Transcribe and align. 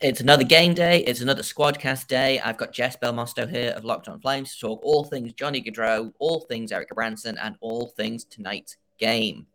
It's 0.00 0.20
another 0.20 0.44
game 0.44 0.74
day. 0.74 1.00
It's 1.00 1.22
another 1.22 1.42
squadcast 1.42 2.06
day. 2.06 2.38
I've 2.38 2.56
got 2.56 2.72
Jess 2.72 2.96
Belmosto 2.96 3.50
here 3.50 3.72
of 3.72 3.84
Locked 3.84 4.08
On 4.08 4.20
Flames 4.20 4.54
to 4.54 4.60
talk 4.60 4.80
all 4.84 5.02
things 5.02 5.32
Johnny 5.32 5.60
Gaudreau, 5.60 6.12
all 6.20 6.40
things 6.42 6.70
Erik 6.70 6.90
Branson, 6.90 7.36
and 7.36 7.56
all 7.60 7.88
things 7.88 8.24
tonight's 8.24 8.76
game. 9.00 9.48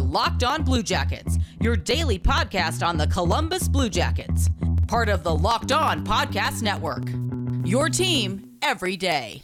Locked 0.00 0.42
On 0.42 0.62
Blue 0.62 0.82
Jackets, 0.82 1.36
your 1.60 1.76
daily 1.76 2.18
podcast 2.18 2.86
on 2.86 2.96
the 2.96 3.08
Columbus 3.08 3.68
Blue 3.68 3.90
Jackets, 3.90 4.48
part 4.88 5.10
of 5.10 5.22
the 5.22 5.34
Locked 5.34 5.72
On 5.72 6.02
Podcast 6.02 6.62
Network. 6.62 7.04
Your 7.66 7.90
team 7.90 8.56
every 8.62 8.96
day. 8.96 9.42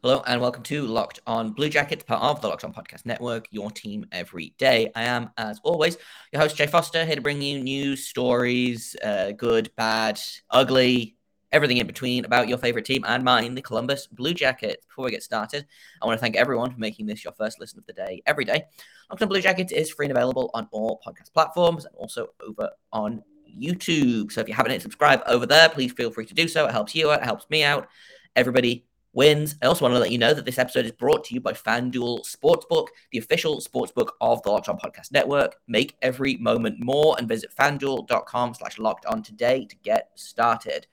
Hello 0.00 0.22
and 0.28 0.40
welcome 0.40 0.62
to 0.62 0.86
Locked 0.86 1.18
On 1.26 1.50
Blue 1.50 1.68
Jackets, 1.68 2.04
part 2.04 2.22
of 2.22 2.40
the 2.40 2.46
Locked 2.46 2.62
On 2.62 2.72
Podcast 2.72 3.04
Network, 3.04 3.48
your 3.50 3.68
team 3.68 4.06
every 4.12 4.54
day. 4.56 4.92
I 4.94 5.02
am, 5.02 5.30
as 5.36 5.58
always, 5.64 5.98
your 6.32 6.40
host, 6.40 6.54
Jay 6.54 6.68
Foster, 6.68 7.04
here 7.04 7.16
to 7.16 7.20
bring 7.20 7.42
you 7.42 7.60
news, 7.60 8.06
stories, 8.06 8.94
uh, 9.02 9.32
good, 9.32 9.72
bad, 9.74 10.20
ugly, 10.50 11.16
everything 11.50 11.78
in 11.78 11.88
between 11.88 12.24
about 12.24 12.46
your 12.46 12.58
favorite 12.58 12.84
team 12.84 13.04
and 13.08 13.24
mine, 13.24 13.56
the 13.56 13.60
Columbus 13.60 14.06
Blue 14.06 14.34
Jackets. 14.34 14.86
Before 14.86 15.04
we 15.04 15.10
get 15.10 15.24
started, 15.24 15.66
I 16.00 16.06
want 16.06 16.16
to 16.16 16.20
thank 16.20 16.36
everyone 16.36 16.70
for 16.70 16.78
making 16.78 17.06
this 17.06 17.24
your 17.24 17.32
first 17.32 17.58
listen 17.58 17.80
of 17.80 17.86
the 17.86 17.92
day 17.92 18.22
every 18.24 18.44
day. 18.44 18.66
Locked 19.10 19.22
On 19.22 19.28
Blue 19.28 19.40
Jackets 19.40 19.72
is 19.72 19.90
free 19.90 20.06
and 20.06 20.16
available 20.16 20.52
on 20.54 20.68
all 20.70 21.00
podcast 21.04 21.32
platforms 21.32 21.86
and 21.86 21.94
also 21.96 22.28
over 22.46 22.70
on 22.92 23.24
YouTube. 23.52 24.30
So 24.30 24.42
if 24.42 24.46
you 24.46 24.54
haven't 24.54 24.70
hit 24.70 24.82
subscribe 24.82 25.22
over 25.26 25.44
there, 25.44 25.68
please 25.68 25.90
feel 25.90 26.12
free 26.12 26.26
to 26.26 26.34
do 26.34 26.46
so. 26.46 26.66
It 26.66 26.70
helps 26.70 26.94
you 26.94 27.10
out, 27.10 27.22
it 27.22 27.24
helps 27.24 27.50
me 27.50 27.64
out. 27.64 27.88
Everybody 28.36 28.84
wins. 29.18 29.56
I 29.60 29.66
also 29.66 29.84
want 29.84 29.96
to 29.96 29.98
let 29.98 30.12
you 30.12 30.18
know 30.18 30.32
that 30.32 30.44
this 30.44 30.60
episode 30.60 30.84
is 30.84 30.92
brought 30.92 31.24
to 31.24 31.34
you 31.34 31.40
by 31.40 31.52
FanDuel 31.52 32.20
Sportsbook, 32.24 32.86
the 33.10 33.18
official 33.18 33.60
sportsbook 33.60 34.10
of 34.20 34.40
the 34.44 34.50
Locked 34.52 34.68
On 34.68 34.78
Podcast 34.78 35.10
Network. 35.10 35.56
Make 35.66 35.96
every 36.02 36.36
moment 36.36 36.76
more 36.78 37.16
and 37.18 37.26
visit 37.26 37.50
fanduel.com 37.52 38.54
slash 38.54 38.78
locked 38.78 39.06
on 39.06 39.24
today 39.24 39.64
to 39.64 39.74
get 39.82 40.10
started. 40.14 40.86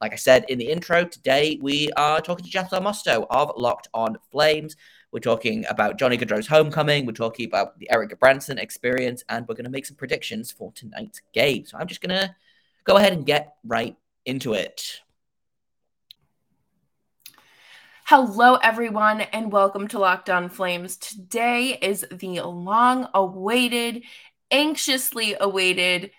Like 0.00 0.12
I 0.12 0.16
said 0.16 0.46
in 0.48 0.58
the 0.58 0.68
intro, 0.68 1.04
today 1.04 1.60
we 1.62 1.92
are 1.96 2.20
talking 2.20 2.44
to 2.44 2.50
Jeff 2.50 2.70
Mosto 2.70 3.24
of 3.30 3.52
Locked 3.56 3.86
On 3.94 4.18
Flames. 4.32 4.74
We're 5.12 5.20
talking 5.20 5.64
about 5.70 5.96
Johnny 5.96 6.18
Gaudreau's 6.18 6.48
homecoming. 6.48 7.06
We're 7.06 7.12
talking 7.12 7.46
about 7.46 7.78
the 7.78 7.88
Erik 7.92 8.18
Branson 8.18 8.58
experience, 8.58 9.22
and 9.28 9.46
we're 9.46 9.54
going 9.54 9.64
to 9.64 9.70
make 9.70 9.86
some 9.86 9.96
predictions 9.96 10.50
for 10.50 10.72
tonight's 10.72 11.22
game. 11.32 11.66
So 11.66 11.78
I'm 11.78 11.86
just 11.86 12.00
going 12.00 12.20
to 12.20 12.34
go 12.82 12.96
ahead 12.96 13.12
and 13.12 13.24
get 13.24 13.54
right 13.64 13.96
into 14.26 14.54
it. 14.54 15.02
Hello, 18.12 18.56
everyone, 18.56 19.20
and 19.20 19.52
welcome 19.52 19.86
to 19.86 20.00
Locked 20.00 20.28
On 20.30 20.48
Flames. 20.48 20.96
Today 20.96 21.78
is 21.80 22.04
the 22.10 22.40
long 22.40 23.06
awaited, 23.14 24.02
anxiously 24.50 25.36
awaited 25.40 26.10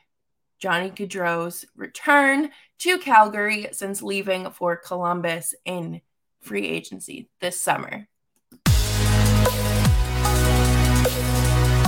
Johnny 0.58 0.90
Gaudreau's 0.90 1.66
return 1.76 2.52
to 2.80 2.98
Calgary 2.98 3.68
since 3.74 4.02
leaving 4.02 4.52
for 4.52 4.78
Columbus 4.78 5.54
in 5.66 6.00
free 6.40 6.66
agency 6.66 7.28
this 7.42 7.60
summer. 7.60 8.08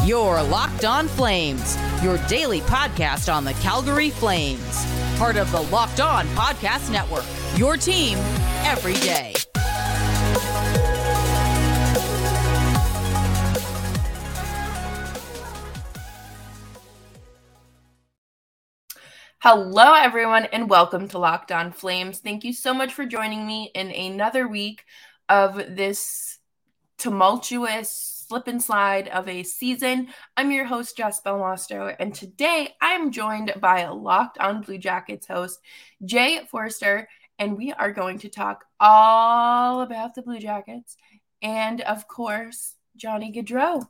Your 0.05 0.43
Locked 0.43 0.83
On 0.83 1.07
Flames, 1.07 1.77
your 2.03 2.17
daily 2.27 2.59
podcast 2.59 3.33
on 3.33 3.45
the 3.45 3.53
Calgary 3.53 4.09
Flames. 4.09 4.85
Part 5.17 5.37
of 5.37 5.49
the 5.53 5.61
Locked 5.61 6.01
On 6.01 6.27
Podcast 6.35 6.91
Network, 6.91 7.23
your 7.57 7.77
team 7.77 8.17
every 8.65 8.95
day. 8.95 9.33
Hello, 19.45 19.93
everyone, 19.93 20.45
and 20.53 20.69
welcome 20.69 21.09
to 21.09 21.17
Locked 21.17 21.51
On 21.51 21.73
Flames. 21.73 22.19
Thank 22.19 22.45
you 22.45 22.53
so 22.53 22.73
much 22.73 22.93
for 22.93 23.05
joining 23.05 23.45
me 23.45 23.71
in 23.75 23.91
another 23.91 24.47
week 24.47 24.85
of 25.27 25.57
this 25.75 26.39
tumultuous 26.97 27.91
slip 28.25 28.47
and 28.47 28.63
slide 28.63 29.09
of 29.09 29.27
a 29.27 29.43
season. 29.43 30.07
I'm 30.37 30.49
your 30.49 30.63
host, 30.63 30.95
Jess 30.95 31.21
Belmosto, 31.21 31.93
and 31.99 32.15
today 32.15 32.69
I'm 32.79 33.11
joined 33.11 33.53
by 33.59 33.81
a 33.81 33.93
Locked 33.93 34.37
On 34.37 34.61
Blue 34.61 34.77
Jackets 34.77 35.27
host, 35.27 35.59
Jay 36.05 36.39
Foster, 36.49 37.09
and 37.37 37.57
we 37.57 37.73
are 37.73 37.91
going 37.91 38.19
to 38.19 38.29
talk 38.29 38.63
all 38.79 39.81
about 39.81 40.15
the 40.15 40.21
Blue 40.21 40.39
Jackets 40.39 40.95
and, 41.41 41.81
of 41.81 42.07
course, 42.07 42.75
Johnny 42.95 43.29
Gaudreau. 43.33 43.89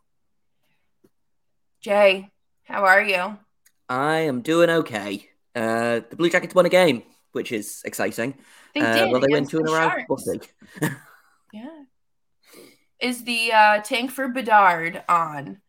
Jay, 1.79 2.31
how 2.63 2.85
are 2.85 3.03
you? 3.03 3.37
I 3.87 4.21
am 4.21 4.41
doing 4.41 4.71
okay. 4.71 5.29
Uh, 5.55 6.01
the 6.09 6.15
Blue 6.15 6.29
Jackets 6.29 6.55
won 6.55 6.65
a 6.65 6.69
game, 6.69 7.03
which 7.31 7.51
is 7.51 7.81
exciting. 7.85 8.35
They 8.73 8.81
uh, 8.81 9.07
well, 9.11 9.19
they 9.19 9.27
win 9.27 9.33
against 9.33 9.51
two 9.51 9.59
in 9.59 9.67
a 9.67 9.71
row. 9.71 9.91
We'll. 10.09 10.19
Yeah. 11.53 11.83
Is 12.99 13.23
the 13.25 13.51
uh, 13.51 13.81
tank 13.81 14.09
for 14.09 14.27
Bedard 14.27 15.03
on? 15.07 15.61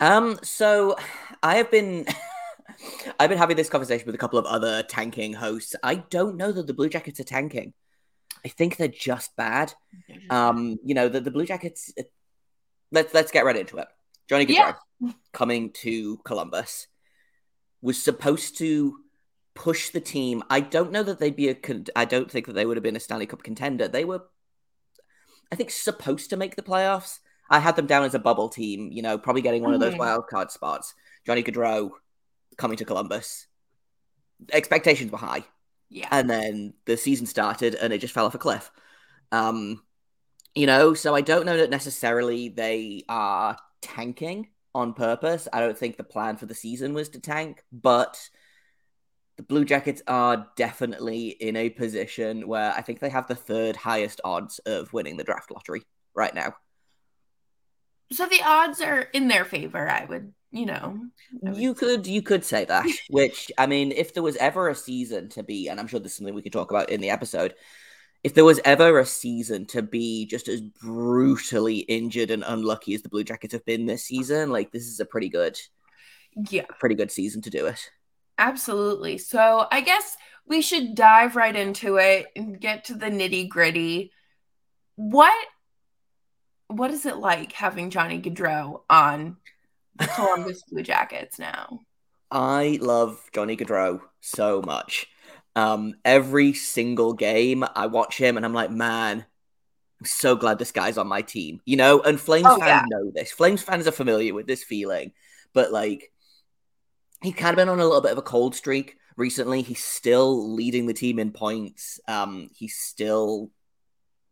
Um, 0.00 0.38
so 0.42 0.96
I 1.44 1.56
have 1.56 1.70
been 1.70 2.06
I've 3.20 3.28
been 3.28 3.38
having 3.38 3.56
this 3.56 3.68
conversation 3.68 4.06
with 4.06 4.14
a 4.14 4.18
couple 4.18 4.38
of 4.38 4.44
other 4.46 4.82
tanking 4.82 5.32
hosts. 5.32 5.76
I 5.82 5.96
don't 5.96 6.36
know 6.36 6.50
that 6.50 6.66
the 6.66 6.74
Blue 6.74 6.88
Jackets 6.88 7.20
are 7.20 7.24
tanking. 7.24 7.72
I 8.44 8.48
think 8.48 8.76
they're 8.76 8.88
just 8.88 9.36
bad. 9.36 9.74
Um, 10.30 10.78
you 10.84 10.94
know, 10.94 11.08
the, 11.08 11.20
the 11.20 11.30
Blue 11.30 11.46
Jackets 11.46 11.92
let's 12.90 13.14
let's 13.14 13.30
get 13.30 13.44
right 13.44 13.56
into 13.56 13.78
it. 13.78 13.88
Johnny 14.28 14.46
Gaudreau 14.46 14.74
Yeah. 15.00 15.12
coming 15.32 15.72
to 15.74 16.18
Columbus 16.18 16.88
was 17.80 18.02
supposed 18.02 18.58
to 18.58 18.98
push 19.54 19.90
the 19.90 20.00
team. 20.00 20.42
I 20.50 20.60
don't 20.60 20.92
know 20.92 21.02
that 21.02 21.18
they'd 21.18 21.34
be 21.36 21.48
a 21.48 21.54
con- 21.54 21.86
I 21.96 22.04
don't 22.04 22.30
think 22.30 22.46
that 22.46 22.52
they 22.52 22.66
would 22.66 22.76
have 22.76 22.84
been 22.84 22.96
a 22.96 23.00
Stanley 23.00 23.26
Cup 23.26 23.42
contender. 23.42 23.88
They 23.88 24.04
were 24.04 24.22
I 25.50 25.56
think 25.56 25.70
supposed 25.70 26.30
to 26.30 26.36
make 26.36 26.56
the 26.56 26.62
playoffs. 26.62 27.18
I 27.50 27.58
had 27.60 27.76
them 27.76 27.86
down 27.86 28.04
as 28.04 28.14
a 28.14 28.18
bubble 28.18 28.50
team, 28.50 28.90
you 28.92 29.00
know, 29.02 29.16
probably 29.16 29.42
getting 29.42 29.62
one 29.62 29.72
of 29.74 29.80
those 29.80 29.94
Mhm. 29.94 29.98
wild 29.98 30.26
card 30.28 30.50
spots. 30.50 30.94
Johnny 31.26 31.42
Gaudreau 31.42 31.90
coming 32.58 32.76
to 32.76 32.84
Columbus. 32.84 33.46
Expectations 34.52 35.10
were 35.10 35.18
high. 35.18 35.44
Yeah. 35.88 36.08
And 36.10 36.28
then 36.28 36.74
the 36.84 36.96
season 36.96 37.26
started 37.26 37.74
and 37.74 37.92
it 37.92 37.98
just 37.98 38.12
fell 38.12 38.26
off 38.26 38.34
a 38.34 38.38
cliff. 38.38 38.70
Um, 39.32 39.82
you 40.54 40.66
know, 40.66 40.94
so 40.94 41.14
I 41.14 41.22
don't 41.22 41.46
know 41.46 41.56
that 41.56 41.70
necessarily 41.70 42.48
they 42.50 43.04
are 43.08 43.56
tanking 43.80 44.48
on 44.74 44.92
purpose. 44.94 45.48
I 45.52 45.60
don't 45.60 45.76
think 45.76 45.96
the 45.96 46.04
plan 46.04 46.36
for 46.36 46.46
the 46.46 46.54
season 46.54 46.94
was 46.94 47.08
to 47.10 47.20
tank, 47.20 47.62
but 47.72 48.18
the 49.36 49.42
Blue 49.44 49.64
Jackets 49.64 50.02
are 50.06 50.48
definitely 50.56 51.28
in 51.28 51.56
a 51.56 51.70
position 51.70 52.46
where 52.48 52.72
I 52.72 52.82
think 52.82 52.98
they 52.98 53.08
have 53.08 53.28
the 53.28 53.34
third 53.34 53.76
highest 53.76 54.20
odds 54.24 54.58
of 54.60 54.92
winning 54.92 55.16
the 55.16 55.24
draft 55.24 55.50
lottery 55.50 55.82
right 56.14 56.34
now. 56.34 56.54
so 58.10 58.26
the 58.26 58.42
odds 58.44 58.80
are 58.80 59.00
in 59.00 59.28
their 59.28 59.44
favor, 59.44 59.88
I 59.88 60.04
would, 60.06 60.32
you 60.50 60.66
know. 60.66 60.98
Would 61.42 61.56
You 61.56 61.74
could 61.74 62.06
you 62.06 62.20
could 62.20 62.44
say 62.44 62.64
that. 62.64 62.86
Which 63.10 63.52
I 63.56 63.66
mean, 63.66 63.92
if 63.92 64.12
there 64.12 64.24
was 64.24 64.36
ever 64.36 64.68
a 64.68 64.74
season 64.74 65.28
to 65.30 65.44
be, 65.44 65.68
and 65.68 65.78
I'm 65.78 65.86
sure 65.86 66.00
this 66.00 66.12
is 66.12 66.18
something 66.18 66.34
we 66.34 66.42
could 66.42 66.52
talk 66.52 66.70
about 66.70 66.90
in 66.90 67.00
the 67.00 67.10
episode, 67.10 67.54
if 68.24 68.34
there 68.34 68.44
was 68.44 68.60
ever 68.64 68.98
a 68.98 69.06
season 69.06 69.66
to 69.66 69.82
be 69.82 70.26
just 70.26 70.48
as 70.48 70.60
brutally 70.60 71.78
injured 71.80 72.30
and 72.30 72.44
unlucky 72.46 72.94
as 72.94 73.02
the 73.02 73.08
Blue 73.08 73.24
Jackets 73.24 73.52
have 73.54 73.64
been 73.64 73.86
this 73.86 74.04
season, 74.04 74.50
like 74.50 74.72
this 74.72 74.86
is 74.86 75.00
a 75.00 75.04
pretty 75.06 75.28
good, 75.28 75.58
Yeah, 76.50 76.66
pretty 76.78 76.94
good 76.94 77.10
season 77.10 77.42
to 77.42 77.50
do 77.50 77.66
it. 77.66 77.90
absolutely. 78.38 79.18
So 79.18 79.66
I 79.70 79.80
guess 79.80 80.16
we 80.46 80.62
should 80.62 80.94
dive 80.94 81.36
right 81.36 81.54
into 81.54 81.96
it 81.96 82.26
and 82.36 82.60
get 82.60 82.84
to 82.84 82.94
the 82.94 83.06
nitty 83.06 83.48
gritty. 83.48 84.12
What 84.96 85.34
what 86.68 86.90
is 86.90 87.06
it 87.06 87.16
like 87.16 87.52
having 87.52 87.90
Johnny 87.90 88.20
Gaudreau 88.20 88.82
on 88.90 89.36
the 89.96 90.08
Columbus 90.08 90.62
Blue 90.70 90.82
Jackets 90.82 91.38
now? 91.38 91.80
I 92.30 92.78
love 92.80 93.20
Johnny 93.32 93.56
Gaudreau 93.56 94.00
so 94.20 94.62
much. 94.62 95.06
Um, 95.56 95.94
every 96.04 96.52
single 96.52 97.14
game 97.14 97.64
I 97.74 97.86
watch 97.88 98.16
him 98.18 98.36
and 98.36 98.46
I'm 98.46 98.54
like, 98.54 98.70
man, 98.70 99.26
I'm 100.00 100.06
so 100.06 100.36
glad 100.36 100.58
this 100.58 100.72
guy's 100.72 100.98
on 100.98 101.08
my 101.08 101.22
team. 101.22 101.60
You 101.66 101.76
know, 101.76 102.00
and 102.00 102.20
Flames 102.20 102.46
Oh, 102.46 102.58
fans 102.58 102.82
yeah. 102.82 102.86
know 102.86 103.10
this. 103.14 103.32
Flames 103.32 103.62
fans 103.62 103.86
are 103.86 103.92
familiar 103.92 104.34
with 104.34 104.46
this 104.46 104.64
feeling. 104.64 105.12
But 105.54 105.72
like 105.72 106.12
he 107.22 107.32
kind 107.32 107.50
of 107.52 107.56
been 107.56 107.68
on 107.68 107.80
a 107.80 107.84
little 107.84 108.00
bit 108.00 108.12
of 108.12 108.18
a 108.18 108.22
cold 108.22 108.54
streak 108.54 108.96
recently. 109.16 109.62
He's 109.62 109.82
still 109.82 110.54
leading 110.54 110.86
the 110.86 110.94
team 110.94 111.18
in 111.18 111.32
points. 111.32 112.00
Um, 112.06 112.50
he's 112.54 112.76
still, 112.76 113.50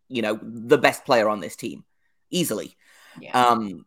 you 0.09 0.23
know, 0.23 0.39
the 0.43 0.79
best 0.79 1.05
player 1.05 1.29
on 1.29 1.41
this 1.41 1.57
team, 1.57 1.85
easily. 2.31 2.77
Yeah. 3.21 3.33
Um, 3.35 3.87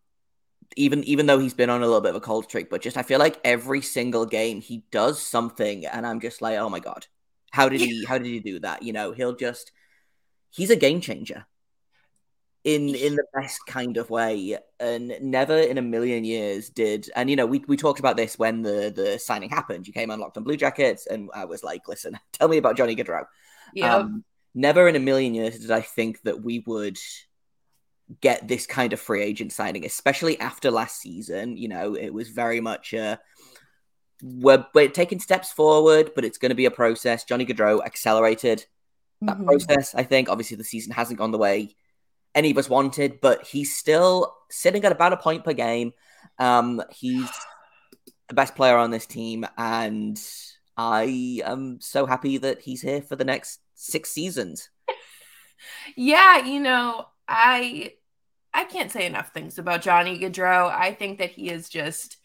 even 0.75 1.03
even 1.05 1.25
though 1.25 1.39
he's 1.39 1.53
been 1.55 1.69
on 1.69 1.81
a 1.81 1.85
little 1.85 2.01
bit 2.01 2.11
of 2.11 2.17
a 2.17 2.21
cold 2.21 2.45
streak, 2.45 2.69
but 2.69 2.81
just 2.81 2.97
I 2.97 3.03
feel 3.03 3.19
like 3.19 3.39
every 3.43 3.81
single 3.81 4.25
game 4.25 4.61
he 4.61 4.85
does 4.91 5.21
something, 5.21 5.85
and 5.85 6.05
I'm 6.05 6.19
just 6.19 6.41
like, 6.41 6.57
oh 6.59 6.69
my 6.69 6.79
god, 6.79 7.07
how 7.51 7.69
did 7.69 7.81
he 7.81 8.05
how 8.05 8.17
did 8.17 8.27
he 8.27 8.39
do 8.39 8.59
that? 8.59 8.83
You 8.83 8.93
know, 8.93 9.11
he'll 9.11 9.35
just 9.35 9.71
he's 10.49 10.69
a 10.69 10.75
game 10.75 11.01
changer. 11.01 11.45
In 12.65 12.93
in 12.93 13.15
the 13.15 13.23
best 13.33 13.61
kind 13.67 13.95
of 13.95 14.09
way 14.09 14.57
and 14.81 15.15
never 15.21 15.57
in 15.57 15.77
a 15.77 15.81
million 15.81 16.25
years 16.25 16.69
did 16.69 17.09
and 17.15 17.29
you 17.29 17.37
know 17.37 17.45
we, 17.45 17.63
we 17.69 17.77
talked 17.77 17.99
about 17.99 18.17
this 18.17 18.37
when 18.37 18.63
the 18.63 18.91
the 18.93 19.17
signing 19.17 19.49
happened. 19.49 19.87
You 19.87 19.93
came 19.93 20.11
unlocked 20.11 20.35
on 20.35 20.43
blue 20.43 20.57
jackets 20.57 21.07
and 21.07 21.29
i 21.33 21.45
was 21.45 21.63
like 21.63 21.87
listen 21.87 22.19
tell 22.33 22.49
me 22.49 22.57
about 22.57 22.75
johnny 22.75 22.97
gaudreau. 22.97 23.23
Yeah. 23.73 23.95
um, 23.95 24.25
never 24.53 24.89
in 24.89 24.97
a 24.97 24.99
million 24.99 25.33
years 25.33 25.57
did 25.57 25.71
i 25.71 25.79
think 25.79 26.21
that 26.23 26.43
we 26.43 26.59
would 26.67 26.97
get 28.21 28.47
this 28.47 28.65
kind 28.65 28.91
of 28.91 28.99
free 28.99 29.23
agent 29.23 29.51
signing 29.53 29.85
especially 29.85 30.39
after 30.39 30.71
last 30.71 30.99
season. 30.99 31.57
You 31.57 31.69
know 31.69 31.95
it 31.95 32.13
was 32.13 32.29
very 32.29 32.59
much 32.59 32.93
uh 32.93 33.17
we're, 34.21 34.65
we're 34.73 34.89
taking 34.89 35.19
steps 35.19 35.51
forward 35.51 36.11
but 36.15 36.25
it's 36.25 36.37
going 36.37 36.49
to 36.49 36.55
be 36.55 36.65
a 36.65 36.71
process 36.71 37.23
johnny 37.23 37.45
gaudreau 37.45 37.83
accelerated 37.85 38.65
that 39.21 39.37
Mhm. 39.37 39.45
process 39.45 39.95
i 39.95 40.03
think 40.03 40.29
obviously 40.29 40.57
the 40.57 40.63
season 40.63 40.91
hasn't 40.93 41.19
gone 41.19 41.31
the 41.31 41.37
way 41.37 41.75
any 42.35 42.51
of 42.51 42.57
us 42.59 42.69
wanted, 42.69 43.19
but 43.21 43.43
he's 43.47 43.75
still 43.75 44.35
sitting 44.51 44.85
at 44.85 44.91
about 44.91 45.13
a 45.13 45.17
point 45.17 45.43
per 45.43 45.51
game. 45.51 45.93
Um, 46.37 46.79
he's 46.91 47.27
the 48.27 48.35
best 48.35 48.53
player 48.55 48.77
on 48.77 48.91
this 48.91 49.07
team, 49.07 49.47
and 49.57 50.21
I 50.77 51.41
am 51.43 51.81
so 51.81 52.05
happy 52.05 52.37
that 52.37 52.61
he's 52.61 52.83
here 52.83 53.01
for 53.01 53.15
the 53.15 53.25
next 53.25 53.61
six 53.73 54.11
seasons. 54.11 54.69
Yeah, 55.95 56.45
you 56.45 56.59
know, 56.59 57.07
I 57.27 57.93
I 58.53 58.63
can't 58.65 58.91
say 58.91 59.07
enough 59.07 59.33
things 59.33 59.57
about 59.57 59.81
Johnny 59.81 60.19
Gaudreau. 60.19 60.69
I 60.71 60.93
think 60.93 61.17
that 61.17 61.31
he 61.31 61.49
is 61.49 61.67
just 61.67 62.17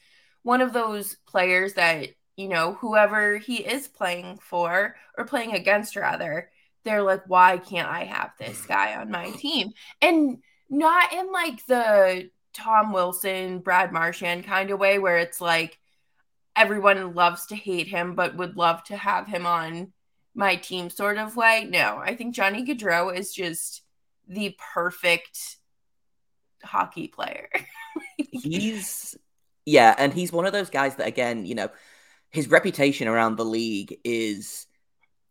one 0.44 0.61
of 0.61 0.73
those 0.73 1.17
players 1.26 1.73
that, 1.75 2.11
you 2.37 2.49
know, 2.49 2.75
whoever 2.75 3.38
he 3.38 3.56
is 3.56 3.88
playing 3.88 4.38
for 4.41 4.94
or 5.19 5.25
playing 5.25 5.52
against 5.52 5.96
rather, 5.96 6.50
they're 6.85 7.02
like, 7.02 7.23
why 7.26 7.58
can't 7.58 7.88
I 7.88 8.05
have 8.05 8.31
this 8.38 8.61
mm. 8.61 8.69
guy 8.69 8.94
on 8.94 9.11
my 9.11 9.31
team? 9.31 9.73
And 10.00 10.38
not 10.70 11.12
in 11.12 11.32
like 11.32 11.64
the 11.67 12.31
Tom 12.52 12.93
Wilson, 12.93 13.58
Brad 13.58 13.93
Marchand 13.93 14.44
kind 14.44 14.70
of 14.70 14.79
way 14.79 14.99
where 14.99 15.19
it's 15.19 15.41
like 15.41 15.79
everyone 16.55 17.14
loves 17.14 17.46
to 17.46 17.56
hate 17.56 17.88
him 17.88 18.14
but 18.14 18.37
would 18.37 18.56
love 18.56 18.85
to 18.85 18.96
have 18.96 19.26
him 19.26 19.44
on 19.44 19.93
my 20.35 20.56
team 20.56 20.91
sort 20.91 21.17
of 21.19 21.37
way. 21.37 21.67
No, 21.69 22.00
I 22.02 22.17
think 22.17 22.35
Johnny 22.35 22.64
Gaudreau 22.64 23.17
is 23.17 23.32
just 23.32 23.82
the 24.29 24.56
perfect 24.75 25.56
hockey 26.62 27.08
player. 27.08 27.49
He's 28.17 29.17
yeah, 29.66 29.94
and 29.96 30.12
he's 30.12 30.32
one 30.32 30.46
of 30.46 30.52
those 30.52 30.70
guys 30.70 30.96
that 30.96 31.06
again, 31.06 31.46
you 31.46 31.55
know, 31.55 31.69
his 32.31 32.49
reputation 32.49 33.08
around 33.08 33.37
the 33.37 33.44
league 33.44 33.99
is 34.05 34.66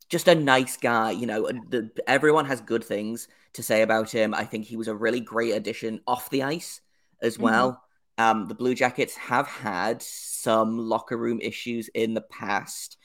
just 0.09 0.27
a 0.27 0.35
nice 0.35 0.77
guy. 0.77 1.11
You 1.11 1.27
know, 1.27 1.47
the, 1.69 1.91
everyone 2.07 2.45
has 2.45 2.61
good 2.61 2.83
things 2.83 3.27
to 3.53 3.63
say 3.63 3.81
about 3.81 4.11
him. 4.11 4.33
I 4.33 4.45
think 4.45 4.65
he 4.65 4.77
was 4.77 4.87
a 4.87 4.95
really 4.95 5.19
great 5.19 5.51
addition 5.51 6.01
off 6.07 6.29
the 6.29 6.43
ice 6.43 6.81
as 7.21 7.37
well. 7.37 7.81
Um, 8.17 8.47
the 8.47 8.55
Blue 8.55 8.75
Jackets 8.75 9.15
have 9.15 9.47
had 9.47 10.01
some 10.01 10.77
locker 10.77 11.17
room 11.17 11.39
issues 11.41 11.89
in 11.89 12.13
the 12.13 12.21
past. 12.21 12.97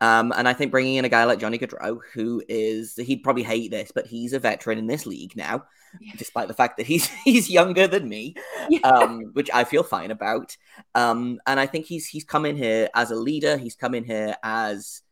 Um, 0.00 0.32
and 0.36 0.46
I 0.46 0.52
think 0.52 0.70
bringing 0.70 0.96
in 0.96 1.04
a 1.04 1.10
guy 1.10 1.24
like 1.24 1.38
Johnny 1.38 1.58
Gaudreau, 1.58 2.00
who 2.12 2.42
is, 2.48 2.96
he'd 2.96 3.22
probably 3.22 3.42
hate 3.42 3.70
this, 3.70 3.92
but 3.94 4.06
he's 4.06 4.32
a 4.32 4.38
veteran 4.38 4.78
in 4.78 4.86
this 4.86 5.06
league 5.06 5.36
now, 5.36 5.64
Yeah. 6.00 6.12
despite 6.16 6.48
the 6.48 6.54
fact 6.54 6.76
that 6.78 6.86
he's 6.86 7.06
he's 7.24 7.50
younger 7.50 7.86
than 7.86 8.08
me, 8.08 8.34
Yeah. 8.68 8.80
um, 8.80 9.30
which 9.32 9.50
I 9.52 9.64
feel 9.64 9.82
fine 9.82 10.10
about. 10.10 10.56
Um, 10.94 11.40
and 11.46 11.58
I 11.60 11.66
think 11.66 11.86
he's 11.86 12.06
he's 12.06 12.24
come 12.24 12.44
in 12.46 12.56
here 12.56 12.88
as 12.94 13.10
a 13.10 13.16
leader. 13.16 13.56
He's 13.56 13.76
come 13.76 13.94
in 13.94 14.04
here 14.04 14.36
as 14.42 15.02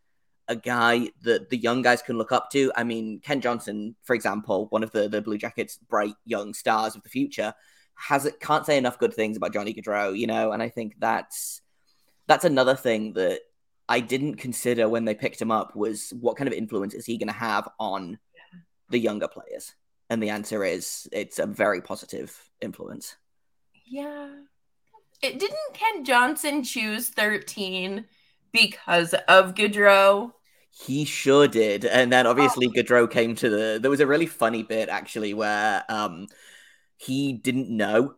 a 0.49 0.57
guy 0.57 1.09
that 1.23 1.49
the 1.49 1.57
young 1.57 1.81
guys 1.83 2.03
can 2.03 2.19
look 2.19 2.31
up 2.33 2.51
to. 2.51 2.71
I 2.77 2.85
mean, 2.85 3.21
Kent 3.21 3.43
Johnson, 3.43 3.97
for 4.03 4.15
example, 4.15 4.67
one 4.71 4.83
of 4.83 4.91
the 4.93 5.09
the 5.09 5.23
Blue 5.23 5.39
Jackets' 5.39 5.79
bright 5.89 6.15
young 6.27 6.53
stars 6.55 6.95
of 6.97 7.03
the 7.03 7.09
future, 7.09 7.55
has 7.95 8.27
it 8.27 8.41
can't 8.41 8.67
say 8.67 8.77
enough 8.77 8.99
good 8.99 9.15
things 9.15 9.37
about 9.37 9.53
Johnny 9.53 9.73
Gaudreau, 9.75 10.17
you 10.19 10.27
know. 10.27 10.53
And 10.53 10.63
I 10.63 10.69
think 10.69 10.97
that's 10.99 11.63
that's 12.27 12.45
another 12.45 12.75
thing 12.75 13.15
that 13.15 13.41
I 13.89 14.01
didn't 14.01 14.37
consider 14.37 14.89
when 14.89 15.05
they 15.05 15.15
picked 15.15 15.41
him 15.41 15.51
up 15.51 15.77
was 15.77 16.11
what 16.19 16.37
kind 16.37 16.49
of 16.49 16.55
influence 16.55 16.95
is 16.95 17.05
he 17.07 17.19
going 17.19 17.29
to 17.29 17.35
have 17.35 17.69
on 17.79 18.19
the 18.89 18.99
younger 18.99 19.29
players? 19.29 19.75
And 20.11 20.23
the 20.23 20.31
answer 20.31 20.65
is 20.65 21.09
it's 21.13 21.39
a 21.39 21.47
very 21.47 21.81
positive 21.81 22.39
influence. 22.61 23.17
yeah. 23.87 24.29
It 25.23 25.39
didn't 25.39 25.73
Kent 25.73 26.07
Johnson 26.07 26.63
choose 26.63 27.09
13 27.09 28.05
because 28.53 29.15
of 29.27 29.55
Gaudreau? 29.55 30.33
He 30.71 31.05
sure 31.05 31.49
did. 31.49 31.85
And 31.85 32.13
then 32.13 32.27
obviously 32.27 32.69
Gaudreau 32.69 33.11
came 33.11 33.35
to 33.37 33.49
the 33.49 33.79
there 33.81 33.91
was 33.91 34.01
a 34.01 34.07
really 34.07 34.27
funny 34.27 34.63
bit 34.63 34.89
actually 34.89 35.33
where 35.33 35.85
um 35.89 36.27
he 36.97 37.33
didn't 37.33 37.71
know 37.71 38.15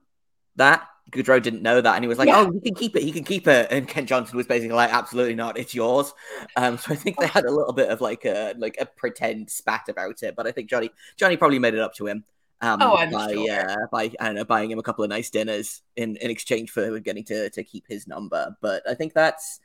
that. 0.56 0.88
Gaudreau 1.12 1.40
didn't 1.40 1.62
know 1.62 1.80
that 1.80 1.94
and 1.94 2.04
he 2.04 2.08
was 2.08 2.18
like, 2.18 2.28
Yeah. 2.28 2.40
Oh, 2.40 2.50
he 2.52 2.60
can 2.60 2.74
keep 2.74 2.96
it, 2.96 3.02
he 3.02 3.12
can 3.12 3.24
keep 3.24 3.46
it. 3.46 3.68
And 3.70 3.86
Kent 3.86 4.08
Johnson 4.08 4.36
was 4.36 4.46
basically 4.46 4.74
like, 4.74 4.92
Absolutely 4.92 5.34
not, 5.34 5.58
it's 5.58 5.74
yours. 5.74 6.12
Um 6.56 6.78
so 6.78 6.92
I 6.92 6.96
think 6.96 7.18
they 7.18 7.26
had 7.26 7.44
a 7.44 7.50
little 7.50 7.72
bit 7.72 7.90
of 7.90 8.00
like 8.00 8.24
a 8.24 8.54
like 8.58 8.76
a 8.80 8.86
pretend 8.86 9.50
spat 9.50 9.88
about 9.88 10.22
it, 10.22 10.34
but 10.36 10.46
I 10.46 10.52
think 10.52 10.68
Johnny 10.68 10.90
Johnny 11.16 11.36
probably 11.36 11.58
made 11.58 11.74
it 11.74 11.80
up 11.80 11.94
to 11.94 12.06
him. 12.06 12.24
Um, 12.60 12.78
Oh, 12.80 12.96
I'm 12.96 13.10
by, 13.10 13.32
sure. 13.32 13.70
uh, 13.70 13.86
by 13.92 14.10
I 14.18 14.26
don't 14.26 14.34
know, 14.34 14.44
buying 14.44 14.70
him 14.70 14.78
a 14.78 14.82
couple 14.82 15.04
of 15.04 15.10
nice 15.10 15.30
dinners 15.30 15.82
in, 15.94 16.16
in 16.16 16.30
exchange 16.30 16.70
for 16.70 16.98
getting 17.00 17.24
to, 17.24 17.50
to 17.50 17.62
keep 17.62 17.84
his 17.86 18.08
number. 18.08 18.56
But 18.62 18.88
I 18.88 18.94
think 18.94 19.12
that's 19.12 19.60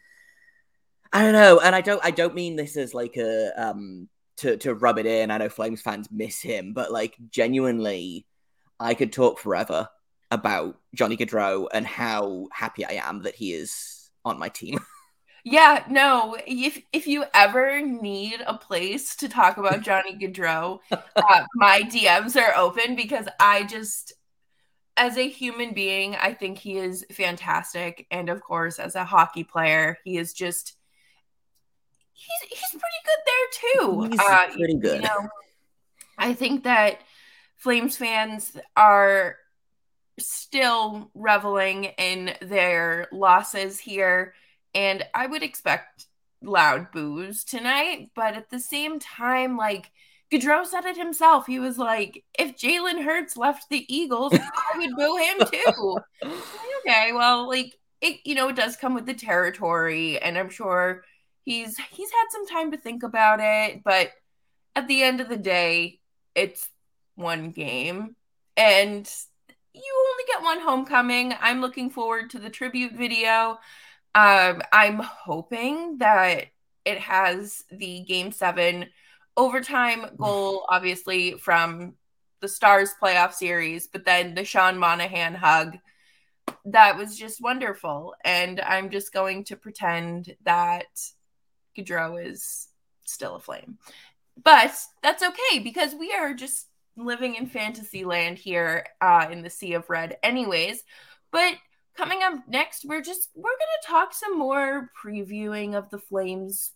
I 1.14 1.24
don't 1.24 1.34
know, 1.34 1.60
and 1.60 1.76
I 1.76 1.82
don't 1.82 2.04
I 2.04 2.12
don't 2.12 2.36
mean 2.36 2.56
this 2.56 2.78
as 2.78 2.94
like 2.94 3.18
a 3.18 3.52
um 3.58 4.10
to 4.38 4.58
to 4.58 4.74
rub 4.76 4.98
it 4.98 5.06
in. 5.06 5.32
I 5.32 5.38
know 5.38 5.50
Flames 5.50 5.82
fans 5.82 6.10
miss 6.12 6.42
him, 6.42 6.74
but 6.74 6.92
like 6.92 7.16
genuinely, 7.30 8.26
I 8.80 8.94
could 8.94 9.12
talk 9.14 9.40
forever 9.40 9.90
about 10.32 10.80
Johnny 10.96 11.18
Gaudreau 11.18 11.68
and 11.74 11.86
how 11.86 12.48
happy 12.54 12.86
I 12.86 12.94
am 12.94 13.24
that 13.24 13.36
he 13.36 13.54
is 13.54 14.10
on 14.26 14.40
my 14.40 14.50
team. 14.50 14.80
Yeah, 15.44 15.84
no. 15.90 16.38
If 16.46 16.80
if 16.94 17.08
you 17.08 17.26
ever 17.34 17.82
need 17.82 18.42
a 18.46 18.56
place 18.58 19.16
to 19.18 19.28
talk 19.28 19.58
about 19.58 19.82
Johnny 19.84 20.16
Gaudreau, 20.16 20.80
uh, 20.92 21.44
my 21.56 21.82
DMs 21.82 22.40
are 22.40 22.56
open 22.56 22.96
because 22.96 23.26
I 23.40 23.64
just, 23.64 24.14
as 24.98 25.18
a 25.18 25.28
human 25.28 25.74
being, 25.74 26.16
I 26.16 26.34
think 26.34 26.60
he 26.60 26.78
is 26.78 27.06
fantastic, 27.12 28.06
and 28.12 28.30
of 28.30 28.42
course, 28.42 28.78
as 28.78 28.94
a 28.96 29.04
hockey 29.04 29.44
player, 29.44 29.98
he 30.04 30.18
is 30.18 30.34
just 30.34 30.76
he's 32.14 32.50
he's 32.60 32.70
pretty 32.80 33.02
good 33.06 33.20
there 33.26 33.74
too. 33.88 34.02
He's 34.12 34.20
Uh, 34.20 34.48
pretty 34.56 34.78
good. 34.78 34.96
You 34.98 35.08
know, 35.08 35.30
I 36.18 36.34
think 36.34 36.64
that 36.66 37.00
Flames 37.58 37.98
fans 37.98 38.56
are 38.78 39.38
still 40.28 41.12
reveling 41.14 41.86
in 41.86 42.36
their 42.42 43.08
losses 43.12 43.80
here, 43.80 44.34
and 44.74 45.04
I 45.14 45.28
would 45.28 45.44
expect 45.44 46.06
loud 46.42 46.92
boos 46.92 47.44
tonight. 47.44 48.12
But 48.16 48.36
at 48.36 48.50
the 48.50 48.60
same 48.60 49.00
time, 49.00 49.58
like 49.58 49.92
Gaudreau 50.32 50.66
said 50.66 50.86
it 50.86 50.98
himself, 50.98 51.46
he 51.46 51.60
was 51.60 51.78
like, 51.78 52.24
"If 52.38 52.56
Jalen 52.56 53.04
Hurts 53.04 53.38
left 53.38 53.70
the 53.70 53.86
Eagles, 53.94 54.34
I 54.34 54.78
would 54.78 54.96
boo 54.96 55.18
him 55.18 55.48
too." 55.52 55.98
okay, 56.88 57.12
well, 57.14 57.48
like 57.48 57.78
it, 58.02 58.20
you 58.26 58.36
know, 58.36 58.50
it 58.50 58.56
does 58.56 58.76
come 58.78 58.94
with 58.96 59.06
the 59.06 59.14
territory, 59.14 60.20
and 60.20 60.38
I'm 60.38 60.50
sure 60.50 61.04
he's 61.44 61.78
he's 61.92 62.12
had 62.12 62.26
some 62.30 62.48
time 62.48 62.72
to 62.72 62.78
think 62.78 63.04
about 63.04 63.40
it. 63.42 63.84
But 63.84 64.12
at 64.76 64.88
the 64.88 65.04
end 65.04 65.22
of 65.22 65.30
the 65.30 65.38
day, 65.38 66.00
it's 66.36 66.70
one 67.16 67.52
game, 67.52 68.16
and 68.56 69.10
you 69.74 70.08
only 70.12 70.24
get 70.28 70.44
one 70.44 70.60
homecoming. 70.60 71.34
I'm 71.40 71.62
looking 71.62 71.90
forward 71.90 72.30
to 72.32 72.40
the 72.40 72.50
tribute 72.50 72.94
video. 72.94 73.60
Um, 74.14 74.62
I'm 74.74 75.00
hoping 75.00 75.98
that 76.00 76.48
it 76.84 77.00
has 77.00 77.64
the 77.72 78.02
game 78.02 78.32
seven 78.32 78.88
overtime 79.38 80.06
goal, 80.18 80.66
obviously 80.70 81.34
from 81.34 81.94
the 82.42 82.48
Stars 82.48 82.94
playoff 83.02 83.34
series, 83.34 83.88
but 83.88 84.04
then 84.04 84.34
the 84.34 84.44
Sean 84.44 84.78
Monahan 84.78 85.36
hug. 85.36 85.78
That 86.66 86.98
was 86.98 87.18
just 87.18 87.42
wonderful. 87.42 88.14
And 88.26 88.60
I'm 88.60 88.90
just 88.90 89.14
going 89.14 89.46
to 89.46 89.56
pretend 89.56 90.36
that 90.44 90.88
Gaudreau 91.78 92.24
is 92.24 92.68
still 93.06 93.36
a 93.36 93.40
flame. 93.40 93.78
But 94.44 94.74
that's 95.02 95.24
okay 95.24 95.60
because 95.60 95.94
we 95.94 96.12
are 96.14 96.34
just 96.34 96.68
living 96.98 97.36
in 97.36 97.48
fantasy 97.48 98.06
land 98.06 98.38
here 98.38 98.86
uh, 99.00 99.28
in 99.32 99.42
the 99.42 99.50
Sea 99.50 99.74
of 99.74 99.90
Red, 99.90 100.18
anyways. 100.24 100.84
But 101.32 101.56
coming 101.96 102.24
up 102.24 102.34
next, 102.48 102.86
we're 102.86 103.02
just 103.02 103.30
we're 103.36 103.44
gonna 103.44 104.00
talk 104.00 104.14
some 104.14 104.38
more 104.38 104.92
previewing 105.04 105.76
of 105.76 105.90
the 105.90 106.00
Flames 106.00 106.72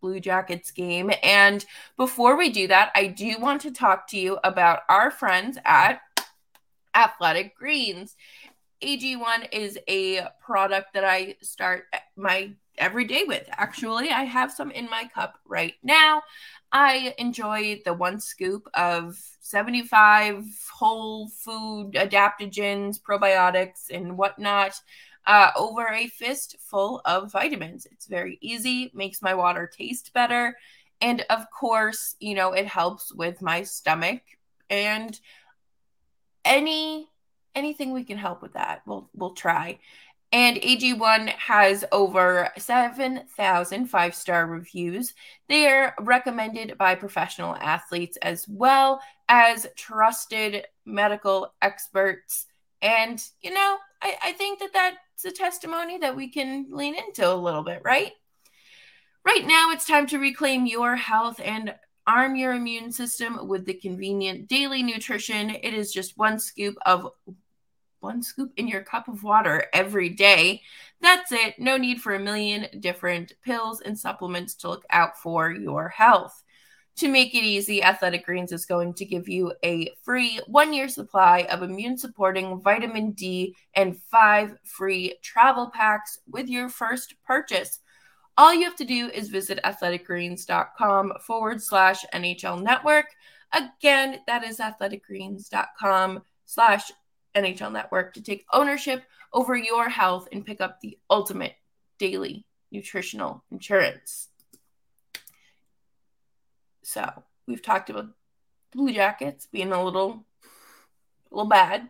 Blue 0.00 0.20
Jackets 0.20 0.70
game. 0.70 1.10
And 1.22 1.64
before 1.96 2.36
we 2.36 2.50
do 2.50 2.68
that, 2.68 2.90
I 2.94 3.06
do 3.06 3.36
want 3.38 3.62
to 3.62 3.70
talk 3.70 4.08
to 4.08 4.18
you 4.18 4.38
about 4.44 4.80
our 4.88 5.10
friends 5.10 5.58
at 5.64 6.00
Athletic 6.94 7.56
Greens. 7.56 8.16
AG1 8.82 9.48
is 9.52 9.78
a 9.88 10.26
product 10.44 10.94
that 10.94 11.04
I 11.04 11.36
start 11.40 11.84
my 12.16 12.52
every 12.76 13.04
day 13.04 13.24
with. 13.26 13.48
Actually, 13.52 14.10
I 14.10 14.24
have 14.24 14.52
some 14.52 14.70
in 14.70 14.90
my 14.90 15.08
cup 15.14 15.38
right 15.46 15.74
now. 15.82 16.22
I 16.74 17.14
enjoy 17.18 17.82
the 17.84 17.94
one 17.94 18.18
scoop 18.18 18.68
of 18.74 19.16
75 19.38 20.44
whole 20.74 21.28
food 21.28 21.92
adaptogens, 21.92 23.00
probiotics, 23.00 23.90
and 23.90 24.18
whatnot 24.18 24.80
uh, 25.24 25.52
over 25.56 25.86
a 25.86 26.08
fist 26.08 26.56
full 26.58 27.00
of 27.04 27.30
vitamins. 27.30 27.86
It's 27.92 28.06
very 28.06 28.38
easy, 28.40 28.90
makes 28.92 29.22
my 29.22 29.34
water 29.34 29.70
taste 29.72 30.12
better. 30.14 30.56
And 31.00 31.24
of 31.30 31.48
course, 31.50 32.16
you 32.18 32.34
know, 32.34 32.52
it 32.52 32.66
helps 32.66 33.14
with 33.14 33.40
my 33.40 33.62
stomach 33.62 34.22
and 34.68 35.18
any 36.44 37.08
anything 37.54 37.92
we 37.92 38.02
can 38.02 38.18
help 38.18 38.42
with 38.42 38.54
that. 38.54 38.82
We'll 38.84 39.08
we'll 39.14 39.34
try. 39.34 39.78
And 40.34 40.56
AG1 40.56 41.28
has 41.28 41.84
over 41.92 42.50
7,000 42.58 43.86
five 43.86 44.16
star 44.16 44.48
reviews. 44.48 45.14
They 45.48 45.68
are 45.68 45.94
recommended 46.00 46.76
by 46.76 46.96
professional 46.96 47.54
athletes 47.54 48.18
as 48.20 48.44
well 48.48 49.00
as 49.28 49.68
trusted 49.76 50.66
medical 50.84 51.54
experts. 51.62 52.46
And, 52.82 53.24
you 53.42 53.54
know, 53.54 53.76
I, 54.02 54.16
I 54.24 54.32
think 54.32 54.58
that 54.58 54.72
that's 54.72 55.24
a 55.24 55.30
testimony 55.30 55.98
that 55.98 56.16
we 56.16 56.28
can 56.28 56.66
lean 56.68 56.96
into 56.96 57.32
a 57.32 57.32
little 57.32 57.62
bit, 57.62 57.82
right? 57.84 58.10
Right 59.24 59.46
now, 59.46 59.70
it's 59.70 59.86
time 59.86 60.08
to 60.08 60.18
reclaim 60.18 60.66
your 60.66 60.96
health 60.96 61.40
and 61.44 61.76
arm 62.08 62.34
your 62.34 62.54
immune 62.54 62.90
system 62.90 63.46
with 63.46 63.66
the 63.66 63.74
convenient 63.74 64.48
daily 64.48 64.82
nutrition. 64.82 65.50
It 65.50 65.74
is 65.74 65.92
just 65.92 66.18
one 66.18 66.40
scoop 66.40 66.76
of 66.84 67.12
one 68.04 68.22
scoop 68.22 68.52
in 68.56 68.68
your 68.68 68.82
cup 68.82 69.08
of 69.08 69.24
water 69.24 69.64
every 69.72 70.08
day. 70.08 70.62
That's 71.00 71.32
it. 71.32 71.58
No 71.58 71.76
need 71.76 72.00
for 72.00 72.14
a 72.14 72.20
million 72.20 72.68
different 72.78 73.32
pills 73.42 73.80
and 73.80 73.98
supplements 73.98 74.54
to 74.56 74.68
look 74.68 74.84
out 74.90 75.18
for 75.18 75.50
your 75.50 75.88
health. 75.88 76.44
To 76.98 77.08
make 77.08 77.34
it 77.34 77.42
easy, 77.42 77.82
Athletic 77.82 78.24
Greens 78.24 78.52
is 78.52 78.66
going 78.66 78.94
to 78.94 79.04
give 79.04 79.28
you 79.28 79.52
a 79.64 79.90
free 80.04 80.38
one 80.46 80.72
year 80.72 80.88
supply 80.88 81.40
of 81.50 81.62
immune 81.62 81.98
supporting 81.98 82.60
vitamin 82.60 83.10
D 83.10 83.56
and 83.74 83.98
five 83.98 84.56
free 84.62 85.16
travel 85.20 85.72
packs 85.74 86.20
with 86.30 86.48
your 86.48 86.68
first 86.68 87.14
purchase. 87.26 87.80
All 88.36 88.54
you 88.54 88.64
have 88.64 88.76
to 88.76 88.84
do 88.84 89.10
is 89.10 89.28
visit 89.28 89.58
athleticgreens.com 89.64 91.14
forward 91.20 91.62
slash 91.62 92.04
NHL 92.14 92.62
network. 92.62 93.06
Again, 93.52 94.20
that 94.26 94.44
is 94.44 94.58
athleticgreens.com 94.58 96.22
slash 96.44 96.92
NHL 97.34 97.72
network 97.72 98.14
to 98.14 98.22
take 98.22 98.46
ownership 98.52 99.02
over 99.32 99.56
your 99.56 99.88
health 99.88 100.28
and 100.32 100.46
pick 100.46 100.60
up 100.60 100.80
the 100.80 100.98
ultimate 101.10 101.54
daily 101.98 102.46
nutritional 102.70 103.44
insurance. 103.50 104.28
So 106.82 107.24
we've 107.46 107.62
talked 107.62 107.90
about 107.90 108.08
the 108.72 108.78
Blue 108.78 108.92
Jackets 108.92 109.46
being 109.46 109.72
a 109.72 109.82
little, 109.82 110.26
a 111.30 111.34
little 111.34 111.48
bad. 111.48 111.88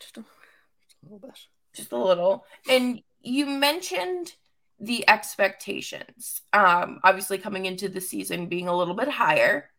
Just 0.00 0.16
a, 0.18 0.20
just 0.20 0.96
a 1.02 1.06
little 1.06 1.18
bit. 1.18 1.38
Just 1.74 1.92
a 1.92 1.96
little. 1.96 2.44
And 2.68 3.02
you 3.22 3.46
mentioned 3.46 4.34
the 4.80 5.08
expectations. 5.08 6.40
Um, 6.52 7.00
obviously 7.04 7.38
coming 7.38 7.66
into 7.66 7.88
the 7.88 8.00
season 8.00 8.46
being 8.46 8.66
a 8.66 8.76
little 8.76 8.94
bit 8.94 9.08
higher. 9.08 9.70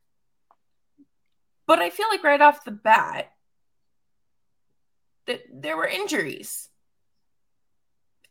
But 1.66 1.80
I 1.80 1.90
feel 1.90 2.08
like 2.10 2.24
right 2.24 2.42
off 2.42 2.64
the 2.64 2.72
bat, 2.72 3.31
that 5.28 5.42
there 5.52 5.78
were 5.78 5.88
injuries. 5.88 6.70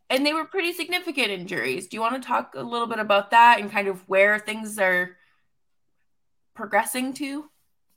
And 0.08 0.26
they 0.26 0.32
were 0.32 0.44
pretty 0.44 0.72
significant 0.72 1.28
injuries. 1.28 1.86
Do 1.86 1.96
you 1.96 2.00
want 2.00 2.20
to 2.20 2.26
talk 2.26 2.54
a 2.56 2.62
little 2.62 2.88
bit 2.88 2.98
about 2.98 3.30
that 3.30 3.60
and 3.60 3.70
kind 3.70 3.86
of 3.86 4.08
where 4.08 4.38
things 4.40 4.78
are 4.78 5.16
progressing 6.54 7.12
to? 7.14 7.48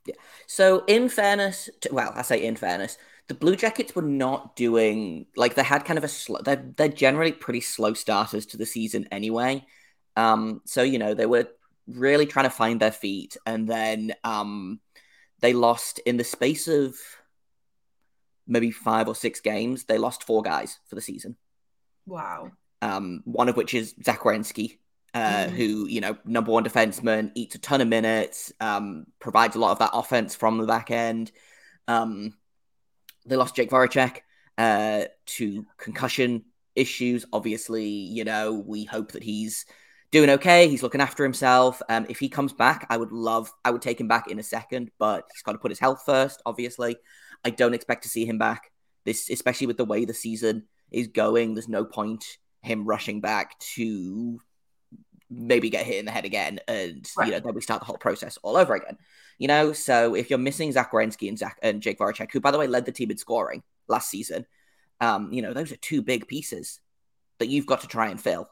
Yeah. 0.06 0.16
So, 0.48 0.84
in 0.86 1.10
fairness, 1.10 1.70
to, 1.82 1.90
well, 1.92 2.12
I 2.16 2.22
say 2.22 2.44
in 2.44 2.56
fairness, 2.56 2.98
the 3.28 3.34
Blue 3.34 3.56
Jackets 3.56 3.96
were 3.96 4.02
not 4.02 4.56
doing 4.56 5.26
like 5.36 5.56
they 5.56 5.64
had 5.64 5.86
kind 5.86 5.98
of 5.98 6.04
a 6.04 6.10
slow. 6.10 6.40
They're 6.44 6.72
they're 6.76 6.90
generally 6.90 7.32
pretty 7.32 7.62
slow 7.62 7.94
starters 7.94 8.46
to 8.48 8.58
the 8.58 8.66
season 8.66 9.08
anyway. 9.12 9.66
Um, 10.16 10.62
so 10.66 10.84
you 10.84 11.00
know 11.00 11.14
they 11.14 11.26
were 11.26 11.48
really 11.88 12.26
trying 12.26 12.46
to 12.46 12.50
find 12.50 12.80
their 12.80 12.92
feet, 12.92 13.38
and 13.46 13.68
then 13.68 14.14
um, 14.24 14.80
they 15.40 15.54
lost 15.54 16.00
in 16.00 16.18
the 16.18 16.24
space 16.24 16.68
of 16.68 16.96
maybe 18.48 18.72
five 18.72 19.08
or 19.08 19.16
six 19.16 19.40
games. 19.40 19.86
They 19.86 19.98
lost 19.98 20.24
four 20.24 20.42
guys 20.42 20.80
for 20.88 20.96
the 20.96 21.02
season. 21.02 21.36
Wow. 22.06 22.52
Um, 22.82 23.22
one 23.26 23.50
of 23.50 23.56
which 23.56 23.74
is 23.74 23.96
Zach 24.04 24.26
uh, 24.26 24.36
mm. 25.14 25.50
who, 25.50 25.88
you 25.88 26.02
know, 26.02 26.18
number 26.26 26.52
one 26.52 26.64
defenseman, 26.64 27.32
eats 27.36 27.56
a 27.56 27.60
ton 27.60 27.82
of 27.82 27.88
minutes, 27.88 28.52
um, 28.60 29.06
provides 29.20 29.56
a 29.56 29.60
lot 29.60 29.72
of 29.72 29.80
that 29.80 29.92
offense 29.94 30.36
from 30.36 30.58
the 30.58 30.66
back 30.66 30.92
end. 30.92 31.32
Um, 31.88 32.34
they 33.26 33.36
lost 33.36 33.56
Jake 33.56 33.70
Voracek 33.70 34.20
uh, 34.58 35.06
to 35.26 35.66
concussion 35.78 36.46
issues. 36.76 37.26
Obviously, 37.32 37.86
you 37.88 38.24
know, 38.24 38.54
we 38.54 38.86
hope 38.86 39.14
that 39.14 39.24
he's 39.24 39.66
doing 40.12 40.30
okay. 40.32 40.68
He's 40.68 40.84
looking 40.84 41.02
after 41.02 41.24
himself. 41.24 41.82
Um, 41.90 42.06
if 42.10 42.20
he 42.20 42.30
comes 42.30 42.54
back, 42.54 42.86
I 42.90 42.98
would 42.98 43.12
love, 43.12 43.52
I 43.64 43.72
would 43.72 43.82
take 43.82 44.00
him 44.00 44.08
back 44.08 44.30
in 44.30 44.40
a 44.40 44.44
second, 44.44 44.92
but 45.00 45.26
he's 45.34 45.42
got 45.42 45.54
to 45.54 45.58
put 45.58 45.72
his 45.72 45.80
health 45.80 46.04
first, 46.06 46.42
obviously. 46.46 46.98
I 47.46 47.50
don't 47.50 47.74
expect 47.74 48.04
to 48.04 48.10
see 48.10 48.26
him 48.26 48.38
back. 48.38 48.72
This, 49.06 49.30
especially 49.30 49.68
with 49.68 49.78
the 49.78 49.86
way 49.86 50.06
the 50.06 50.14
season 50.14 50.64
is 50.92 51.08
going, 51.08 51.54
there's 51.54 51.68
no 51.68 51.84
point 51.84 52.38
him 52.62 52.86
rushing 52.86 53.20
back 53.20 53.60
to 53.60 54.40
maybe 55.30 55.70
get 55.70 55.86
hit 55.86 55.98
in 55.98 56.06
the 56.06 56.12
head 56.12 56.26
again, 56.26 56.60
and 56.68 57.10
right. 57.18 57.28
you 57.28 57.34
know 57.34 57.40
then 57.40 57.54
we 57.54 57.62
start 57.62 57.82
the 57.82 57.86
whole 57.86 57.98
process 57.98 58.38
all 58.44 58.56
over 58.56 58.76
again. 58.76 58.98
You 59.40 59.48
know, 59.48 59.74
so 59.74 60.16
if 60.16 60.30
you're 60.30 60.40
missing 60.40 60.72
Zach 60.72 60.92
Werenski 60.92 61.28
and 61.28 61.38
Zach 61.38 61.58
and 61.62 61.82
Jake 61.82 62.00
Voracek, 62.00 62.32
who 62.32 62.40
by 62.40 62.52
the 62.52 62.58
way 62.58 62.68
led 62.68 62.86
the 62.86 62.92
team 62.92 63.12
in 63.12 63.18
scoring 63.18 63.64
last 63.88 64.10
season, 64.10 64.46
um, 65.02 65.34
you 65.34 65.42
know 65.42 65.54
those 65.54 65.72
are 65.72 65.78
two 65.78 66.02
big 66.02 66.28
pieces 66.28 66.80
that 67.40 67.48
you've 67.48 67.66
got 67.66 67.82
to 67.82 67.88
try 67.88 68.08
and 68.08 68.22
fill. 68.22 68.48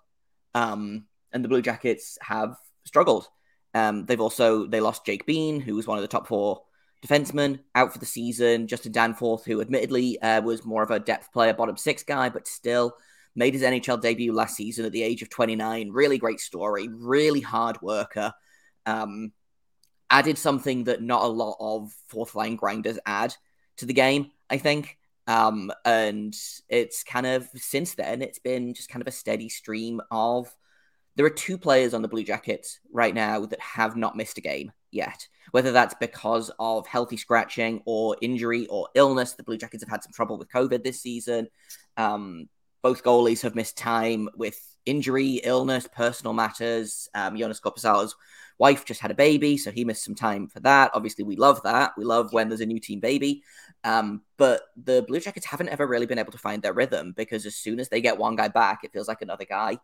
Um, 0.54 1.06
and 1.32 1.44
the 1.44 1.50
Blue 1.50 1.62
Jackets 1.62 2.18
have 2.22 2.58
struggled. 2.86 3.30
Um, 3.74 4.06
they've 4.06 4.20
also 4.20 4.66
they 4.66 4.82
lost 4.82 5.06
Jake 5.06 5.26
Bean, 5.26 5.62
who 5.62 5.76
was 5.76 5.88
one 5.88 5.98
of 5.98 6.02
the 6.02 6.08
top 6.10 6.28
four 6.28 6.64
defensemen, 7.06 7.60
out 7.76 7.94
for 7.94 8.00
the 8.00 8.06
season. 8.06 8.68
Justin 8.68 8.92
Danforth, 8.92 9.46
who 9.46 9.62
admittedly 9.62 10.22
uh, 10.22 10.42
was 10.42 10.66
more 10.66 10.84
of 10.84 10.92
a 10.92 11.00
depth 11.00 11.32
player, 11.32 11.54
bottom 11.54 11.78
six 11.78 12.04
guy, 12.04 12.30
but 12.30 12.48
still 12.48 12.96
made 13.36 13.54
his 13.54 13.64
NHL 13.64 14.02
debut 14.02 14.34
last 14.34 14.56
season 14.56 14.86
at 14.86 14.92
the 14.92 15.04
age 15.04 15.22
of 15.22 15.30
29. 15.30 15.92
Really 15.92 16.18
great 16.18 16.40
story, 16.40 16.88
really 16.90 17.42
hard 17.42 17.82
worker. 17.82 18.34
Um, 18.86 19.32
added 20.10 20.38
something 20.38 20.84
that 20.86 21.02
not 21.02 21.24
a 21.24 21.28
lot 21.28 21.56
of 21.60 21.94
fourth 22.08 22.36
line 22.36 22.56
grinders 22.56 23.00
add 23.06 23.34
to 23.78 23.86
the 23.86 23.94
game, 23.94 24.32
I 24.50 24.58
think. 24.58 24.98
Um, 25.28 25.72
and 25.86 26.36
it's 26.68 27.04
kind 27.04 27.26
of 27.26 27.48
since 27.56 27.96
then, 27.96 28.22
it's 28.22 28.40
been 28.40 28.74
just 28.74 28.90
kind 28.90 29.02
of 29.02 29.08
a 29.08 29.12
steady 29.12 29.50
stream 29.50 30.02
of. 30.12 30.54
There 31.16 31.26
are 31.26 31.30
two 31.30 31.58
players 31.58 31.94
on 31.94 32.02
the 32.02 32.08
Blue 32.08 32.24
Jackets 32.24 32.80
right 32.92 33.14
now 33.14 33.46
that 33.46 33.60
have 33.60 33.98
not 33.98 34.16
missed 34.16 34.38
a 34.38 34.42
game 34.42 34.72
yet. 34.92 35.28
Whether 35.52 35.72
that's 35.72 35.96
because 36.00 36.52
of 36.60 36.88
healthy 36.88 37.18
scratching 37.18 37.82
or 37.86 38.16
injury 38.22 38.68
or 38.68 38.90
illness, 38.96 39.34
the 39.34 39.44
Blue 39.44 39.58
Jackets 39.58 39.84
have 39.84 39.90
had 39.90 40.04
some 40.04 40.14
trouble 40.14 40.38
with 40.38 40.50
COVID 40.50 40.84
this 40.84 41.02
season. 41.02 41.48
Um, 41.98 42.48
both 42.82 43.04
goalies 43.04 43.42
have 43.44 43.56
missed 43.56 43.78
time 43.78 44.30
with 44.36 44.58
injury, 44.86 45.42
illness, 45.44 45.88
personal 45.94 46.34
matters. 46.34 47.10
Um, 47.14 47.36
Joonas 47.36 47.62
Korpisalo's 47.62 48.16
wife 48.58 48.86
just 48.86 49.02
had 49.02 49.12
a 49.12 49.16
baby, 49.16 49.58
so 49.58 49.72
he 49.72 49.86
missed 49.86 50.04
some 50.04 50.16
time 50.16 50.48
for 50.48 50.60
that. 50.62 50.92
Obviously, 50.94 51.24
we 51.24 51.36
love 51.36 51.62
that. 51.64 51.94
We 51.98 52.06
love 52.06 52.34
when 52.34 52.50
there's 52.50 52.62
a 52.62 52.66
new 52.66 52.80
team 52.80 53.00
baby. 53.00 53.44
Um, 53.84 54.22
but 54.38 54.62
the 54.78 55.04
Blue 55.08 55.20
Jackets 55.20 55.46
haven't 55.46 55.70
ever 55.70 55.86
really 55.86 56.06
been 56.06 56.20
able 56.20 56.32
to 56.32 56.38
find 56.38 56.62
their 56.62 56.74
rhythm 56.74 57.14
because 57.16 57.46
as 57.46 57.56
soon 57.56 57.80
as 57.80 57.90
they 57.90 58.02
get 58.02 58.18
one 58.18 58.36
guy 58.36 58.48
back, 58.48 58.84
it 58.84 58.94
feels 58.94 59.08
like 59.08 59.22
another 59.22 59.46
guy 59.46 59.78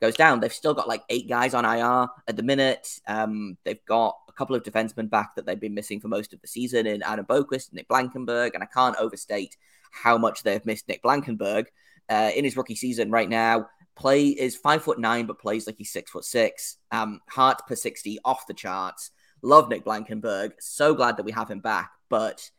goes 0.00 0.16
down. 0.16 0.40
They've 0.40 0.52
still 0.52 0.74
got 0.74 0.88
like 0.88 1.02
eight 1.08 1.28
guys 1.28 1.54
on 1.54 1.64
IR 1.64 2.08
at 2.26 2.36
the 2.36 2.42
minute. 2.42 3.00
Um, 3.06 3.56
they've 3.64 3.84
got 3.86 4.16
a 4.32 4.38
couple 4.38 4.56
of 4.56 4.62
defensemen 4.62 5.10
back 5.10 5.34
that 5.34 5.46
they've 5.46 5.60
been 5.60 5.74
missing 5.74 6.00
for 6.00 6.08
most 6.08 6.32
of 6.32 6.40
the 6.40 6.46
season 6.46 6.86
in 6.86 7.02
Adam 7.02 7.26
Boqvist, 7.26 7.72
Nick 7.72 7.88
Blankenburg, 7.88 8.54
and 8.54 8.62
I 8.62 8.66
can't 8.66 8.96
overstate 8.96 9.56
how 9.90 10.16
much 10.18 10.42
they've 10.42 10.64
missed 10.64 10.88
Nick 10.88 11.02
Blankenburg 11.02 11.66
uh, 12.08 12.30
in 12.34 12.44
his 12.44 12.56
rookie 12.56 12.74
season 12.74 13.10
right 13.10 13.28
now. 13.28 13.68
Play 13.94 14.28
is 14.28 14.56
five 14.56 14.82
foot 14.82 14.98
nine, 14.98 15.26
but 15.26 15.38
plays 15.38 15.66
like 15.66 15.76
he's 15.76 15.92
six 15.92 16.10
foot 16.10 16.24
six. 16.24 16.78
Um, 16.90 17.20
heart 17.28 17.66
per 17.66 17.76
60 17.76 18.18
off 18.24 18.46
the 18.46 18.54
charts. 18.54 19.10
Love 19.42 19.68
Nick 19.68 19.84
Blankenburg. 19.84 20.54
So 20.60 20.94
glad 20.94 21.18
that 21.18 21.24
we 21.24 21.32
have 21.32 21.50
him 21.50 21.60
back. 21.60 21.90
But 22.08 22.50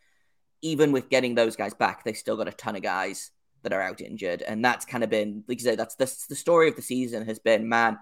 even 0.62 0.92
with 0.92 1.10
getting 1.10 1.34
those 1.34 1.56
guys 1.56 1.74
back, 1.74 2.04
they 2.04 2.14
still 2.14 2.38
got 2.38 2.48
a 2.48 2.54
ton 2.54 2.76
of 2.76 2.84
guys 2.84 3.32
that 3.64 3.74
are 3.74 3.82
out 3.82 4.02
injured. 4.02 4.42
And 4.42 4.64
that's 4.64 4.86
kind 4.86 5.04
of 5.04 5.10
been, 5.10 5.44
like 5.48 5.60
you 5.60 5.66
said, 5.66 5.80
that's, 5.80 5.96
that's 5.96 6.28
the 6.28 6.36
story 6.36 6.70
of 6.70 6.76
the 6.76 6.82
season 6.82 7.26
has 7.26 7.40
been, 7.40 7.68
man, 7.68 7.98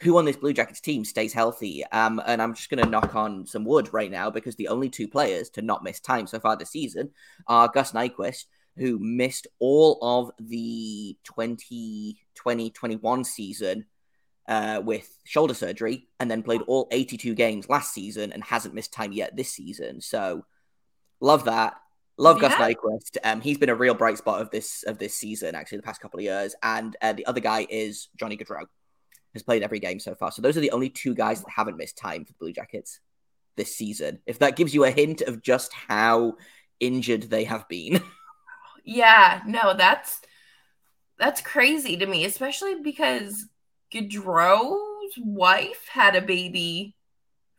who 0.00 0.18
on 0.18 0.24
this 0.24 0.36
Blue 0.36 0.52
Jackets 0.52 0.80
team 0.80 1.04
stays 1.04 1.32
healthy. 1.32 1.84
Um, 1.86 2.22
and 2.24 2.40
I'm 2.40 2.54
just 2.54 2.70
going 2.70 2.82
to 2.82 2.90
knock 2.90 3.16
on 3.16 3.46
some 3.46 3.64
wood 3.64 3.92
right 3.92 4.10
now 4.10 4.30
because 4.30 4.54
the 4.56 4.68
only 4.68 4.88
two 4.88 5.08
players 5.08 5.50
to 5.50 5.62
not 5.62 5.82
miss 5.82 6.00
time 6.00 6.26
so 6.26 6.38
far 6.38 6.56
this 6.56 6.70
season 6.70 7.10
are 7.46 7.68
Gus 7.68 7.92
Nyquist 7.92 8.44
who 8.78 8.98
missed 8.98 9.46
all 9.58 9.98
of 10.00 10.30
the 10.38 11.18
2020-21 11.24 13.26
season 13.26 13.84
uh, 14.46 14.80
with 14.82 15.18
shoulder 15.24 15.54
surgery 15.54 16.08
and 16.20 16.30
then 16.30 16.42
played 16.42 16.62
all 16.66 16.88
82 16.90 17.34
games 17.34 17.68
last 17.68 17.92
season 17.92 18.32
and 18.32 18.42
hasn't 18.44 18.74
missed 18.74 18.92
time 18.92 19.12
yet 19.12 19.36
this 19.36 19.52
season. 19.52 20.00
So 20.00 20.46
love 21.20 21.44
that. 21.44 21.74
Love 22.16 22.40
yeah. 22.40 22.48
Gus 22.48 22.58
Nyquist. 22.58 23.18
Um, 23.24 23.40
he's 23.40 23.58
been 23.58 23.68
a 23.68 23.74
real 23.74 23.94
bright 23.94 24.18
spot 24.18 24.40
of 24.40 24.50
this 24.50 24.84
of 24.84 24.98
this 24.98 25.14
season, 25.14 25.54
actually, 25.54 25.78
the 25.78 25.84
past 25.84 26.00
couple 26.00 26.18
of 26.18 26.24
years. 26.24 26.54
And 26.62 26.96
uh, 27.00 27.12
the 27.12 27.26
other 27.26 27.40
guy 27.40 27.66
is 27.68 28.08
Johnny 28.16 28.36
Gaudreau, 28.36 28.64
has 29.34 29.42
played 29.42 29.62
every 29.62 29.78
game 29.78 30.00
so 30.00 30.14
far. 30.14 30.32
So 30.32 30.42
those 30.42 30.56
are 30.56 30.60
the 30.60 30.70
only 30.70 30.88
two 30.88 31.14
guys 31.14 31.40
that 31.40 31.50
haven't 31.54 31.76
missed 31.76 31.98
time 31.98 32.24
for 32.24 32.32
the 32.32 32.38
Blue 32.38 32.52
Jackets 32.52 33.00
this 33.56 33.74
season. 33.74 34.20
If 34.26 34.38
that 34.38 34.56
gives 34.56 34.74
you 34.74 34.84
a 34.84 34.90
hint 34.90 35.22
of 35.22 35.42
just 35.42 35.72
how 35.72 36.34
injured 36.80 37.24
they 37.24 37.44
have 37.44 37.68
been. 37.68 38.02
Yeah, 38.90 39.42
no, 39.46 39.74
that's 39.76 40.18
that's 41.18 41.42
crazy 41.42 41.98
to 41.98 42.06
me, 42.06 42.24
especially 42.24 42.76
because 42.76 43.44
Gaudreau's 43.92 45.12
wife 45.18 45.86
had 45.92 46.16
a 46.16 46.22
baby 46.22 46.96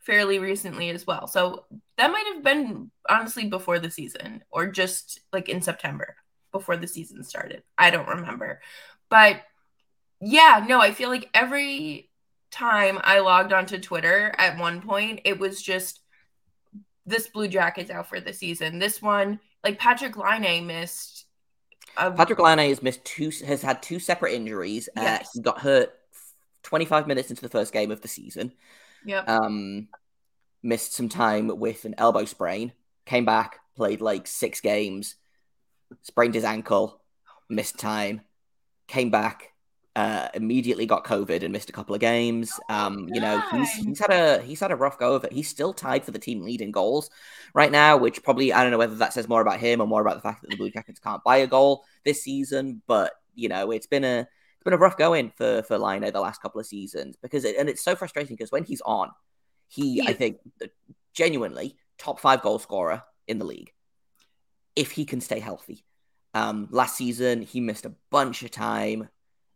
fairly 0.00 0.40
recently 0.40 0.90
as 0.90 1.06
well. 1.06 1.28
So 1.28 1.66
that 1.98 2.10
might 2.10 2.26
have 2.34 2.42
been 2.42 2.90
honestly 3.08 3.46
before 3.46 3.78
the 3.78 3.92
season 3.92 4.42
or 4.50 4.66
just 4.66 5.20
like 5.32 5.48
in 5.48 5.62
September 5.62 6.16
before 6.50 6.76
the 6.76 6.88
season 6.88 7.22
started. 7.22 7.62
I 7.78 7.90
don't 7.90 8.08
remember. 8.08 8.60
But 9.08 9.42
yeah, 10.20 10.64
no, 10.68 10.80
I 10.80 10.92
feel 10.92 11.08
like 11.08 11.28
every 11.34 12.10
time 12.50 12.98
I 13.02 13.20
logged 13.20 13.52
onto 13.52 13.78
Twitter 13.78 14.34
at 14.36 14.58
one 14.58 14.82
point, 14.82 15.20
it 15.24 15.38
was 15.38 15.62
just 15.62 16.00
this 17.06 17.28
Blue 17.28 17.48
Jackets 17.48 17.90
out 17.90 18.08
for 18.08 18.20
the 18.20 18.32
season. 18.32 18.78
This 18.78 19.00
one, 19.00 19.40
like 19.64 19.80
Patrik 19.80 20.16
Laine 20.16 20.66
missed. 20.66 21.26
A... 21.96 22.10
Patrik 22.10 22.38
Laine 22.38 22.68
has 22.68 22.82
missed 22.82 23.04
two, 23.04 23.30
has 23.46 23.62
had 23.62 23.82
two 23.82 23.98
separate 23.98 24.34
injuries. 24.34 24.88
Uh, 24.96 25.02
yes. 25.02 25.22
Uh, 25.22 25.30
he 25.34 25.40
got 25.40 25.60
hurt 25.60 25.92
25 26.62 27.06
minutes 27.06 27.30
into 27.30 27.42
the 27.42 27.48
first 27.48 27.72
game 27.72 27.90
of 27.90 28.00
the 28.00 28.08
season. 28.08 28.52
Yep. 29.04 29.28
Um, 29.28 29.88
missed 30.62 30.92
some 30.92 31.08
time 31.08 31.48
with 31.58 31.84
an 31.84 31.94
elbow 31.98 32.24
sprain. 32.24 32.72
Came 33.06 33.24
back, 33.24 33.58
played 33.76 34.00
like 34.00 34.26
six 34.26 34.60
games, 34.60 35.16
sprained 36.02 36.34
his 36.34 36.44
ankle, 36.44 37.00
missed 37.48 37.78
time. 37.78 38.20
Came 38.86 39.10
back, 39.10 39.49
uh, 40.00 40.28
immediately 40.32 40.86
got 40.86 41.04
COVID 41.04 41.42
and 41.42 41.52
missed 41.52 41.68
a 41.68 41.74
couple 41.74 41.94
of 41.94 42.00
games. 42.00 42.58
Um, 42.70 43.06
you 43.12 43.20
know, 43.20 43.38
he's 43.52 43.70
he's 43.72 43.98
had 43.98 44.10
a 44.10 44.40
he's 44.40 44.60
had 44.60 44.70
a 44.70 44.76
rough 44.76 44.98
go 44.98 45.12
of 45.12 45.24
it. 45.24 45.32
He's 45.32 45.48
still 45.48 45.74
tied 45.74 46.06
for 46.06 46.10
the 46.10 46.18
team 46.18 46.40
lead 46.42 46.62
in 46.62 46.70
goals 46.70 47.10
right 47.52 47.70
now, 47.70 47.98
which 47.98 48.22
probably 48.22 48.50
I 48.50 48.62
don't 48.62 48.70
know 48.70 48.78
whether 48.78 48.94
that 48.94 49.12
says 49.12 49.28
more 49.28 49.42
about 49.42 49.60
him 49.60 49.82
or 49.82 49.86
more 49.86 50.00
about 50.00 50.14
the 50.14 50.22
fact 50.22 50.40
that 50.40 50.50
the 50.50 50.56
Blue 50.56 50.70
Jackets 50.70 51.00
can't 51.00 51.22
buy 51.22 51.38
a 51.38 51.46
goal 51.46 51.84
this 52.02 52.22
season. 52.22 52.80
But 52.86 53.12
you 53.34 53.50
know, 53.50 53.72
it's 53.72 53.86
been 53.86 54.04
a 54.04 54.20
it's 54.20 54.64
been 54.64 54.72
a 54.72 54.78
rough 54.78 54.96
going 54.96 55.32
for 55.36 55.62
for 55.64 55.76
Laine 55.76 56.10
the 56.10 56.20
last 56.20 56.40
couple 56.40 56.60
of 56.60 56.66
seasons 56.66 57.16
because 57.20 57.44
it, 57.44 57.56
and 57.58 57.68
it's 57.68 57.84
so 57.84 57.94
frustrating 57.94 58.36
because 58.36 58.50
when 58.50 58.64
he's 58.64 58.80
on, 58.80 59.10
he 59.68 59.96
yeah. 59.96 60.04
I 60.06 60.14
think 60.14 60.38
genuinely 61.12 61.76
top 61.98 62.20
five 62.20 62.40
goal 62.40 62.58
scorer 62.58 63.02
in 63.28 63.38
the 63.38 63.44
league 63.44 63.70
if 64.74 64.92
he 64.92 65.04
can 65.04 65.20
stay 65.20 65.40
healthy. 65.40 65.84
Um, 66.32 66.68
last 66.70 66.96
season 66.96 67.42
he 67.42 67.60
missed 67.60 67.84
a 67.84 67.92
bunch 68.10 68.42
of 68.44 68.50
time 68.50 69.10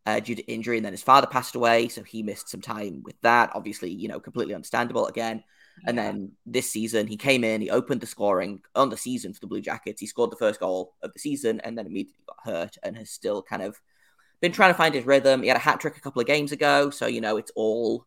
uh, 0.06 0.20
due 0.20 0.34
to 0.34 0.42
injury, 0.42 0.76
and 0.76 0.84
then 0.84 0.92
his 0.92 1.02
father 1.02 1.26
passed 1.26 1.54
away, 1.54 1.88
so 1.88 2.02
he 2.02 2.22
missed 2.22 2.48
some 2.48 2.60
time 2.60 3.02
with 3.04 3.20
that. 3.22 3.50
Obviously, 3.54 3.90
you 3.90 4.08
know, 4.08 4.20
completely 4.20 4.54
understandable 4.54 5.06
again. 5.06 5.42
Yeah. 5.82 5.88
And 5.88 5.98
then 5.98 6.32
this 6.46 6.70
season, 6.70 7.06
he 7.06 7.16
came 7.16 7.42
in, 7.42 7.60
he 7.60 7.70
opened 7.70 8.00
the 8.00 8.06
scoring 8.06 8.62
on 8.74 8.90
the 8.90 8.96
season 8.96 9.32
for 9.32 9.40
the 9.40 9.46
Blue 9.46 9.60
Jackets. 9.60 10.00
He 10.00 10.06
scored 10.06 10.30
the 10.30 10.36
first 10.36 10.60
goal 10.60 10.94
of 11.02 11.12
the 11.12 11.18
season, 11.18 11.60
and 11.60 11.76
then 11.76 11.86
immediately 11.86 12.24
got 12.26 12.36
hurt, 12.44 12.76
and 12.82 12.96
has 12.96 13.10
still 13.10 13.42
kind 13.42 13.62
of 13.62 13.80
been 14.40 14.52
trying 14.52 14.70
to 14.70 14.76
find 14.76 14.94
his 14.94 15.06
rhythm. 15.06 15.42
He 15.42 15.48
had 15.48 15.56
a 15.56 15.60
hat 15.60 15.80
trick 15.80 15.96
a 15.96 16.00
couple 16.00 16.20
of 16.20 16.26
games 16.26 16.52
ago, 16.52 16.90
so 16.90 17.06
you 17.06 17.20
know, 17.20 17.36
it's 17.36 17.52
all 17.56 18.06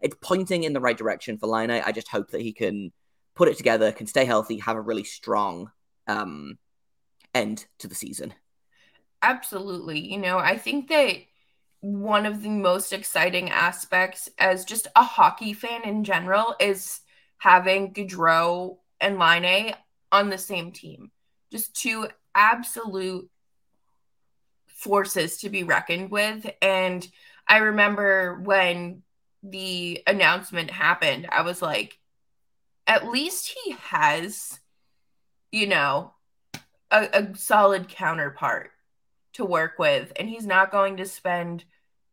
it's 0.00 0.16
pointing 0.20 0.64
in 0.64 0.72
the 0.72 0.80
right 0.80 0.96
direction 0.96 1.38
for 1.38 1.46
Laine. 1.46 1.70
I 1.70 1.90
just 1.92 2.08
hope 2.08 2.30
that 2.30 2.42
he 2.42 2.52
can 2.52 2.92
put 3.34 3.48
it 3.48 3.56
together, 3.56 3.90
can 3.90 4.06
stay 4.06 4.24
healthy, 4.24 4.58
have 4.58 4.76
a 4.76 4.80
really 4.80 5.04
strong 5.04 5.70
um, 6.06 6.58
end 7.34 7.66
to 7.78 7.88
the 7.88 7.94
season. 7.94 8.34
Absolutely. 9.22 9.98
You 10.00 10.18
know, 10.18 10.38
I 10.38 10.58
think 10.58 10.88
that 10.88 11.16
one 11.84 12.24
of 12.24 12.42
the 12.42 12.48
most 12.48 12.94
exciting 12.94 13.50
aspects 13.50 14.30
as 14.38 14.64
just 14.64 14.86
a 14.96 15.02
hockey 15.02 15.52
fan 15.52 15.82
in 15.82 16.02
general 16.02 16.56
is 16.58 17.00
having 17.36 17.92
Gaudreau 17.92 18.78
and 19.02 19.18
Laine 19.18 19.74
on 20.10 20.30
the 20.30 20.38
same 20.38 20.72
team. 20.72 21.10
Just 21.52 21.78
two 21.78 22.08
absolute 22.34 23.28
forces 24.66 25.36
to 25.38 25.50
be 25.50 25.62
reckoned 25.62 26.10
with. 26.10 26.50
And 26.62 27.06
I 27.46 27.58
remember 27.58 28.40
when 28.42 29.02
the 29.42 30.02
announcement 30.06 30.70
happened, 30.70 31.28
I 31.30 31.42
was 31.42 31.60
like, 31.60 31.98
at 32.86 33.08
least 33.08 33.54
he 33.62 33.72
has, 33.72 34.58
you 35.52 35.66
know, 35.66 36.14
a, 36.90 37.08
a 37.12 37.36
solid 37.36 37.90
counterpart 37.90 38.70
to 39.34 39.44
work 39.44 39.78
with 39.78 40.14
and 40.16 40.30
he's 40.30 40.46
not 40.46 40.70
going 40.70 40.96
to 40.96 41.04
spend 41.04 41.64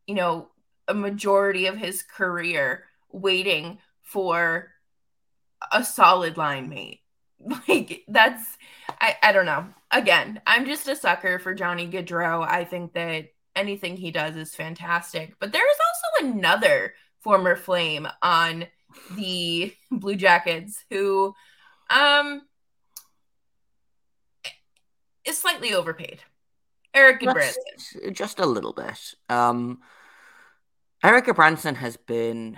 you 0.07 0.15
know 0.15 0.49
a 0.87 0.93
majority 0.93 1.67
of 1.67 1.77
his 1.77 2.03
career 2.03 2.85
waiting 3.11 3.79
for 4.01 4.71
a 5.71 5.83
solid 5.83 6.37
line 6.37 6.69
mate. 6.69 6.99
Like 7.67 8.03
that's 8.07 8.57
I, 8.99 9.15
I 9.23 9.31
don't 9.31 9.47
know. 9.47 9.65
Again 9.91 10.41
i'm 10.45 10.65
just 10.65 10.87
a 10.87 10.95
sucker 10.95 11.39
for 11.39 11.53
johnny 11.55 11.87
gaudreau. 11.87 12.47
I 12.47 12.63
think 12.65 12.93
that 12.93 13.29
anything 13.55 13.97
he 13.97 14.11
does 14.11 14.35
is 14.35 14.55
fantastic. 14.55 15.35
But 15.39 15.51
there 15.51 15.69
is 15.69 15.77
also 16.21 16.31
another 16.33 16.93
former 17.19 17.55
flame 17.55 18.07
on 18.21 18.65
the 19.15 19.73
blue 19.91 20.15
jackets 20.15 20.83
who 20.89 21.33
um 21.89 22.41
is 25.25 25.37
slightly 25.37 25.73
overpaid 25.73 26.21
Erik 26.93 27.21
Gudbranson. 27.21 28.13
Just 28.13 28.39
a 28.39 28.45
little 28.45 28.73
bit. 28.73 29.13
Um, 29.29 29.79
Erik 31.03 31.25
Gudbranson 31.25 31.75
has 31.75 31.97
been 31.97 32.57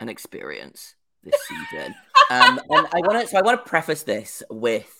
an 0.00 0.08
experience 0.08 0.94
this 1.22 1.34
season. 1.48 1.94
um, 2.30 2.60
and 2.70 2.86
I 2.92 3.00
want 3.00 3.22
to, 3.22 3.28
so 3.28 3.38
I 3.38 3.42
want 3.42 3.64
to 3.64 3.68
preface 3.68 4.02
this 4.02 4.42
with 4.50 4.96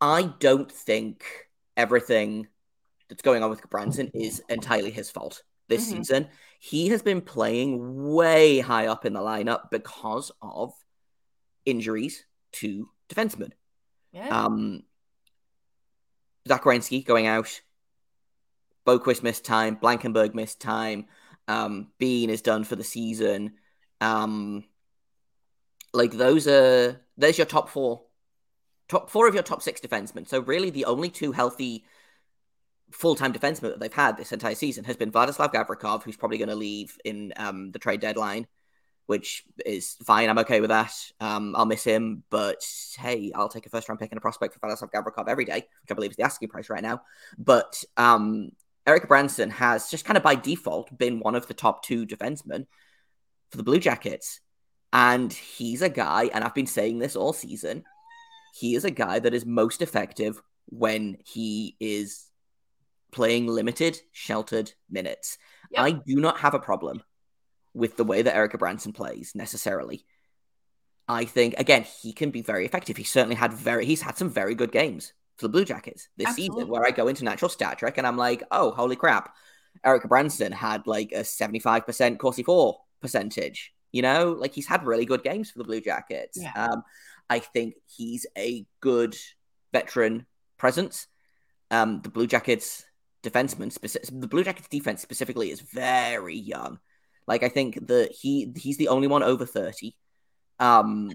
I 0.00 0.32
don't 0.38 0.70
think 0.70 1.24
everything 1.76 2.48
that's 3.08 3.22
going 3.22 3.42
on 3.42 3.50
with 3.50 3.68
Branson 3.68 4.10
is 4.14 4.42
entirely 4.48 4.90
his 4.90 5.10
fault 5.10 5.42
this 5.68 5.86
mm-hmm. 5.86 5.98
season. 5.98 6.28
He 6.58 6.88
has 6.88 7.02
been 7.02 7.20
playing 7.20 8.12
way 8.12 8.60
high 8.60 8.86
up 8.86 9.04
in 9.04 9.12
the 9.12 9.20
lineup 9.20 9.70
because 9.70 10.30
of 10.40 10.72
injuries 11.64 12.24
to 12.52 12.88
defensemen. 13.08 13.52
Yeah. 14.12 14.28
Um, 14.28 14.82
Zach 16.50 16.64
Werenski 16.64 17.04
going 17.04 17.28
out. 17.28 17.60
Boqvist 18.84 19.22
missed 19.22 19.44
time. 19.44 19.76
Blankenburg 19.76 20.34
missed 20.34 20.60
time. 20.60 21.06
Um, 21.46 21.92
Bean 21.98 22.28
is 22.28 22.42
done 22.42 22.64
for 22.64 22.74
the 22.74 22.82
season. 22.82 23.52
Um, 24.00 24.64
like 25.92 26.10
those 26.10 26.48
are 26.48 27.00
there's 27.16 27.38
your 27.38 27.46
top 27.46 27.68
four, 27.68 28.02
top 28.88 29.10
four 29.10 29.28
of 29.28 29.34
your 29.34 29.44
top 29.44 29.62
six 29.62 29.80
defensemen. 29.80 30.26
So 30.26 30.40
really, 30.40 30.70
the 30.70 30.86
only 30.86 31.08
two 31.08 31.30
healthy 31.30 31.84
full-time 32.90 33.32
defensemen 33.32 33.70
that 33.70 33.78
they've 33.78 33.92
had 33.92 34.16
this 34.16 34.32
entire 34.32 34.56
season 34.56 34.82
has 34.82 34.96
been 34.96 35.12
Vladislav 35.12 35.52
Gavrikov, 35.52 36.02
who's 36.02 36.16
probably 36.16 36.38
going 36.38 36.48
to 36.48 36.56
leave 36.56 36.98
in 37.04 37.32
um, 37.36 37.70
the 37.70 37.78
trade 37.78 38.00
deadline, 38.00 38.48
which 39.10 39.42
is 39.66 39.96
fine. 40.04 40.28
I'm 40.28 40.38
okay 40.38 40.60
with 40.60 40.70
that. 40.70 40.92
Um, 41.18 41.56
I'll 41.56 41.66
miss 41.66 41.82
him, 41.82 42.22
but 42.30 42.64
hey, 42.96 43.32
I'll 43.34 43.48
take 43.48 43.66
a 43.66 43.68
first 43.68 43.88
round 43.88 43.98
pick 43.98 44.12
and 44.12 44.18
a 44.18 44.20
prospect 44.20 44.54
for 44.54 44.60
Vladislav 44.60 44.92
Gavrikov 44.92 45.26
every 45.26 45.44
day, 45.44 45.56
which 45.56 45.90
I 45.90 45.94
believe 45.94 46.12
is 46.12 46.16
the 46.16 46.22
asking 46.22 46.48
price 46.48 46.70
right 46.70 46.80
now. 46.80 47.02
But 47.36 47.82
um, 47.96 48.52
Erik 48.86 49.08
Branson 49.08 49.50
has 49.50 49.90
just 49.90 50.04
kind 50.04 50.16
of 50.16 50.22
by 50.22 50.36
default 50.36 50.96
been 50.96 51.18
one 51.18 51.34
of 51.34 51.48
the 51.48 51.54
top 51.54 51.82
two 51.82 52.06
defensemen 52.06 52.68
for 53.50 53.56
the 53.56 53.64
Blue 53.64 53.80
Jackets. 53.80 54.38
And 54.92 55.32
he's 55.32 55.82
a 55.82 55.88
guy, 55.88 56.30
and 56.32 56.44
I've 56.44 56.54
been 56.54 56.68
saying 56.68 57.00
this 57.00 57.16
all 57.16 57.32
season, 57.32 57.82
he 58.54 58.76
is 58.76 58.84
a 58.84 58.92
guy 58.92 59.18
that 59.18 59.34
is 59.34 59.44
most 59.44 59.82
effective 59.82 60.40
when 60.66 61.16
he 61.24 61.74
is 61.80 62.26
playing 63.10 63.48
limited, 63.48 64.00
sheltered 64.12 64.70
minutes. 64.88 65.36
Yep. 65.72 65.82
I 65.82 65.90
do 65.90 66.20
not 66.20 66.38
have 66.38 66.54
a 66.54 66.60
problem 66.60 67.02
with 67.74 67.96
the 67.96 68.04
way 68.04 68.22
that 68.22 68.34
Erik 68.34 68.58
Branson 68.58 68.92
plays 68.92 69.32
necessarily. 69.34 70.04
I 71.08 71.24
think 71.24 71.54
again 71.58 71.84
he 72.02 72.12
can 72.12 72.30
be 72.30 72.42
very 72.42 72.64
effective. 72.64 72.96
He 72.96 73.04
certainly 73.04 73.34
had 73.34 73.52
very 73.52 73.84
he's 73.84 74.02
had 74.02 74.16
some 74.16 74.30
very 74.30 74.54
good 74.54 74.72
games 74.72 75.12
for 75.36 75.46
the 75.46 75.48
Blue 75.48 75.64
Jackets 75.64 76.08
this 76.16 76.28
Absolutely. 76.28 76.56
season 76.56 76.68
where 76.68 76.86
I 76.86 76.90
go 76.90 77.08
into 77.08 77.24
natural 77.24 77.48
stat 77.48 77.78
trick 77.78 77.98
and 77.98 78.06
I'm 78.06 78.16
like, 78.16 78.42
oh 78.50 78.70
holy 78.70 78.96
crap, 78.96 79.34
Erik 79.84 80.08
Branson 80.08 80.52
had 80.52 80.86
like 80.86 81.12
a 81.12 81.20
75% 81.20 82.18
Corsi 82.18 82.42
For 82.42 82.78
percentage. 83.00 83.72
You 83.92 84.02
know, 84.02 84.36
like 84.38 84.54
he's 84.54 84.68
had 84.68 84.86
really 84.86 85.04
good 85.04 85.24
games 85.24 85.50
for 85.50 85.58
the 85.58 85.64
Blue 85.64 85.80
Jackets. 85.80 86.38
Yeah. 86.40 86.52
Um, 86.54 86.84
I 87.28 87.40
think 87.40 87.74
he's 87.86 88.26
a 88.38 88.66
good 88.80 89.16
veteran 89.72 90.26
presence. 90.58 91.08
Um, 91.72 92.00
the 92.02 92.08
Blue 92.08 92.26
Jackets 92.26 92.84
defenseman, 93.22 93.76
speci- 93.76 94.20
the 94.20 94.28
Blue 94.28 94.44
Jackets 94.44 94.68
defense 94.68 95.02
specifically 95.02 95.50
is 95.50 95.60
very 95.60 96.36
young. 96.36 96.78
Like 97.30 97.44
I 97.44 97.48
think 97.48 97.86
that 97.86 98.10
he 98.10 98.52
he's 98.56 98.76
the 98.76 98.88
only 98.88 99.06
one 99.06 99.22
over 99.22 99.46
thirty. 99.46 99.94
Um, 100.58 101.12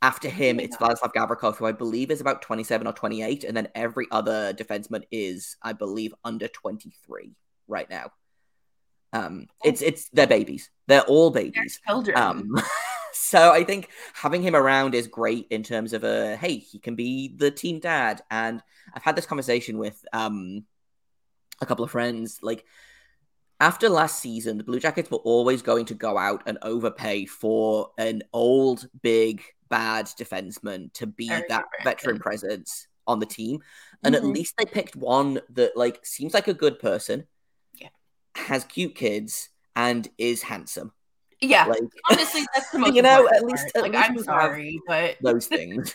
after 0.00 0.30
him, 0.30 0.58
it's 0.58 0.78
Vladislav 0.78 1.12
Gavrikov, 1.14 1.56
who 1.56 1.66
I 1.66 1.72
believe 1.72 2.10
is 2.10 2.22
about 2.22 2.40
twenty 2.40 2.64
seven 2.64 2.86
or 2.86 2.94
twenty 2.94 3.20
eight, 3.20 3.44
and 3.44 3.54
then 3.54 3.68
every 3.74 4.06
other 4.10 4.54
defenseman 4.54 5.02
is, 5.10 5.58
I 5.62 5.74
believe, 5.74 6.14
under 6.24 6.48
twenty 6.48 6.94
three 7.04 7.34
right 7.66 7.88
now. 7.90 8.12
Um, 9.12 9.46
it's 9.62 9.82
it's 9.82 10.08
they're 10.08 10.26
babies. 10.26 10.70
They're 10.86 11.02
all 11.02 11.30
babies. 11.30 11.78
They're 11.86 11.92
children. 11.94 12.16
Um, 12.16 12.54
so 13.12 13.52
I 13.52 13.62
think 13.62 13.90
having 14.14 14.40
him 14.40 14.56
around 14.56 14.94
is 14.94 15.06
great 15.06 15.48
in 15.50 15.62
terms 15.62 15.92
of 15.92 16.02
a 16.02 16.36
hey, 16.36 16.56
he 16.56 16.78
can 16.78 16.94
be 16.94 17.36
the 17.36 17.50
team 17.50 17.78
dad. 17.78 18.22
And 18.30 18.62
I've 18.94 19.02
had 19.02 19.16
this 19.16 19.26
conversation 19.26 19.76
with 19.76 20.02
um 20.14 20.64
a 21.60 21.66
couple 21.66 21.84
of 21.84 21.90
friends. 21.90 22.38
Like 22.40 22.64
after 23.60 23.88
last 23.88 24.20
season, 24.20 24.56
the 24.58 24.64
Blue 24.64 24.78
Jackets 24.80 25.10
were 25.10 25.18
always 25.18 25.62
going 25.62 25.84
to 25.86 25.94
go 25.94 26.16
out 26.16 26.42
and 26.46 26.58
overpay 26.62 27.26
for 27.26 27.90
an 27.98 28.22
old, 28.32 28.88
big, 29.02 29.42
bad 29.68 30.06
defenseman 30.06 30.92
to 30.94 31.06
be 31.06 31.28
that 31.28 31.64
veteran 31.84 32.18
presence 32.18 32.86
on 33.06 33.18
the 33.18 33.26
team. 33.26 33.60
And 34.04 34.14
Mhm. 34.14 34.18
at 34.18 34.24
least 34.24 34.54
they 34.56 34.64
picked 34.64 34.94
one 34.96 35.40
that 35.50 35.76
like 35.76 36.04
seems 36.06 36.34
like 36.34 36.46
a 36.48 36.54
good 36.54 36.78
person, 36.78 37.26
Yeah. 37.74 37.88
has 38.36 38.64
cute 38.64 38.94
kids, 38.94 39.48
and 39.74 40.08
is 40.18 40.42
handsome. 40.42 40.92
yeah. 41.40 41.64
Like 41.66 41.80
Honestly, 42.10 42.46
that's 42.54 42.70
the 42.70 42.78
most. 42.80 42.94
You 42.94 43.02
know, 43.02 43.28
at 43.28 43.44
least- 43.44 43.70
at 43.76 43.82
like 43.82 43.92
least 43.92 44.04
I'm 44.10 44.18
sorry, 44.24 44.80
but 44.86 45.16
those 45.20 45.46
things. 45.56 45.94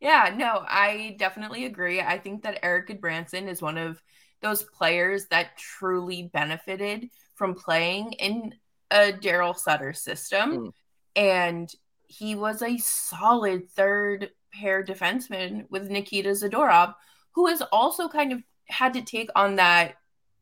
Yeah, 0.00 0.34
no, 0.36 0.64
I 0.68 1.16
definitely 1.18 1.64
agree. 1.64 2.00
I 2.00 2.18
think 2.18 2.42
that 2.42 2.58
Eric 2.62 3.00
Branson 3.00 3.48
is 3.48 3.62
one 3.62 3.78
of 3.78 4.02
those 4.44 4.62
players 4.62 5.26
that 5.26 5.56
truly 5.56 6.30
benefited 6.32 7.10
from 7.34 7.54
playing 7.54 8.12
in 8.12 8.54
a 8.90 9.12
Daryl 9.12 9.56
Sutter 9.56 9.92
system. 9.92 10.50
Mm. 10.50 10.72
And 11.16 11.74
he 12.06 12.34
was 12.34 12.62
a 12.62 12.78
solid 12.78 13.70
third 13.70 14.30
pair 14.52 14.84
defenseman 14.84 15.68
with 15.70 15.90
Nikita 15.90 16.30
Zadorov, 16.30 16.94
who 17.32 17.46
has 17.48 17.62
also 17.72 18.08
kind 18.08 18.32
of 18.32 18.42
had 18.66 18.94
to 18.94 19.02
take 19.02 19.30
on 19.34 19.56
that 19.56 19.94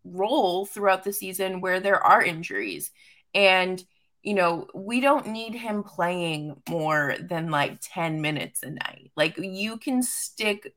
role 0.04 0.66
throughout 0.66 1.04
the 1.04 1.12
season 1.12 1.60
where 1.60 1.80
there 1.80 2.02
are 2.04 2.22
injuries. 2.22 2.90
And 3.34 3.82
you 4.22 4.34
know, 4.34 4.68
we 4.72 5.00
don't 5.00 5.28
need 5.28 5.54
him 5.54 5.82
playing 5.82 6.62
more 6.68 7.16
than 7.20 7.50
like 7.50 7.78
10 7.82 8.20
minutes 8.20 8.62
a 8.62 8.70
night. 8.70 9.10
Like 9.16 9.36
you 9.36 9.78
can 9.78 10.02
stick 10.02 10.74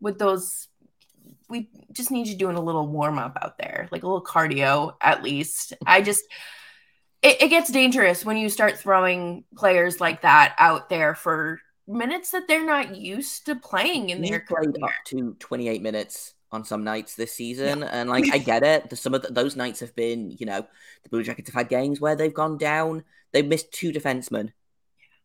with 0.00 0.18
those 0.18 0.67
we 1.48 1.70
just 1.92 2.10
need 2.10 2.26
you 2.26 2.36
doing 2.36 2.56
a 2.56 2.60
little 2.60 2.86
warm 2.86 3.18
up 3.18 3.36
out 3.42 3.58
there, 3.58 3.88
like 3.90 4.02
a 4.02 4.06
little 4.06 4.24
cardio 4.24 4.94
at 5.00 5.22
least. 5.22 5.72
I 5.86 6.02
just 6.02 6.24
it, 7.22 7.42
it 7.42 7.48
gets 7.48 7.70
dangerous 7.70 8.24
when 8.24 8.36
you 8.36 8.48
start 8.48 8.78
throwing 8.78 9.44
players 9.56 10.00
like 10.00 10.22
that 10.22 10.54
out 10.58 10.88
there 10.88 11.14
for 11.14 11.60
minutes 11.86 12.30
that 12.32 12.46
they're 12.48 12.64
not 12.66 12.96
used 12.96 13.46
to 13.46 13.56
playing 13.56 14.10
in 14.10 14.22
He 14.22 14.30
their 14.30 14.40
played 14.40 14.74
career. 14.74 14.84
up 14.84 14.92
to 15.06 15.34
28 15.38 15.82
minutes 15.82 16.34
on 16.50 16.64
some 16.64 16.84
nights 16.84 17.14
this 17.14 17.32
season, 17.32 17.82
and 17.82 18.08
like 18.10 18.28
I 18.32 18.38
get 18.38 18.62
it. 18.62 18.90
The, 18.90 18.96
some 18.96 19.14
of 19.14 19.22
the, 19.22 19.32
those 19.32 19.56
nights 19.56 19.80
have 19.80 19.94
been, 19.96 20.30
you 20.38 20.46
know, 20.46 20.66
the 21.02 21.08
Blue 21.08 21.22
Jackets 21.22 21.48
have 21.50 21.54
had 21.54 21.68
games 21.68 22.00
where 22.00 22.16
they've 22.16 22.32
gone 22.32 22.58
down. 22.58 23.04
They've 23.32 23.46
missed 23.46 23.72
two 23.72 23.92
defensemen, 23.92 24.52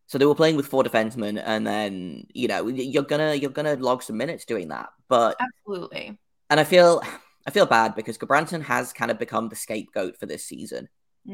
so 0.08 0.18
they 0.18 0.26
were 0.26 0.36
playing 0.36 0.56
with 0.58 0.68
four 0.68 0.84
defensemen, 0.84 1.42
and 1.44 1.66
then 1.66 2.28
you 2.34 2.48
know 2.48 2.68
you're 2.68 3.04
gonna 3.04 3.34
you're 3.36 3.52
gonna 3.52 3.76
log 3.76 4.04
some 4.04 4.18
minutes 4.18 4.46
doing 4.46 4.68
that. 4.70 4.90
But 5.08 5.38
Absolutely. 5.40 6.18
and 6.50 6.60
I 6.60 6.64
feel 6.64 7.02
I 7.48 7.52
feel 7.52 7.66
bad 7.66 7.96
because 7.96 8.18
Gudbranson 8.18 8.62
has 8.64 8.94
kind 8.94 9.12
of 9.12 9.20
become 9.20 9.50
the 9.50 9.56
scapegoat 9.56 10.18
for 10.20 10.26
this 10.26 10.46
season 10.46 10.90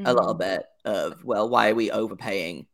a 0.05 0.13
little 0.13 0.35
Mhm. 0.35 0.39
bit 0.39 0.65
of 0.85 1.23
well, 1.25 1.49
why 1.49 1.69
are 1.71 1.75
we 1.75 1.89
overpaying? 1.91 2.67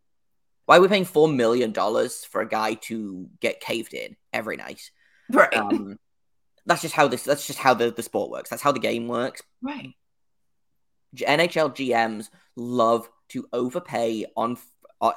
Why 0.66 0.78
are 0.78 0.82
we 0.82 0.88
paying 0.88 1.06
four 1.06 1.28
million 1.28 1.72
dollars 1.72 2.26
for 2.26 2.42
a 2.42 2.48
guy 2.48 2.74
to 2.90 3.30
get 3.40 3.62
caved 3.62 3.94
in 3.94 4.16
every 4.34 4.58
night? 4.58 4.92
Right. 5.32 5.54
um, 5.56 5.98
that's 6.66 6.82
just 6.82 6.94
how 6.96 7.08
this 7.08 7.24
that's 7.24 7.48
just 7.48 7.60
how 7.60 7.74
the, 7.74 7.92
the 7.92 8.04
sport 8.04 8.32
works 8.32 8.50
that's 8.50 8.62
how 8.62 8.72
the 8.72 8.80
game 8.80 9.08
works 9.08 9.42
right. 9.62 9.94
Nhl 11.16 11.74
gms 11.74 12.30
love 12.56 13.10
to 13.30 13.48
overpay 13.54 14.26
on 14.36 14.58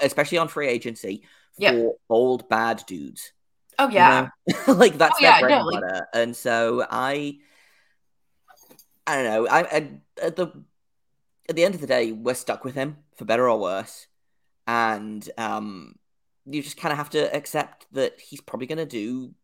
especially 0.00 0.38
on 0.38 0.48
free 0.48 0.68
agency 0.68 1.22
for 1.56 1.62
Yeah. 1.62 1.88
old 2.08 2.48
bad 2.48 2.84
dudes 2.86 3.32
Oh 3.78 3.88
you 3.88 3.94
yeah. 3.94 4.28
know? 4.66 4.74
like 4.74 4.98
that's 4.98 5.16
Oh, 5.18 5.22
their 5.22 5.30
yeah, 5.32 5.40
bread 5.40 5.50
no, 5.50 5.56
and 5.58 5.66
like- 5.66 5.80
butter 5.80 6.06
and 6.14 6.36
so 6.36 6.84
i 6.90 7.38
i 9.06 9.14
don't 9.14 9.24
know 9.24 9.46
I, 9.48 9.60
I 9.76 9.90
at 10.22 10.36
the 10.36 10.48
at 11.48 11.56
the 11.56 11.64
end 11.64 11.74
of 11.74 11.80
the 11.80 11.86
day 11.86 12.12
we're 12.12 12.34
stuck 12.34 12.64
with 12.64 12.74
him 12.74 12.98
for 13.16 13.24
better 13.24 13.48
or 13.48 13.58
worse 13.58 14.06
and 14.66 15.28
um 15.38 15.94
you 16.44 16.62
just 16.62 16.76
kind 16.76 16.92
of 16.92 16.98
have 16.98 17.10
to 17.10 17.34
accept 17.34 17.86
that 17.92 18.20
he's 18.20 18.40
probably 18.40 18.66
going 18.66 18.78
to 18.78 18.86
do 18.86 19.34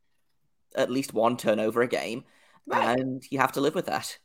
at 0.75 0.91
least 0.91 1.13
one 1.13 1.37
turnover 1.37 1.83
a 1.83 1.87
game 1.89 2.25
Right. 2.67 2.99
and 2.99 3.23
you 3.31 3.39
have 3.41 3.53
to 3.53 3.61
live 3.61 3.75
with 3.75 3.87
that. 3.87 4.17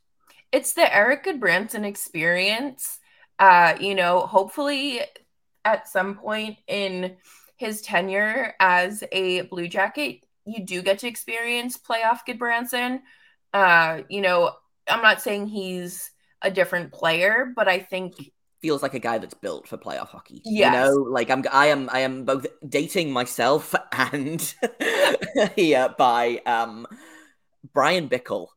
it's 0.53 0.71
the 0.71 0.95
Erik 0.95 1.25
Gudbranson 1.25 1.83
experience. 1.83 2.99
Uh, 3.37 3.75
you 3.81 3.95
know, 3.95 4.21
hopefully 4.21 5.01
at 5.65 5.87
some 5.87 6.15
point 6.15 6.57
in 6.67 7.17
his 7.57 7.81
tenure 7.81 8.53
as 8.59 9.03
a 9.11 9.41
Blue 9.41 9.67
Jacket, 9.67 10.23
you 10.45 10.65
do 10.65 10.81
get 10.81 10.99
to 10.99 11.07
experience 11.07 11.77
playoff 11.77 12.19
Gudbranson. 12.27 13.01
Uh, 13.53 14.01
you 14.09 14.21
know, 14.21 14.51
I'm 14.87 15.01
not 15.01 15.21
saying 15.21 15.47
he's 15.47 16.11
a 16.41 16.49
different 16.49 16.93
player, 16.93 17.51
but 17.55 17.67
I 17.67 17.79
think 17.79 18.15
Feels 18.61 18.83
like 18.83 18.93
a 18.93 18.99
guy 18.99 19.17
that's 19.19 19.33
built 19.33 19.69
for 19.69 19.77
playoff 19.77 20.09
hockey. 20.09 20.41
Yes. 20.43 20.73
You 20.73 20.79
know, 20.79 20.91
like 21.03 21.29
I'm, 21.29 21.45
I 21.49 21.67
am, 21.67 21.89
I 21.93 21.99
am 21.99 22.25
both 22.25 22.45
dating 22.67 23.13
myself 23.13 23.73
and 23.93 24.53
here 25.55 25.95
by 25.97 26.41
um 26.45 26.85
Bryan 27.73 28.09
Bickell 28.09 28.47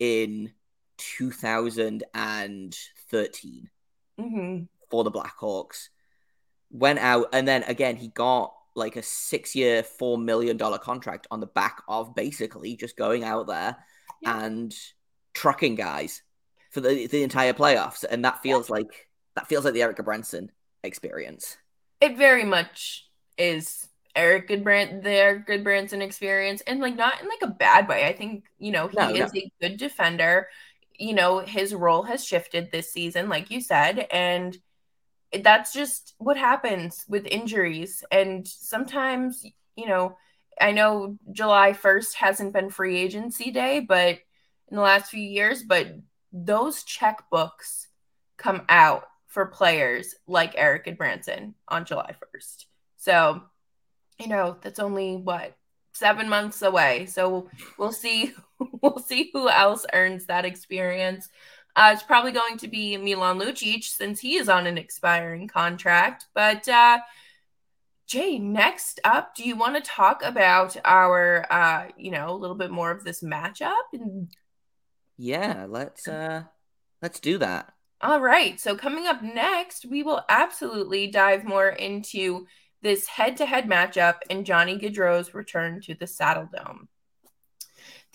in 0.00 0.50
2013 0.98 3.70
mhm, 4.18 4.68
for 4.90 5.04
the 5.04 5.12
Blackhawks 5.12 5.90
went 6.78 6.98
out 6.98 7.28
and 7.32 7.46
then 7.46 7.62
again 7.64 7.96
he 7.96 8.08
got 8.08 8.52
like 8.74 8.96
a 8.96 9.02
six 9.02 9.54
year 9.56 9.82
four 9.82 10.18
million 10.18 10.56
dollar 10.56 10.78
contract 10.78 11.26
on 11.30 11.40
the 11.40 11.46
back 11.46 11.82
of 11.88 12.14
basically 12.14 12.76
just 12.76 12.96
going 12.96 13.24
out 13.24 13.46
there 13.46 13.76
Yeah. 14.22 14.44
and 14.44 14.74
trucking 15.34 15.74
guys 15.76 16.22
for 16.70 16.80
the 16.80 17.06
the 17.06 17.22
entire 17.22 17.52
playoffs 17.54 18.04
and 18.08 18.24
that 18.24 18.42
feels 18.42 18.68
like 18.68 19.08
that 19.34 19.46
feels 19.48 19.64
like 19.64 19.74
the 19.74 19.82
Eric 19.82 19.96
Branson 20.04 20.50
experience. 20.82 21.56
it 22.00 22.16
very 22.16 22.44
much 22.44 23.08
is 23.38 23.88
Eric 24.14 24.48
Goodbrand 24.48 25.02
the 25.02 25.10
Erik 25.10 25.46
Gudbranson 25.46 26.00
experience 26.02 26.62
and 26.66 26.80
like 26.80 26.96
not 26.96 27.20
in 27.20 27.28
like 27.28 27.42
a 27.42 27.48
bad 27.48 27.86
way. 27.88 28.06
I 28.06 28.12
think, 28.14 28.44
you 28.58 28.72
know, 28.72 28.88
he 28.88 28.96
No, 28.96 29.10
no. 29.10 29.24
is 29.24 29.30
a 29.34 29.50
good 29.60 29.76
defender. 29.76 30.48
You 30.98 31.12
know, 31.14 31.40
his 31.40 31.74
role 31.74 32.04
has 32.04 32.24
shifted 32.24 32.70
this 32.72 32.90
season, 32.90 33.28
like 33.28 33.50
you 33.50 33.60
said, 33.60 34.06
and 34.10 34.56
that's 35.42 35.72
just 35.72 36.14
what 36.18 36.36
happens 36.36 37.04
with 37.08 37.26
injuries. 37.26 38.04
And 38.10 38.46
sometimes, 38.46 39.44
you 39.76 39.86
know, 39.86 40.16
I 40.60 40.72
know 40.72 41.18
July 41.32 41.72
1st 41.72 42.14
hasn't 42.14 42.52
been 42.52 42.70
free 42.70 42.96
agency 42.96 43.50
day, 43.50 43.80
but 43.80 44.18
in 44.68 44.76
the 44.76 44.82
last 44.82 45.10
few 45.10 45.22
years, 45.22 45.62
but 45.62 45.88
those 46.32 46.84
checkbooks 46.84 47.86
come 48.36 48.62
out 48.68 49.04
for 49.26 49.46
players 49.46 50.14
like 50.26 50.54
Erik 50.56 50.86
Gudbranson 50.86 51.54
on 51.68 51.84
July 51.84 52.14
1st. 52.34 52.64
So, 52.96 53.42
you 54.18 54.28
know, 54.28 54.56
that's 54.62 54.78
only 54.78 55.16
what 55.16 55.54
seven 55.92 56.28
months 56.28 56.62
away. 56.62 57.06
So 57.06 57.48
we'll 57.78 57.92
see. 57.92 58.32
We'll 58.80 58.98
see 59.00 59.28
who 59.34 59.50
else 59.50 59.84
earns 59.92 60.26
that 60.26 60.46
experience. 60.46 61.28
Uh, 61.76 61.90
it's 61.92 62.02
probably 62.02 62.32
going 62.32 62.56
to 62.56 62.68
be 62.68 62.96
Milan 62.96 63.38
Lucic 63.38 63.84
since 63.84 64.18
he 64.18 64.36
is 64.36 64.48
on 64.48 64.66
an 64.66 64.78
expiring 64.78 65.46
contract. 65.46 66.24
But 66.34 66.66
uh, 66.66 67.00
Jay, 68.06 68.38
next 68.38 68.98
up, 69.04 69.34
do 69.34 69.44
you 69.44 69.56
want 69.56 69.76
to 69.76 69.82
talk 69.82 70.22
about 70.24 70.74
our, 70.86 71.44
uh, 71.50 71.88
you 71.98 72.10
know, 72.10 72.30
a 72.30 72.36
little 72.36 72.56
bit 72.56 72.70
more 72.70 72.90
of 72.90 73.04
this 73.04 73.22
matchup? 73.22 73.74
And 73.92 74.28
Yeah, 75.18 75.66
let's 75.68 76.08
uh 76.08 76.44
let's 77.02 77.20
do 77.20 77.36
that. 77.38 77.74
All 78.00 78.20
right. 78.20 78.58
So 78.60 78.76
coming 78.76 79.06
up 79.06 79.22
next, 79.22 79.86
we 79.86 80.02
will 80.02 80.22
absolutely 80.28 81.08
dive 81.08 81.44
more 81.44 81.68
into 81.68 82.46
this 82.82 83.06
head-to-head 83.06 83.66
matchup 83.66 84.16
and 84.30 84.46
Johnny 84.46 84.78
Gaudreau's 84.78 85.34
return 85.34 85.80
to 85.82 85.94
the 85.94 86.04
Saddledome. 86.04 86.88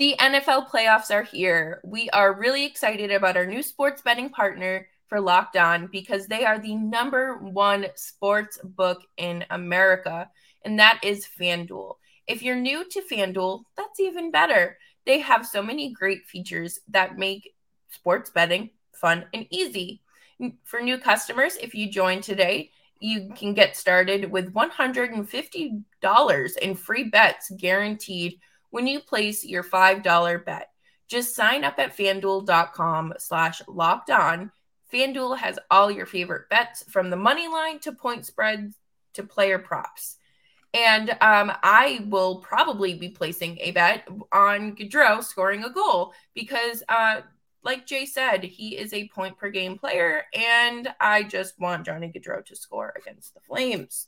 The 0.01 0.17
NFL 0.17 0.67
playoffs 0.67 1.13
are 1.13 1.21
here. 1.21 1.79
We 1.83 2.09
are 2.09 2.33
really 2.33 2.65
excited 2.65 3.11
about 3.11 3.37
our 3.37 3.45
new 3.45 3.61
sports 3.61 4.01
betting 4.01 4.31
partner 4.31 4.87
for 5.05 5.21
Locked 5.21 5.57
On 5.57 5.85
because 5.91 6.25
they 6.25 6.43
are 6.43 6.57
the 6.57 6.73
number 6.73 7.37
one 7.37 7.85
sports 7.93 8.57
book 8.63 9.03
in 9.17 9.45
America, 9.51 10.27
and 10.65 10.79
that 10.79 10.99
is 11.03 11.27
FanDuel. 11.39 11.97
If 12.25 12.41
you're 12.41 12.55
new 12.55 12.83
to 12.89 13.03
FanDuel, 13.11 13.61
that's 13.77 13.99
even 13.99 14.31
better. 14.31 14.79
They 15.05 15.19
have 15.19 15.45
so 15.45 15.61
many 15.61 15.93
great 15.93 16.25
features 16.25 16.79
that 16.87 17.19
make 17.19 17.53
sports 17.89 18.31
betting 18.31 18.71
fun 18.93 19.25
and 19.35 19.45
easy. 19.51 20.01
For 20.63 20.81
new 20.81 20.97
customers, 20.97 21.57
if 21.57 21.75
you 21.75 21.91
join 21.91 22.21
today, 22.21 22.71
you 22.99 23.31
can 23.35 23.53
get 23.53 23.77
started 23.77 24.31
with 24.31 24.51
$150 24.51 26.57
in 26.57 26.75
free 26.75 27.03
bets 27.03 27.51
guaranteed 27.55 28.39
when 28.71 28.87
you 28.87 28.99
place 28.99 29.45
your 29.45 29.63
$5 29.63 30.45
bet. 30.45 30.69
Just 31.07 31.35
sign 31.35 31.63
up 31.63 31.77
at 31.77 31.95
fanduel.com 31.95 33.13
slash 33.17 33.61
locked 33.67 34.09
on. 34.09 34.51
FanDuel 34.91 35.37
has 35.37 35.59
all 35.69 35.91
your 35.91 36.05
favorite 36.05 36.49
bets 36.49 36.83
from 36.89 37.09
the 37.09 37.15
money 37.15 37.47
line 37.47 37.79
to 37.79 37.91
point 37.91 38.25
spreads 38.25 38.75
to 39.13 39.23
player 39.23 39.59
props. 39.59 40.17
And 40.73 41.09
um, 41.21 41.51
I 41.63 42.05
will 42.07 42.37
probably 42.37 42.93
be 42.93 43.09
placing 43.09 43.57
a 43.59 43.71
bet 43.71 44.07
on 44.31 44.75
Gaudreau 44.75 45.21
scoring 45.21 45.63
a 45.65 45.69
goal 45.69 46.13
because, 46.33 46.81
uh, 46.87 47.21
like 47.63 47.85
Jay 47.85 48.05
said, 48.05 48.43
he 48.43 48.77
is 48.77 48.93
a 48.93 49.09
point 49.09 49.37
per 49.37 49.49
game 49.49 49.77
player, 49.77 50.23
and 50.33 50.87
I 50.99 51.23
just 51.23 51.59
want 51.59 51.85
Johnny 51.85 52.11
Gaudreau 52.11 52.43
to 52.45 52.55
score 52.55 52.93
against 52.97 53.33
the 53.33 53.41
Flames. 53.41 54.07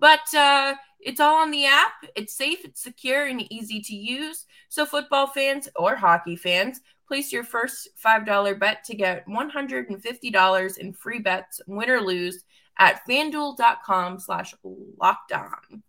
But 0.00 0.34
uh, 0.34 0.74
it's 0.98 1.20
all 1.20 1.36
on 1.36 1.50
the 1.50 1.66
app. 1.66 1.92
It's 2.16 2.34
safe, 2.34 2.64
it's 2.64 2.82
secure, 2.82 3.26
and 3.26 3.50
easy 3.52 3.80
to 3.82 3.94
use. 3.94 4.46
So, 4.68 4.84
football 4.84 5.26
fans 5.26 5.68
or 5.76 5.94
hockey 5.94 6.36
fans, 6.36 6.80
place 7.06 7.32
your 7.32 7.44
first 7.44 7.88
$5 8.04 8.58
bet 8.58 8.82
to 8.84 8.94
get 8.94 9.26
$150 9.26 10.78
in 10.78 10.92
free 10.92 11.18
bets, 11.18 11.60
win 11.66 11.90
or 11.90 12.00
lose, 12.00 12.44
at 12.78 13.02
fanduel.com 13.08 14.18
slash 14.18 14.54
locked 14.64 15.32
on. 15.32 15.82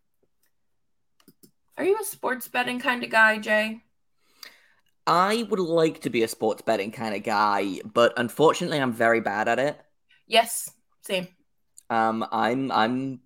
Are 1.78 1.86
you 1.86 1.98
a 2.00 2.04
sports 2.04 2.48
betting 2.48 2.80
kind 2.80 3.04
of 3.04 3.10
guy, 3.10 3.38
Jay? 3.38 3.82
I 5.08 5.48
would 5.50 5.60
like 5.60 6.02
to 6.02 6.10
be 6.10 6.24
a 6.24 6.28
sports 6.28 6.62
betting 6.62 6.92
kind 6.92 7.16
of 7.16 7.24
guy, 7.24 7.82
but 7.86 8.14
unfortunately, 8.18 8.80
I'm 8.80 8.94
very 8.94 9.20
bad 9.20 9.48
at 9.48 9.58
it. 9.58 9.80
Yes, 10.28 10.70
same. 11.02 11.28
Um, 11.90 12.26
I'm 12.32 12.72
I'm 12.72 13.22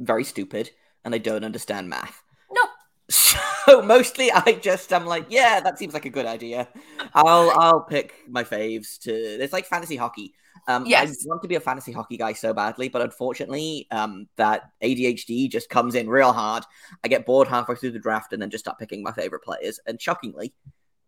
very 0.00 0.24
stupid 0.24 0.70
and 1.04 1.14
I 1.14 1.18
don't 1.18 1.44
understand 1.44 1.88
math. 1.88 2.22
No. 2.50 2.62
So 3.08 3.82
mostly, 3.82 4.30
I 4.32 4.52
just 4.60 4.92
I'm 4.92 5.06
like, 5.06 5.26
yeah, 5.30 5.60
that 5.60 5.78
seems 5.78 5.94
like 5.94 6.04
a 6.06 6.10
good 6.10 6.26
idea. 6.26 6.68
I'll 7.14 7.50
I'll 7.50 7.82
pick 7.82 8.14
my 8.28 8.44
faves 8.44 8.98
to. 9.00 9.12
It's 9.12 9.52
like 9.52 9.66
fantasy 9.66 9.96
hockey. 9.96 10.34
Um, 10.68 10.84
Yes. 10.86 11.24
I 11.24 11.28
want 11.28 11.42
to 11.42 11.48
be 11.48 11.54
a 11.54 11.60
fantasy 11.60 11.92
hockey 11.92 12.16
guy 12.16 12.32
so 12.34 12.52
badly, 12.52 12.88
but 12.88 13.02
unfortunately, 13.02 13.86
um, 13.90 14.28
that 14.36 14.70
ADHD 14.82 15.48
just 15.50 15.70
comes 15.70 15.94
in 15.94 16.08
real 16.08 16.32
hard. 16.32 16.64
I 17.02 17.08
get 17.08 17.26
bored 17.26 17.48
halfway 17.48 17.76
through 17.76 17.92
the 17.92 17.98
draft 17.98 18.32
and 18.32 18.42
then 18.42 18.50
just 18.50 18.64
start 18.64 18.78
picking 18.78 19.02
my 19.02 19.12
favorite 19.12 19.42
players. 19.42 19.80
And 19.86 20.00
shockingly, 20.00 20.54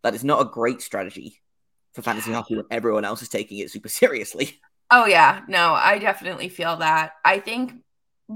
that 0.02 0.14
is 0.14 0.24
not 0.24 0.40
a 0.40 0.50
great 0.50 0.81
strategy 0.83 1.40
for 1.92 2.02
fantasy 2.02 2.33
hockey 2.33 2.57
when 2.57 2.66
everyone 2.70 3.05
else 3.05 3.22
is 3.22 3.28
taking 3.28 3.59
it 3.59 3.70
super 3.70 3.88
seriously. 4.00 4.61
Oh 4.90 5.07
yeah, 5.07 5.42
no, 5.48 5.72
I 5.74 5.98
definitely 5.98 6.48
feel 6.48 6.76
that. 6.76 7.12
I 7.24 7.38
think 7.38 7.72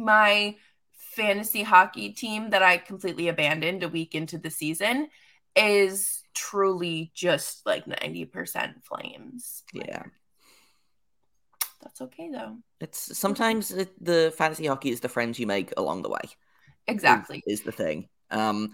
my 0.05 0.57
fantasy 0.93 1.63
hockey 1.63 2.11
team 2.11 2.51
that 2.51 2.63
I 2.63 2.77
completely 2.79 3.29
abandoned 3.29 3.83
a 3.83 3.89
week 3.89 4.15
into 4.15 4.39
the 4.39 4.51
season 4.51 5.09
is 5.55 6.23
truly 6.35 7.11
just 7.15 7.65
like 7.65 7.87
90% 7.87 8.85
flames. 8.85 9.63
Yeah, 9.73 10.03
That's 11.83 12.01
okay 12.03 12.31
though. 12.31 12.57
it's 12.81 13.17
sometimes 13.17 13.71
it, 13.71 14.05
the 14.05 14.33
fantasy 14.37 14.67
hockey 14.67 14.91
is 14.91 15.01
the 15.01 15.09
friends 15.09 15.39
you 15.39 15.47
make 15.47 15.73
along 15.77 16.03
the 16.03 16.11
way. 16.11 16.21
is- 16.25 16.35
Exactly. 16.89 17.43
is, 17.47 17.63
the 17.63 17.73
thing. 17.73 18.09
Um, 18.31 18.73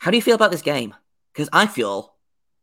how 0.00 0.10
do 0.10 0.16
you 0.16 0.22
feel 0.22 0.34
about 0.34 0.50
this 0.50 0.62
game? 0.62 0.94
Because 1.32 1.48
I 1.52 1.66
feel 1.66 2.14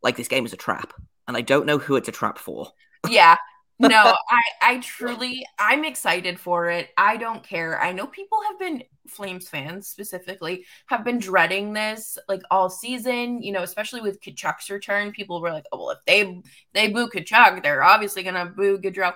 like 0.02 0.16
this 0.16 0.28
game 0.28 0.44
is 0.46 0.52
a 0.52 0.56
trap, 0.56 0.92
and 1.26 1.36
I 1.36 1.40
don't 1.40 1.66
know 1.66 1.78
who 1.78 1.96
it's 1.96 2.08
a 2.08 2.12
trap 2.12 2.38
for. 2.38 2.68
yeah. 3.08 3.36
No, 3.82 4.14
I 4.30 4.42
I 4.62 4.78
truly 4.80 5.44
I'm 5.58 5.84
excited 5.84 6.38
for 6.38 6.70
it. 6.70 6.90
I 6.96 7.16
don't 7.16 7.42
care. 7.42 7.80
I 7.80 7.92
know 7.92 8.06
people 8.06 8.38
have 8.48 8.58
been 8.58 8.82
Flames 9.08 9.48
fans 9.48 9.88
specifically 9.88 10.64
have 10.86 11.04
been 11.04 11.18
dreading 11.18 11.72
this 11.72 12.16
like 12.28 12.42
all 12.52 12.70
season, 12.70 13.42
you 13.42 13.50
know, 13.52 13.62
especially 13.64 14.00
with 14.00 14.20
Tkachuk's 14.20 14.70
return. 14.70 15.10
People 15.10 15.40
were 15.40 15.50
like, 15.50 15.64
"Oh, 15.72 15.78
well, 15.78 15.90
if 15.90 15.98
they 16.06 16.40
they 16.72 16.88
boo 16.88 17.08
Kachuk, 17.08 17.62
they're 17.62 17.82
obviously 17.82 18.22
going 18.22 18.36
to 18.36 18.46
boo 18.46 18.78
Gaudreau." 18.78 19.14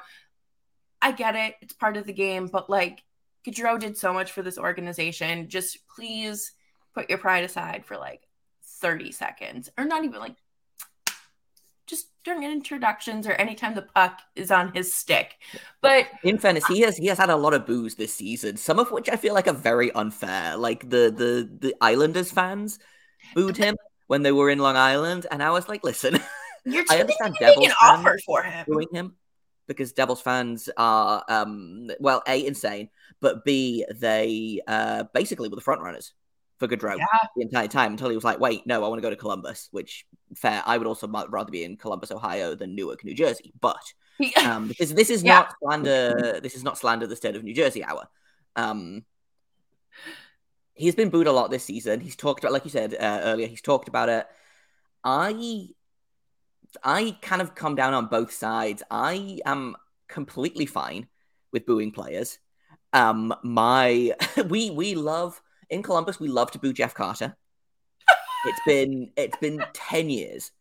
I 1.00 1.12
get 1.12 1.36
it. 1.36 1.54
It's 1.60 1.72
part 1.74 1.96
of 1.96 2.06
the 2.06 2.12
game, 2.12 2.48
but 2.48 2.68
like 2.68 3.02
Gaudreau 3.46 3.78
did 3.78 3.96
so 3.96 4.12
much 4.12 4.32
for 4.32 4.42
this 4.42 4.58
organization. 4.58 5.48
Just 5.48 5.86
please 5.88 6.52
put 6.94 7.08
your 7.08 7.18
pride 7.18 7.44
aside 7.44 7.84
for 7.84 7.96
like 7.96 8.22
30 8.64 9.12
seconds 9.12 9.70
or 9.78 9.84
not 9.84 10.04
even 10.04 10.20
like 10.20 10.36
just 11.86 12.08
during 12.24 12.42
introductions 12.42 13.26
or 13.26 13.32
anytime 13.32 13.74
the 13.74 13.82
puck 13.82 14.20
is 14.34 14.50
on 14.50 14.72
his 14.74 14.92
stick. 14.92 15.34
But 15.80 16.06
In 16.24 16.38
fairness, 16.38 16.66
he 16.66 16.80
has 16.80 16.96
he 16.96 17.06
has 17.06 17.18
had 17.18 17.30
a 17.30 17.36
lot 17.36 17.54
of 17.54 17.66
boos 17.66 17.94
this 17.94 18.12
season, 18.14 18.56
some 18.56 18.78
of 18.78 18.90
which 18.90 19.08
I 19.08 19.16
feel 19.16 19.34
like 19.34 19.46
are 19.48 19.52
very 19.54 19.92
unfair. 19.92 20.56
Like 20.56 20.88
the 20.88 21.12
the 21.16 21.48
the 21.60 21.74
Islanders 21.80 22.30
fans 22.32 22.78
booed 23.34 23.56
him 23.56 23.76
when 24.06 24.22
they 24.22 24.32
were 24.32 24.50
in 24.50 24.58
Long 24.58 24.76
Island, 24.76 25.26
and 25.30 25.42
I 25.42 25.50
was 25.50 25.68
like, 25.68 25.84
listen, 25.84 26.18
Your 26.64 26.84
I 26.90 27.00
understand 27.00 27.34
didn't 27.38 27.52
even 27.52 27.68
make 27.68 27.68
Devils 27.68 27.74
fans 27.80 28.22
for 28.24 28.42
him. 28.42 28.64
booing 28.68 28.88
him 28.92 29.16
because 29.66 29.92
Devils 29.92 30.20
fans 30.20 30.68
are 30.76 31.24
um 31.28 31.90
well 32.00 32.22
a 32.26 32.44
insane, 32.46 32.88
but 33.20 33.44
b 33.44 33.84
they 33.94 34.60
uh 34.66 35.04
basically 35.14 35.48
were 35.48 35.56
the 35.56 35.62
front 35.62 35.80
runners 35.82 36.12
for 36.58 36.68
Gaudreau 36.68 36.96
Yeah. 36.98 37.06
the 37.36 37.42
entire 37.42 37.68
time 37.68 37.92
until 37.92 38.08
he 38.08 38.14
was 38.14 38.24
like, 38.24 38.40
wait, 38.40 38.66
no, 38.66 38.84
I 38.84 38.88
want 38.88 38.98
to 38.98 39.02
go 39.02 39.10
to 39.10 39.16
Columbus, 39.16 39.68
which 39.72 40.06
fair. 40.34 40.62
I 40.64 40.78
would 40.78 40.86
also 40.86 41.06
rather 41.08 41.50
be 41.50 41.64
in 41.64 41.76
Columbus, 41.76 42.10
Ohio 42.10 42.54
than 42.54 42.74
Newark, 42.74 43.04
New 43.04 43.14
Jersey. 43.14 43.52
But 43.60 43.82
um, 44.44 44.68
because 44.68 44.94
this 44.94 45.10
is 45.10 45.22
Yeah. 45.22 45.34
not 45.34 45.54
slander. 45.62 46.40
This 46.42 46.54
is 46.54 46.64
not 46.64 46.78
slander 46.78 47.06
the 47.06 47.16
state 47.16 47.36
of 47.36 47.44
New 47.44 47.54
Jersey 47.54 47.84
hour. 47.84 48.08
Um, 48.54 49.04
he's 50.74 50.94
been 50.94 51.10
booed 51.10 51.26
a 51.26 51.32
lot 51.32 51.50
this 51.50 51.64
season. 51.64 52.00
He's 52.00 52.16
talked 52.16 52.42
about, 52.42 52.52
like 52.52 52.64
you 52.64 52.70
said 52.70 52.94
uh, 52.94 53.20
earlier, 53.22 53.46
he's 53.46 53.62
talked 53.62 53.88
about 53.88 54.08
it. 54.08 54.26
I, 55.04 55.68
I 56.82 57.16
kind 57.20 57.42
of 57.42 57.54
come 57.54 57.74
down 57.74 57.94
on 57.94 58.06
both 58.06 58.32
sides. 58.32 58.82
I 58.90 59.40
am 59.44 59.76
completely 60.08 60.66
fine 60.66 61.08
with 61.52 61.66
booing 61.66 61.92
players. 61.92 62.38
Um, 62.92 63.34
my 63.42 64.14
we 64.48 64.70
we 64.70 64.94
love 64.94 65.40
in 65.70 65.82
Columbus. 65.82 66.20
We 66.20 66.28
love 66.28 66.50
to 66.52 66.58
boo 66.58 66.72
Jeff 66.72 66.94
Carter. 66.94 67.36
it's 68.44 68.60
been 68.66 69.10
it's 69.16 69.36
been 69.38 69.64
ten 69.72 70.10
years, 70.10 70.52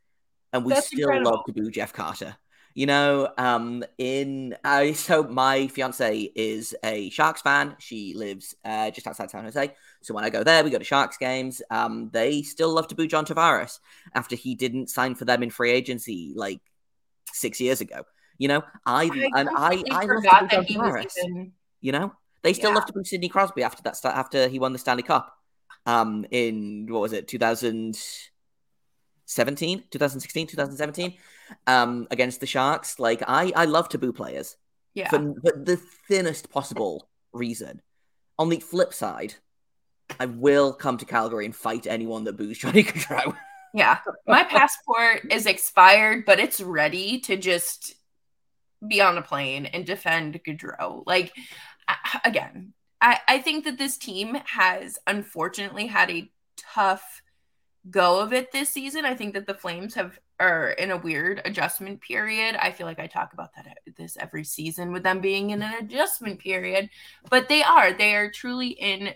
and 0.54 0.66
we 0.66 0.74
That's 0.74 0.88
still 0.88 1.10
incredible. 1.10 1.32
love 1.32 1.46
to 1.46 1.54
boo 1.54 1.72
Jeff 1.72 1.94
Carter. 1.94 2.36
You 2.74 2.88
know, 2.88 3.30
um, 3.38 3.86
in 3.98 4.56
I 4.64 4.92
so 5.08 5.24
my 5.24 5.68
fiance 5.68 6.32
is 6.36 6.76
a 6.84 7.10
Sharks 7.10 7.42
fan. 7.42 7.76
She 7.80 8.14
lives 8.16 8.54
uh, 8.66 8.92
just 8.92 9.08
outside 9.08 9.32
San 9.32 9.46
Jose. 9.46 9.74
So 10.02 10.14
when 10.14 10.26
I 10.26 10.30
go 10.30 10.44
there, 10.44 10.64
we 10.64 10.70
go 10.70 10.78
to 10.78 10.84
Sharks 10.84 11.18
games. 11.18 11.62
Um, 11.72 12.10
they 12.12 12.42
still 12.42 12.74
love 12.74 12.88
to 12.90 12.96
boo 12.96 13.08
John 13.08 13.26
Tavares 13.26 13.80
after 14.14 14.36
he 14.36 14.56
didn't 14.56 14.90
sign 14.90 15.16
for 15.16 15.24
them 15.24 15.42
in 15.42 15.50
free 15.50 15.72
agency 15.72 16.34
like 16.36 16.60
six 17.32 17.62
years 17.62 17.80
ago. 17.80 18.04
You 18.38 18.50
know, 18.50 18.64
I, 18.86 19.06
and 19.36 19.50
I 19.56 19.76
completely 19.78 19.92
I 19.92 20.04
love 20.06 20.10
to 20.10 20.16
forgot 20.16 20.42
boo 20.42 20.48
that 20.48 20.52
John 20.52 20.66
he 20.66 20.76
Tavares. 20.76 21.14
even. 21.24 21.54
You 21.80 21.92
know, 21.94 22.14
they 22.46 22.54
still 22.54 22.70
Yeah. 22.72 22.76
love 22.76 22.86
to 22.86 22.94
boo 22.94 23.04
Sidney 23.04 23.28
Crosby 23.28 23.64
after 23.64 23.84
that 23.84 23.98
after 24.06 24.48
he 24.48 24.60
won 24.60 24.72
the 24.72 24.80
Stanley 24.80 25.04
Cup. 25.04 25.34
Um, 25.88 26.26
in 26.32 26.88
what 26.90 27.02
was 27.02 27.12
it, 27.14 27.28
2017, 27.28 29.84
2016, 29.92 30.48
2017, 30.48 31.14
um, 31.68 32.08
against 32.12 32.40
the 32.40 32.48
Sharks. 32.48 33.00
Like 33.00 33.22
I, 33.28 33.52
I 33.56 33.66
love 33.66 33.90
to 33.90 33.98
boo 33.98 34.14
players 34.14 34.56
Yeah. 34.94 35.10
for, 35.10 35.20
for 35.44 35.52
the 35.58 35.78
thinnest 36.08 36.50
possible 36.50 37.10
reason. 37.34 37.82
On 38.40 38.50
the 38.50 38.60
flip 38.60 38.94
side, 38.94 39.36
I 40.20 40.26
will 40.28 40.74
come 40.74 40.98
to 40.98 41.06
Calgary 41.06 41.46
and 41.46 41.56
fight 41.56 41.88
anyone 41.88 42.24
that 42.26 42.38
boos 42.38 42.58
Johnny 42.60 42.84
Gaudreau. 42.84 43.36
Yeah. 43.74 44.00
My 44.28 44.44
passport 44.44 45.32
is 45.32 45.46
expired, 45.46 46.26
but 46.26 46.40
it's 46.40 46.62
ready 46.62 47.20
to 47.22 47.38
just 47.38 47.96
be 48.88 49.02
on 49.02 49.18
a 49.18 49.22
plane 49.22 49.66
and 49.66 49.86
defend 49.86 50.40
Gaudreau. 50.44 51.04
Like, 51.06 51.32
again, 52.24 52.74
I, 53.02 53.20
I 53.28 53.40
think 53.40 53.66
that 53.66 53.78
this 53.78 53.98
team 53.98 54.36
has 54.46 54.98
unfortunately 55.06 55.88
had 55.88 56.10
a 56.10 56.32
tough 56.58 57.22
go 57.90 58.20
of 58.20 58.34
it 58.34 58.52
this 58.52 58.70
season. 58.70 59.06
I 59.06 59.16
think 59.16 59.34
that 59.34 59.46
the 59.46 59.54
Flames 59.54 59.94
have 59.96 60.20
are 60.40 60.72
in 60.72 60.92
a 60.92 60.98
weird 60.98 61.42
adjustment 61.46 62.02
period. 62.02 62.56
I 62.56 62.72
feel 62.72 62.88
like 62.88 63.00
I 63.00 63.08
talk 63.08 63.34
about 63.34 63.56
that 63.56 63.68
uh, 63.68 63.92
this 63.98 64.18
every 64.18 64.44
season 64.44 64.92
with 64.92 65.04
them 65.04 65.22
being 65.22 65.52
in 65.52 65.62
an 65.62 65.74
adjustment 65.76 66.40
period, 66.40 66.90
but 67.30 67.48
they 67.48 67.64
are. 67.64 67.94
They 67.94 68.16
are 68.16 68.30
truly 68.30 68.70
in 68.70 69.14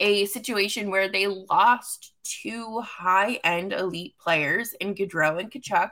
a 0.00 0.26
situation 0.26 0.90
where 0.90 1.08
they 1.08 1.28
lost 1.28 2.14
two 2.24 2.80
high 2.80 3.34
end 3.44 3.72
elite 3.72 4.16
players 4.18 4.72
in 4.80 4.94
Gaudreau 4.94 5.38
and 5.38 5.50
Tkachuk, 5.52 5.90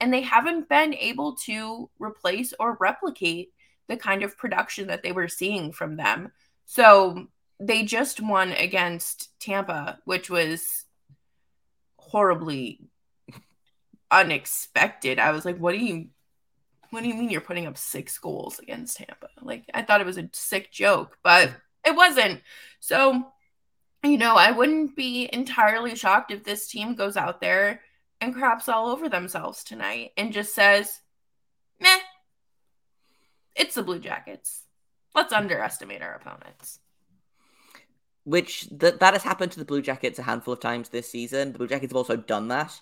and 0.00 0.12
they 0.12 0.22
haven't 0.22 0.68
been 0.68 0.94
able 0.94 1.36
to 1.44 1.88
replace 2.00 2.52
or 2.58 2.76
replicate 2.80 3.52
the 3.88 3.96
kind 3.96 4.22
of 4.22 4.38
production 4.38 4.88
that 4.88 5.02
they 5.02 5.12
were 5.12 5.28
seeing 5.28 5.72
from 5.72 5.96
them. 5.96 6.32
So 6.66 7.28
they 7.60 7.82
just 7.82 8.20
won 8.20 8.52
against 8.52 9.38
Tampa, 9.40 9.98
which 10.04 10.30
was 10.30 10.84
horribly 11.98 12.80
unexpected. 14.10 15.18
I 15.18 15.32
was 15.32 15.44
like, 15.44 15.58
what 15.58 15.72
do 15.72 15.78
you 15.78 16.08
what 16.90 17.02
do 17.02 17.08
you 17.08 17.14
mean 17.14 17.28
you're 17.28 17.40
putting 17.40 17.66
up 17.66 17.76
six 17.76 18.16
goals 18.18 18.60
against 18.60 18.98
Tampa? 18.98 19.28
Like 19.42 19.64
I 19.74 19.82
thought 19.82 20.00
it 20.00 20.06
was 20.06 20.18
a 20.18 20.30
sick 20.32 20.70
joke, 20.70 21.18
but 21.24 21.50
it 21.84 21.96
wasn't. 21.96 22.40
So, 22.78 23.32
you 24.04 24.16
know, 24.16 24.36
I 24.36 24.52
wouldn't 24.52 24.94
be 24.94 25.28
entirely 25.32 25.96
shocked 25.96 26.30
if 26.30 26.44
this 26.44 26.68
team 26.68 26.94
goes 26.94 27.16
out 27.16 27.40
there 27.40 27.80
and 28.20 28.34
craps 28.34 28.68
all 28.68 28.88
over 28.88 29.08
themselves 29.08 29.64
tonight 29.64 30.12
and 30.16 30.32
just 30.32 30.54
says, 30.54 31.00
meh, 31.80 31.98
it's 33.54 33.74
the 33.74 33.82
Blue 33.82 33.98
Jackets. 33.98 34.64
Let's 35.14 35.32
underestimate 35.32 36.02
our 36.02 36.14
opponents. 36.14 36.78
Which 38.24 38.68
that 38.70 39.00
that 39.00 39.12
has 39.12 39.22
happened 39.22 39.52
to 39.52 39.58
the 39.58 39.64
Blue 39.64 39.82
Jackets 39.82 40.18
a 40.18 40.22
handful 40.22 40.54
of 40.54 40.60
times 40.60 40.88
this 40.88 41.10
season. 41.10 41.52
The 41.52 41.58
Blue 41.58 41.68
Jackets 41.68 41.92
have 41.92 41.96
also 41.96 42.16
done 42.16 42.48
that 42.48 42.78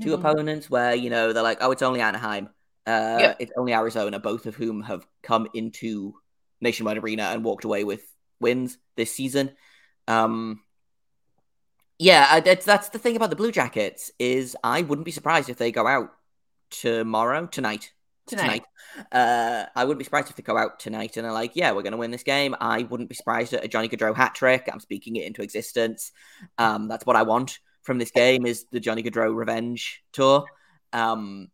to 0.00 0.08
mm-hmm. 0.08 0.14
opponents 0.14 0.68
where, 0.68 0.94
you 0.94 1.10
know, 1.10 1.32
they're 1.32 1.42
like, 1.42 1.58
oh, 1.60 1.70
it's 1.70 1.82
only 1.82 2.00
Anaheim. 2.00 2.48
Uh, 2.86 3.18
yep. 3.20 3.36
It's 3.38 3.52
only 3.56 3.72
Arizona, 3.72 4.18
both 4.18 4.46
of 4.46 4.56
whom 4.56 4.82
have 4.82 5.06
come 5.22 5.46
into 5.54 6.14
Nationwide 6.60 6.98
Arena 6.98 7.24
and 7.24 7.44
walked 7.44 7.64
away 7.64 7.84
with 7.84 8.02
wins 8.40 8.78
this 8.96 9.14
season. 9.14 9.52
Um, 10.08 10.60
yeah, 11.98 12.40
that's 12.40 12.64
that's 12.64 12.88
the 12.88 12.98
thing 12.98 13.14
about 13.16 13.30
the 13.30 13.36
Blue 13.36 13.52
Jackets 13.52 14.10
is 14.18 14.56
I 14.64 14.82
wouldn't 14.82 15.04
be 15.04 15.10
surprised 15.10 15.50
if 15.50 15.58
they 15.58 15.70
go 15.70 15.86
out 15.86 16.10
tomorrow, 16.70 17.46
tonight, 17.46 17.92
tonight. 18.30 18.64
tonight. 18.94 19.06
Uh, 19.12 19.66
I 19.76 19.84
wouldn't 19.84 19.98
be 19.98 20.04
surprised 20.04 20.30
if 20.30 20.36
they 20.36 20.42
go 20.42 20.56
out 20.56 20.80
tonight 20.80 21.16
and 21.16 21.26
are 21.26 21.32
like, 21.32 21.52
yeah, 21.54 21.72
we're 21.72 21.82
going 21.82 21.92
to 21.92 21.98
win 21.98 22.10
this 22.10 22.22
game. 22.22 22.56
I 22.60 22.82
wouldn't 22.84 23.08
be 23.08 23.14
surprised 23.14 23.52
at 23.52 23.64
a 23.64 23.68
Johnny 23.68 23.88
Gaudreau 23.88 24.16
hat 24.16 24.34
trick. 24.34 24.68
I'm 24.72 24.80
speaking 24.80 25.16
it 25.16 25.26
into 25.26 25.42
existence. 25.42 26.12
Um, 26.58 26.88
that's 26.88 27.06
what 27.06 27.16
I 27.16 27.22
want 27.22 27.58
from 27.82 27.98
this 27.98 28.10
game 28.10 28.46
is 28.46 28.66
the 28.70 28.80
Johnny 28.80 29.02
Gaudreau 29.02 29.34
revenge 29.34 30.02
tour. 30.12 30.44
Um, 30.92 31.48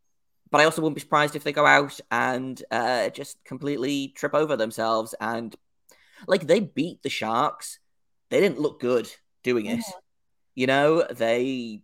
but 0.50 0.60
I 0.60 0.64
also 0.64 0.80
wouldn't 0.82 0.96
be 0.96 1.00
surprised 1.00 1.36
if 1.36 1.44
they 1.44 1.52
go 1.52 1.66
out 1.66 1.98
and 2.10 2.62
uh, 2.70 3.08
just 3.10 3.42
completely 3.44 4.08
trip 4.16 4.34
over 4.34 4.56
themselves 4.56 5.14
and 5.20 5.54
like 6.26 6.46
they 6.46 6.60
beat 6.60 7.02
the 7.02 7.10
Sharks. 7.10 7.78
They 8.30 8.40
didn't 8.40 8.60
look 8.60 8.80
good 8.80 9.10
doing 9.42 9.66
it. 9.66 9.78
Yeah. 9.78 9.92
You 10.54 10.66
know, 10.66 11.02
they 11.02 11.82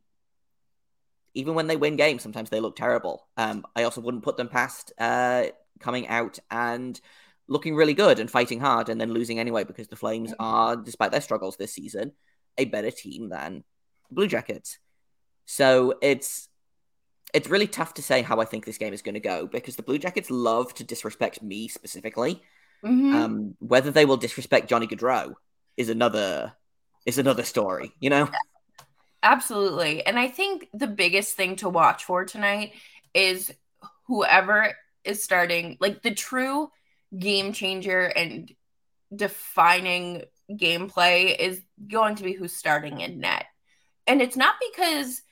even 1.35 1.55
when 1.55 1.67
they 1.67 1.77
win 1.77 1.97
games, 1.97 2.23
sometimes 2.23 2.51
they 2.51 2.61
look 2.61 2.77
terrible. 2.77 3.27
Um, 3.37 3.65
I 3.75 3.85
also 3.85 4.01
wouldn't 4.01 4.25
put 4.25 4.37
them 4.37 4.49
past 4.49 4.93
uh, 4.99 5.47
coming 5.81 6.09
out 6.09 6.39
and 6.51 7.01
looking 7.49 7.75
really 7.75 7.95
good 7.95 8.19
and 8.19 8.31
fighting 8.31 8.61
hard 8.61 8.89
and 8.89 9.01
then 9.01 9.13
losing 9.13 9.39
anyway 9.39 9.65
because 9.65 9.89
the 9.89 9.97
Flames 9.97 10.31
mm-hmm. 10.31 10.43
are, 10.43 10.77
despite 10.77 11.11
their 11.11 11.21
struggles 11.21 11.57
this 11.57 11.73
season, 11.73 12.13
a 12.59 12.65
better 12.65 12.91
team 12.91 13.29
than 13.29 13.65
Blue 14.11 14.27
Jackets. 14.27 14.79
So 15.45 15.95
it's 16.03 16.49
it's 17.35 17.49
really 17.49 17.67
tough 17.67 17.95
to 17.95 18.03
say 18.03 18.21
how 18.21 18.41
I 18.41 18.45
think 18.45 18.65
this 18.67 18.79
game 18.79 18.93
is 18.93 19.01
going 19.01 19.15
to 19.15 19.21
go 19.21 19.47
because 19.47 19.77
the 19.77 19.83
Blue 19.83 19.99
Jackets 19.99 20.31
love 20.31 20.75
to 20.75 20.85
disrespect 20.85 21.43
me 21.43 21.69
specifically. 21.69 22.43
Mm-hmm. 22.85 23.15
Um, 23.15 23.57
whether 23.59 23.91
they 23.91 24.05
will 24.05 24.17
disrespect 24.17 24.69
Johnny 24.69 24.87
Gaudreau 24.87 25.35
is 25.77 25.89
another 25.89 26.53
is 27.07 27.19
another 27.19 27.43
story, 27.43 27.93
you 28.01 28.11
know. 28.11 28.29
Absolutely, 29.23 30.05
and 30.05 30.19
I 30.19 30.27
think 30.29 30.69
the 30.75 30.89
biggest 30.89 31.35
thing 31.35 31.57
to 31.57 31.69
watch 31.69 32.05
for 32.05 32.25
tonight 32.25 32.73
is 33.15 33.53
whoever 34.09 34.75
is 35.05 35.23
starting, 35.23 35.77
like 35.81 36.03
the 36.03 36.13
true 36.15 36.71
game 37.17 37.53
changer 37.53 38.01
and 38.01 38.53
defining 39.15 40.25
gameplay 40.51 41.39
is 41.39 41.63
going 41.89 42.17
to 42.17 42.25
be 42.25 42.33
who's 42.33 42.53
starting 42.53 43.01
in 43.01 43.21
net. 43.21 43.47
And 44.09 44.21
it's 44.21 44.37
not 44.37 44.57
because 44.73 45.23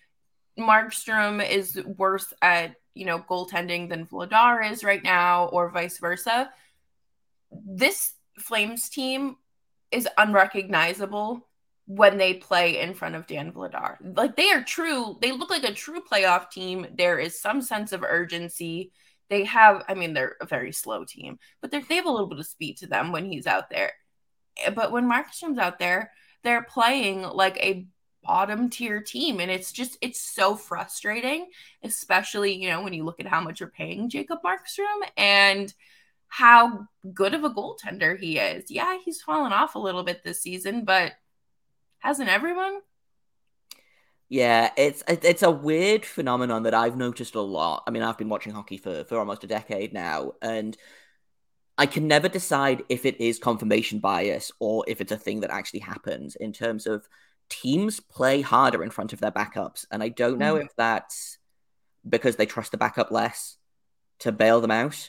Markstrom 0.58 1.44
is 1.48 1.80
worse 1.96 2.32
at, 2.40 2.76
you 2.94 3.06
know, 3.06 3.18
goaltending 3.18 3.88
than 3.88 4.06
Vladar 4.06 4.70
is 4.70 4.84
right 4.84 5.02
now, 5.02 5.46
or 5.46 5.70
vice 5.70 5.98
versa. 5.98 6.50
This 7.50 8.12
Flames 8.38 8.88
team 8.88 9.36
is 9.90 10.08
unrecognizable 10.16 11.46
when 11.90 12.18
they 12.18 12.34
play 12.34 12.78
in 12.78 12.94
front 12.94 13.16
of 13.16 13.26
Dan 13.26 13.50
Vladar. 13.50 13.96
Like 14.16 14.36
they 14.36 14.52
are 14.52 14.62
true, 14.62 15.18
they 15.20 15.32
look 15.32 15.50
like 15.50 15.64
a 15.64 15.74
true 15.74 16.00
playoff 16.00 16.48
team. 16.48 16.86
There 16.96 17.18
is 17.18 17.40
some 17.40 17.60
sense 17.60 17.90
of 17.90 18.04
urgency. 18.04 18.92
They 19.28 19.44
have, 19.46 19.82
I 19.88 19.94
mean, 19.94 20.14
they're 20.14 20.36
a 20.40 20.46
very 20.46 20.70
slow 20.70 21.04
team, 21.04 21.40
but 21.60 21.72
they 21.72 21.80
have 21.80 22.06
a 22.06 22.10
little 22.10 22.28
bit 22.28 22.38
of 22.38 22.46
speed 22.46 22.76
to 22.78 22.86
them 22.86 23.10
when 23.10 23.24
he's 23.24 23.48
out 23.48 23.70
there. 23.70 23.90
Eh, 24.64 24.70
but 24.70 24.92
when 24.92 25.10
Markstrom's 25.10 25.58
out 25.58 25.80
there, 25.80 26.12
they're 26.44 26.62
playing 26.62 27.22
like 27.22 27.56
a 27.56 27.88
bottom 28.22 28.70
tier 28.70 29.00
team 29.00 29.40
and 29.40 29.50
it's 29.50 29.72
just 29.72 29.96
it's 30.02 30.20
so 30.20 30.54
frustrating 30.54 31.46
especially 31.82 32.52
you 32.52 32.68
know 32.68 32.82
when 32.82 32.92
you 32.92 33.02
look 33.02 33.18
at 33.18 33.26
how 33.26 33.40
much 33.40 33.60
you're 33.60 33.70
paying 33.70 34.10
Jacob 34.10 34.40
Markstrom 34.44 35.08
and 35.16 35.72
how 36.28 36.86
good 37.14 37.32
of 37.32 37.44
a 37.44 37.50
goaltender 37.50 38.18
he 38.20 38.36
is 38.36 38.70
yeah 38.70 38.98
he's 39.02 39.22
fallen 39.22 39.54
off 39.54 39.74
a 39.74 39.78
little 39.78 40.02
bit 40.02 40.22
this 40.22 40.42
season 40.42 40.84
but 40.84 41.14
hasn't 42.00 42.28
everyone 42.28 42.80
yeah 44.28 44.70
it's 44.76 45.02
it's 45.08 45.42
a 45.42 45.50
weird 45.50 46.04
phenomenon 46.04 46.64
that 46.64 46.74
I've 46.74 46.96
noticed 46.96 47.34
a 47.34 47.40
lot 47.40 47.84
I 47.86 47.90
mean 47.90 48.02
I've 48.02 48.18
been 48.18 48.28
watching 48.28 48.52
hockey 48.52 48.76
for 48.76 49.04
for 49.04 49.18
almost 49.18 49.44
a 49.44 49.48
decade 49.48 49.92
now 49.92 50.32
and 50.42 50.76
I 51.80 51.86
can 51.86 52.06
never 52.06 52.28
decide 52.28 52.84
if 52.90 53.06
it 53.06 53.18
is 53.22 53.38
confirmation 53.38 54.00
bias 54.00 54.52
or 54.58 54.84
if 54.86 55.00
it's 55.00 55.12
a 55.12 55.16
thing 55.16 55.40
that 55.40 55.50
actually 55.50 55.80
happens 55.80 56.36
in 56.36 56.52
terms 56.52 56.86
of 56.86 57.08
teams 57.48 58.00
play 58.00 58.42
harder 58.42 58.82
in 58.82 58.90
front 58.90 59.14
of 59.14 59.20
their 59.20 59.30
backups. 59.30 59.86
And 59.90 60.02
I 60.02 60.10
don't 60.10 60.36
know 60.36 60.56
mm. 60.56 60.64
if 60.66 60.76
that's 60.76 61.38
because 62.06 62.36
they 62.36 62.44
trust 62.44 62.72
the 62.72 62.76
backup 62.76 63.10
less 63.10 63.56
to 64.18 64.30
bail 64.30 64.60
them 64.60 64.70
out. 64.70 65.08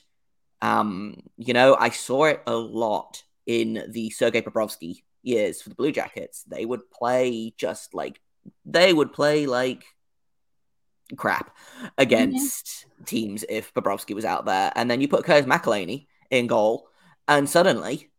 Um, 0.61 1.17
you 1.35 1.53
know, 1.53 1.75
I 1.77 1.89
saw 1.89 2.23
it 2.23 2.41
a 2.47 2.55
lot 2.55 3.21
in 3.45 3.83
the 3.89 4.09
Sergei 4.11 4.41
Bobrovsky 4.41 5.03
years 5.23 5.61
for 5.61 5.69
the 5.69 5.75
Blue 5.75 5.91
Jackets. 5.91 6.43
They 6.43 6.65
would 6.65 6.89
play 6.91 7.53
just 7.57 7.93
like 7.93 8.19
they 8.65 8.93
would 8.93 9.13
play 9.13 9.45
like 9.45 9.83
crap 11.15 11.55
against 11.97 12.65
mm-hmm. 12.65 13.03
teams 13.03 13.45
if 13.49 13.73
Bobrovsky 13.73 14.15
was 14.15 14.25
out 14.25 14.45
there. 14.45 14.71
And 14.75 14.89
then 14.89 15.01
you 15.01 15.07
put 15.07 15.25
Curtis 15.25 15.49
McElhinney 15.49 16.07
in 16.29 16.47
goal, 16.47 16.87
and 17.27 17.49
suddenly 17.49 18.09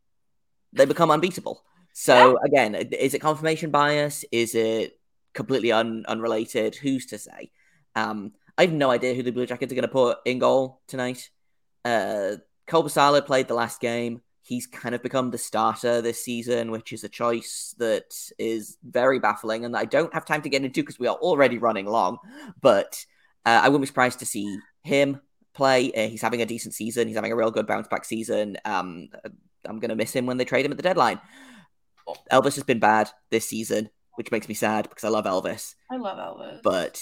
they 0.72 0.84
become 0.84 1.10
unbeatable. 1.10 1.62
So 1.92 2.38
again, 2.42 2.74
is 2.74 3.14
it 3.14 3.20
confirmation 3.20 3.70
bias? 3.70 4.24
Is 4.32 4.54
it 4.54 4.98
completely 5.34 5.72
un- 5.72 6.04
unrelated? 6.08 6.74
Who's 6.74 7.06
to 7.06 7.18
say? 7.18 7.50
Um, 7.94 8.32
I 8.56 8.62
have 8.62 8.72
no 8.72 8.90
idea 8.90 9.14
who 9.14 9.22
the 9.22 9.32
Blue 9.32 9.46
Jackets 9.46 9.72
are 9.72 9.74
going 9.74 9.82
to 9.82 9.88
put 9.88 10.18
in 10.24 10.38
goal 10.38 10.80
tonight. 10.86 11.30
Uh, 11.84 12.36
Korpisalo 12.66 13.24
played 13.24 13.48
the 13.48 13.54
last 13.54 13.80
game. 13.80 14.22
He's 14.42 14.66
kind 14.66 14.94
of 14.94 15.02
become 15.02 15.30
the 15.30 15.38
starter 15.38 16.02
this 16.02 16.22
season, 16.22 16.70
which 16.72 16.92
is 16.92 17.04
a 17.04 17.08
choice 17.08 17.74
that 17.78 18.12
is 18.38 18.76
very 18.82 19.20
baffling 19.20 19.64
and 19.64 19.76
I 19.76 19.84
don't 19.84 20.12
have 20.12 20.24
time 20.24 20.42
to 20.42 20.48
get 20.48 20.64
into 20.64 20.82
because 20.82 20.98
we 20.98 21.06
are 21.06 21.16
already 21.16 21.58
running 21.58 21.86
long. 21.86 22.18
But 22.60 23.04
uh, 23.46 23.60
I 23.62 23.68
wouldn't 23.68 23.82
be 23.82 23.86
surprised 23.86 24.18
to 24.18 24.26
see 24.26 24.58
him 24.82 25.20
play. 25.54 25.92
Uh, 25.92 26.08
he's 26.08 26.22
having 26.22 26.42
a 26.42 26.46
decent 26.46 26.74
season. 26.74 27.06
He's 27.06 27.16
having 27.16 27.32
a 27.32 27.36
real 27.36 27.50
good 27.50 27.66
bounce 27.66 27.88
back 27.88 28.04
season. 28.04 28.56
Um, 28.64 29.08
I'm 29.64 29.78
going 29.78 29.90
to 29.90 29.96
miss 29.96 30.14
him 30.14 30.26
when 30.26 30.36
they 30.38 30.44
trade 30.44 30.64
him 30.64 30.72
at 30.72 30.76
the 30.76 30.82
deadline. 30.82 31.20
Elvis 32.30 32.56
has 32.56 32.64
been 32.64 32.80
bad 32.80 33.10
this 33.30 33.48
season, 33.48 33.90
which 34.16 34.30
makes 34.30 34.48
me 34.48 34.54
sad 34.54 34.88
because 34.88 35.04
I 35.04 35.08
love 35.08 35.24
Elvis. 35.24 35.74
I 35.90 35.96
love 35.96 36.18
Elvis. 36.18 36.62
But 36.62 37.00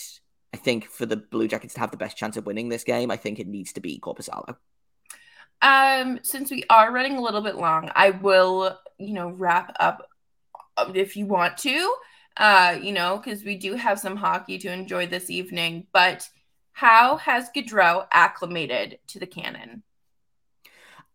I 0.53 0.57
think 0.57 0.87
for 0.87 1.07
the 1.07 1.17
Blue 1.17 1.49
Jackets 1.49 1.75
to 1.75 1.81
have 1.81 1.91
the 1.91 1.97
best 1.97 2.17
chance 2.17 2.37
of 2.37 2.47
winning 2.47 2.69
this 2.69 2.85
game, 2.85 3.11
I 3.11 3.17
think 3.17 3.39
it 3.39 3.47
needs 3.47 3.73
to 3.75 3.81
be 3.81 3.99
Korpisalo. 3.99 4.57
Um, 5.63 6.21
since 6.23 6.51
we 6.51 6.65
are 6.71 6.93
running 6.93 7.17
a 7.17 7.21
little 7.21 7.43
bit 7.43 7.57
long, 7.57 7.91
I 7.95 8.11
will, 8.11 8.79
you 8.99 9.13
know, 9.13 9.31
wrap 9.31 9.75
up 9.79 10.09
um, 10.77 10.95
if 10.95 11.17
you 11.17 11.27
want 11.27 11.59
to. 11.59 11.95
Uh, 12.37 12.79
you 12.81 12.93
know, 12.93 13.21
because 13.23 13.45
we 13.45 13.57
do 13.57 13.75
have 13.75 13.99
some 13.99 14.17
hockey 14.17 14.57
to 14.59 14.73
enjoy 14.73 15.07
this 15.07 15.29
evening. 15.29 15.87
But 15.93 16.29
how 16.73 17.17
has 17.17 17.51
Gaudreau 17.55 18.07
acclimated 18.13 18.99
to 19.09 19.19
the 19.19 19.27
cannon? 19.27 19.83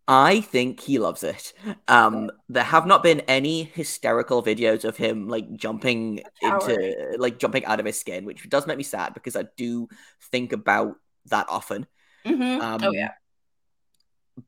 I 0.07 0.41
think 0.41 0.81
he 0.81 0.99
loves 0.99 1.23
it. 1.23 1.53
Um, 1.87 2.31
there 2.47 2.63
have 2.63 2.85
not 2.85 3.01
been 3.01 3.21
any 3.21 3.63
hysterical 3.63 4.43
videos 4.43 4.85
of 4.85 4.97
him 4.97 5.27
like 5.27 5.51
jumping 5.55 6.21
into 6.41 7.15
like 7.17 7.39
jumping 7.39 7.65
out 7.65 7.79
of 7.79 7.87
his 7.87 7.99
skin, 7.99 8.25
which 8.25 8.47
does 8.49 8.67
make 8.67 8.77
me 8.77 8.83
sad 8.83 9.15
because 9.15 9.35
I 9.35 9.45
do 9.57 9.87
think 10.31 10.53
about 10.53 10.97
that 11.27 11.47
often. 11.49 11.87
Mm-hmm. 12.25 12.61
Um, 12.61 12.81
oh 12.83 12.91
yeah. 12.91 13.11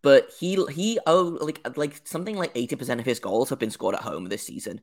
But 0.01 0.31
he 0.39 0.55
he 0.71 0.99
oh 1.05 1.37
like 1.41 1.77
like 1.77 2.05
something 2.07 2.37
like 2.37 2.51
eighty 2.55 2.75
percent 2.75 2.99
of 2.99 3.05
his 3.05 3.19
goals 3.19 3.49
have 3.49 3.59
been 3.59 3.71
scored 3.71 3.95
at 3.95 4.01
home 4.01 4.25
this 4.25 4.43
season. 4.43 4.81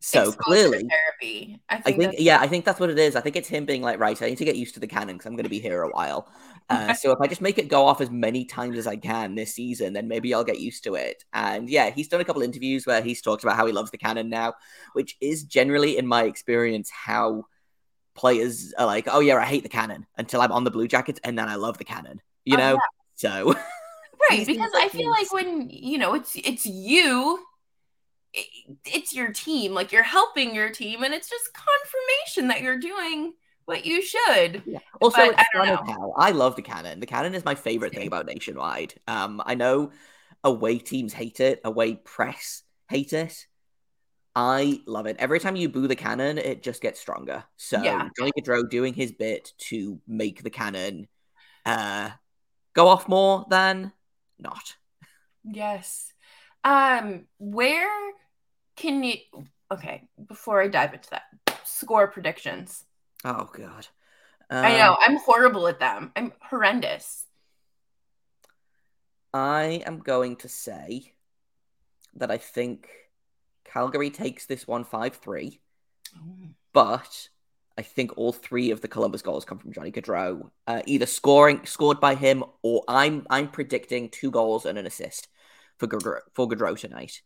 So 0.00 0.32
Exposure 0.32 0.32
clearly, 0.32 0.90
therapy. 0.90 1.60
I 1.68 1.78
I 1.86 1.92
think, 1.92 2.02
think, 2.02 2.16
yeah, 2.18 2.40
I 2.40 2.48
think 2.48 2.64
that's 2.64 2.80
what 2.80 2.90
it 2.90 2.98
is. 2.98 3.16
I 3.16 3.20
think 3.20 3.36
it's 3.36 3.48
him 3.48 3.64
being 3.66 3.82
like, 3.82 4.00
right, 4.00 4.20
I 4.20 4.26
need 4.28 4.38
to 4.38 4.44
get 4.44 4.56
used 4.56 4.74
to 4.74 4.80
the 4.80 4.88
cannon 4.88 5.16
because 5.16 5.26
I'm 5.26 5.36
going 5.36 5.44
to 5.44 5.50
be 5.50 5.60
here 5.60 5.82
a 5.82 5.90
while. 5.90 6.28
Uh, 6.68 6.94
so 6.94 7.12
if 7.12 7.18
I 7.20 7.28
just 7.28 7.40
make 7.40 7.58
it 7.58 7.68
go 7.68 7.86
off 7.86 8.00
as 8.00 8.10
many 8.10 8.44
times 8.44 8.76
as 8.78 8.88
I 8.88 8.96
can 8.96 9.36
this 9.36 9.54
season, 9.54 9.92
then 9.92 10.08
maybe 10.08 10.34
I'll 10.34 10.44
get 10.44 10.60
used 10.60 10.84
to 10.84 10.96
it. 10.96 11.24
And 11.32 11.70
yeah, 11.70 11.90
he's 11.90 12.08
done 12.08 12.20
a 12.20 12.24
couple 12.24 12.42
interviews 12.42 12.86
where 12.86 13.02
he's 13.02 13.22
talked 13.22 13.44
about 13.44 13.56
how 13.56 13.66
he 13.66 13.72
loves 13.72 13.92
the 13.92 13.98
cannon 13.98 14.28
now, 14.30 14.54
which 14.94 15.16
is 15.20 15.44
generally, 15.44 15.96
in 15.98 16.06
my 16.08 16.24
experience, 16.24 16.90
how 16.90 17.44
players 18.14 18.74
are 18.78 18.86
like, 18.86 19.08
oh 19.10 19.20
yeah, 19.20 19.36
I 19.36 19.46
hate 19.46 19.62
the 19.64 19.68
cannon 19.68 20.06
until 20.18 20.40
I'm 20.40 20.52
on 20.52 20.64
the 20.64 20.70
Blue 20.72 20.88
Jackets, 20.88 21.20
and 21.24 21.38
then 21.38 21.48
I 21.48 21.56
love 21.56 21.78
the 21.78 21.84
cannon. 21.84 22.22
You 22.44 22.56
Oh, 22.56 22.58
know, 22.58 22.74
yeah. 22.74 22.95
So 23.16 23.54
right 24.30 24.46
because 24.46 24.70
i 24.74 24.88
feel 24.88 25.10
like 25.10 25.32
when 25.32 25.68
you 25.70 25.98
know 25.98 26.14
it's 26.14 26.34
it's 26.36 26.64
you 26.66 27.38
it- 28.32 28.46
it's 28.86 29.14
your 29.14 29.32
team 29.32 29.72
like 29.74 29.92
you're 29.92 30.02
helping 30.02 30.54
your 30.54 30.70
team 30.70 31.02
and 31.02 31.12
it's 31.14 31.28
just 31.28 31.50
confirmation 31.52 32.48
that 32.48 32.62
you're 32.62 32.78
doing 32.78 33.32
what 33.66 33.84
you 33.84 34.00
should 34.00 34.62
Yeah. 34.64 34.78
Also, 35.00 35.18
But 35.18 35.30
it's 35.30 35.42
I 35.54 35.66
don't 35.66 35.86
know. 35.86 36.14
I 36.16 36.30
love 36.30 36.54
the 36.56 36.62
cannon. 36.62 37.00
The 37.00 37.06
cannon 37.06 37.34
is 37.34 37.44
my 37.44 37.54
favorite 37.56 37.92
thing 37.92 38.06
about 38.06 38.26
Nationwide. 38.26 38.94
Um, 39.08 39.42
I 39.44 39.54
know 39.56 39.90
away 40.44 40.78
teams 40.78 41.12
hate 41.12 41.40
it, 41.40 41.60
away 41.64 41.96
press 41.96 42.62
hate 42.88 43.12
it. 43.12 43.46
I 44.36 44.80
love 44.86 45.06
it. 45.06 45.16
Every 45.18 45.40
time 45.40 45.56
you 45.56 45.68
boo 45.68 45.88
the 45.88 45.96
cannon, 45.96 46.38
it 46.38 46.62
just 46.62 46.80
gets 46.80 47.00
stronger. 47.00 47.42
So 47.56 47.82
Yeah. 47.82 48.08
Johnny 48.18 48.32
Gaudreau 48.38 48.68
doing 48.70 48.94
his 48.94 49.10
bit 49.12 49.52
to 49.68 50.00
make 50.06 50.42
the 50.44 50.50
cannon 50.50 51.08
uh 51.64 52.10
go 52.76 52.88
off 52.88 53.08
more 53.08 53.46
than 53.48 53.92
not. 54.38 54.76
yes 55.44 56.12
um 56.64 57.24
where 57.38 57.88
can 58.76 59.02
you 59.02 59.14
okay 59.72 60.02
before 60.28 60.60
i 60.62 60.68
dive 60.68 60.92
into 60.94 61.08
that 61.10 61.22
score 61.64 62.06
predictions 62.08 62.84
Oh 63.24 63.48
god. 63.52 63.86
i 64.50 64.72
Um, 64.72 64.78
know 64.78 64.96
i'm 65.00 65.16
horrible 65.16 65.66
at 65.68 65.80
them 65.80 66.12
i'm 66.16 66.32
horrendous 66.40 67.24
I 69.34 69.82
am 69.84 69.98
going 69.98 70.36
to 70.36 70.48
say 70.48 71.12
that 72.14 72.30
I 72.30 72.38
think 72.38 72.88
Calgary 73.64 74.10
takes 74.10 74.46
this 74.46 74.66
one 74.66 74.84
5 74.84 75.16
3. 75.16 75.60
but 76.72 77.28
I 77.78 77.82
think 77.82 78.16
all 78.16 78.32
three 78.32 78.70
of 78.70 78.80
the 78.80 78.88
Columbus 78.88 79.22
goals 79.22 79.44
come 79.44 79.58
from 79.58 79.72
Johnny 79.72 79.92
Gaudreau, 79.92 80.50
uh, 80.66 80.82
either 80.86 81.06
scoring 81.06 81.66
scored 81.66 82.00
by 82.00 82.14
him 82.14 82.42
or 82.62 82.82
I'm 82.88 83.26
I'm 83.28 83.48
predicting 83.48 84.08
two 84.08 84.30
goals 84.30 84.64
and 84.64 84.78
an 84.78 84.86
assist 84.86 85.28
for 85.78 85.86
Gaudreau, 85.86 86.20
for 86.32 86.48
Gaudreau 86.48 86.78
tonight. 86.78 87.20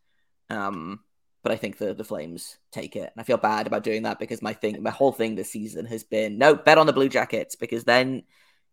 Um, 0.49 1.01
but 1.43 1.53
I 1.53 1.57
think 1.57 1.79
the 1.79 1.95
the 1.95 2.05
Flames 2.05 2.59
take 2.73 2.97
it, 2.97 3.13
and 3.15 3.19
I 3.19 3.23
feel 3.23 3.37
bad 3.37 3.67
about 3.67 3.85
doing 3.85 4.03
that 4.03 4.19
because 4.19 4.43
my 4.43 4.53
thing, 4.53 4.83
my 4.83 4.91
whole 4.91 5.13
thing 5.13 5.35
this 5.35 5.51
season 5.51 5.87
has 5.87 6.05
been 6.05 6.37
no 6.37 6.55
bet 6.55 6.79
on 6.79 6.87
the 6.87 6.93
Blue 6.93 7.09
Jackets 7.09 7.55
because 7.55 7.85
then 7.85 8.25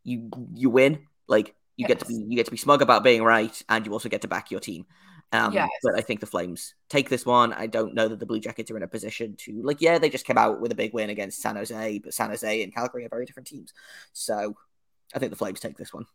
you 0.03 0.29
you 0.55 0.69
win, 0.69 1.07
like 1.27 1.55
you 1.77 1.85
get 1.85 1.99
to 1.99 2.05
be 2.05 2.15
you 2.15 2.35
get 2.35 2.45
to 2.45 2.51
be 2.51 2.57
smug 2.57 2.81
about 2.81 3.03
being 3.03 3.23
right, 3.23 3.61
and 3.69 3.85
you 3.85 3.93
also 3.93 4.09
get 4.09 4.21
to 4.21 4.27
back 4.27 4.51
your 4.51 4.59
team. 4.59 4.85
Um, 5.31 5.53
Yes. 5.53 5.69
But 5.83 5.95
I 5.95 6.01
think 6.01 6.19
the 6.19 6.25
Flames 6.25 6.73
take 6.89 7.09
this 7.09 7.25
one. 7.25 7.53
I 7.53 7.67
don't 7.67 7.93
know 7.93 8.07
that 8.07 8.19
the 8.19 8.25
Blue 8.25 8.39
Jackets 8.39 8.71
are 8.71 8.77
in 8.77 8.83
a 8.83 8.87
position 8.87 9.35
to 9.39 9.61
like. 9.61 9.81
Yeah, 9.81 9.97
they 9.97 10.09
just 10.09 10.25
came 10.25 10.37
out 10.37 10.61
with 10.61 10.71
a 10.71 10.75
big 10.75 10.93
win 10.93 11.09
against 11.09 11.41
San 11.41 11.55
Jose, 11.55 11.99
but 11.99 12.13
San 12.13 12.29
Jose 12.29 12.63
and 12.63 12.73
Calgary 12.73 13.05
are 13.05 13.09
very 13.09 13.25
different 13.25 13.47
teams. 13.47 13.73
So 14.13 14.55
I 15.13 15.19
think 15.19 15.31
the 15.31 15.37
Flames 15.37 15.59
take 15.59 15.77
this 15.77 15.93
one. 15.93 16.05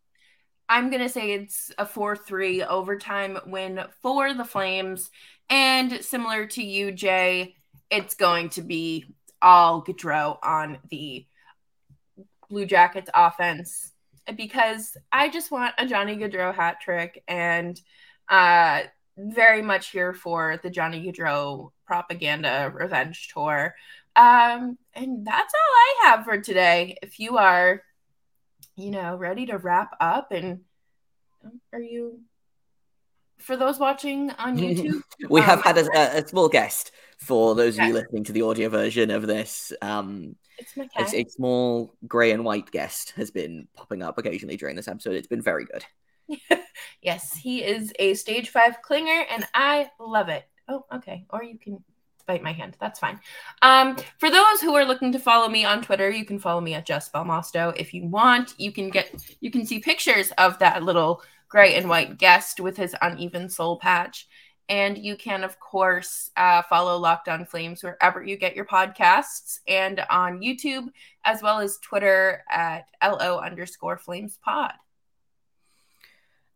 I'm 0.68 0.88
going 0.88 1.02
to 1.02 1.08
say 1.08 1.32
it's 1.32 1.70
a 1.76 1.84
4 1.84 2.16
3 2.16 2.62
overtime 2.62 3.38
win 3.46 3.82
for 4.00 4.32
the 4.32 4.44
Flames. 4.44 5.10
And 5.50 6.02
similar 6.02 6.46
to 6.46 6.62
you, 6.62 6.92
Jay, 6.92 7.56
it's 7.90 8.14
going 8.14 8.48
to 8.50 8.62
be 8.62 9.14
all 9.42 9.84
Gaudreau 9.84 10.38
on 10.42 10.78
the 10.88 11.26
Blue 12.48 12.64
Jackets 12.64 13.10
offense 13.12 13.92
because 14.36 14.96
I 15.10 15.28
just 15.28 15.50
want 15.50 15.74
a 15.76 15.86
Johnny 15.86 16.16
Gaudreau 16.16 16.54
hat 16.54 16.80
trick 16.80 17.22
and 17.28 17.78
uh, 18.28 18.82
very 19.16 19.62
much 19.62 19.88
here 19.90 20.14
for 20.14 20.58
the 20.62 20.70
Johnny 20.70 21.04
Gaudreau 21.04 21.70
propaganda 21.86 22.72
revenge 22.74 23.28
tour. 23.32 23.74
Um, 24.16 24.78
and 24.94 25.26
that's 25.26 25.54
all 25.54 25.74
I 25.74 25.94
have 26.04 26.24
for 26.24 26.38
today. 26.38 26.96
If 27.02 27.18
you 27.18 27.38
are 27.38 27.82
you 28.76 28.90
know, 28.90 29.16
ready 29.16 29.46
to 29.46 29.58
wrap 29.58 29.96
up. 30.00 30.32
And 30.32 30.60
are 31.72 31.80
you, 31.80 32.20
for 33.38 33.56
those 33.56 33.78
watching 33.78 34.30
on 34.32 34.56
YouTube? 34.56 35.02
We 35.28 35.40
Um, 35.40 35.46
have 35.46 35.62
had 35.62 35.78
a, 35.78 36.18
a 36.18 36.26
small 36.26 36.48
guest 36.48 36.92
for 37.18 37.54
those 37.54 37.78
of 37.78 37.86
you 37.86 37.92
listening 37.92 38.24
to 38.24 38.32
the 38.32 38.42
audio 38.42 38.68
version 38.68 39.10
of 39.10 39.26
this. 39.26 39.72
Um, 39.82 40.36
it's 40.58 40.76
my 40.76 40.84
a, 40.84 40.88
cat. 40.88 41.14
a 41.14 41.24
small 41.28 41.94
grey 42.06 42.32
and 42.32 42.44
white 42.44 42.70
guest 42.70 43.12
has 43.16 43.30
been 43.30 43.68
popping 43.74 44.02
up 44.02 44.18
occasionally 44.18 44.56
during 44.56 44.76
this 44.76 44.88
episode. 44.88 45.14
It's 45.14 45.28
been 45.28 45.42
very 45.42 45.66
good. 45.66 45.84
Yes, 47.00 47.34
he 47.34 47.62
is 47.62 47.92
a 47.98 48.14
stage 48.14 48.50
five 48.50 48.76
clinger, 48.82 49.24
and 49.30 49.46
I 49.54 49.90
love 49.98 50.28
it. 50.28 50.44
Oh, 50.68 50.84
okay. 50.92 51.26
Or 51.30 51.42
you 51.42 51.58
can 51.58 51.82
bite 52.26 52.42
my 52.42 52.52
hand. 52.52 52.76
That's 52.80 52.98
fine. 52.98 53.20
Um, 53.62 53.96
for 54.18 54.30
those 54.30 54.60
who 54.60 54.74
are 54.74 54.84
looking 54.84 55.12
to 55.12 55.18
follow 55.18 55.48
me 55.48 55.64
on 55.64 55.82
Twitter, 55.82 56.10
you 56.10 56.24
can 56.24 56.38
follow 56.38 56.60
me 56.60 56.74
at 56.74 56.86
Just 56.86 57.12
Belmosto. 57.12 57.74
If 57.76 57.92
you 57.92 58.06
want, 58.06 58.54
you 58.58 58.72
can 58.72 58.90
get 58.90 59.12
you 59.40 59.50
can 59.50 59.66
see 59.66 59.78
pictures 59.78 60.32
of 60.38 60.58
that 60.60 60.82
little 60.82 61.22
gray 61.48 61.74
and 61.74 61.88
white 61.88 62.18
guest 62.18 62.60
with 62.60 62.76
his 62.76 62.96
uneven 63.02 63.48
soul 63.48 63.78
patch. 63.78 64.28
And 64.68 64.96
you 64.96 65.16
can, 65.16 65.44
of 65.44 65.58
course, 65.60 66.30
uh, 66.36 66.62
follow 66.62 66.96
Locked 66.96 67.28
On 67.28 67.44
Flames 67.44 67.82
wherever 67.82 68.24
you 68.24 68.36
get 68.36 68.56
your 68.56 68.64
podcasts 68.64 69.58
and 69.68 70.00
on 70.08 70.40
YouTube, 70.40 70.86
as 71.24 71.42
well 71.42 71.58
as 71.58 71.78
Twitter 71.78 72.42
at 72.48 72.86
LO 73.02 73.38
underscore 73.38 73.98
Flames 73.98 74.38
Pod. 74.42 74.72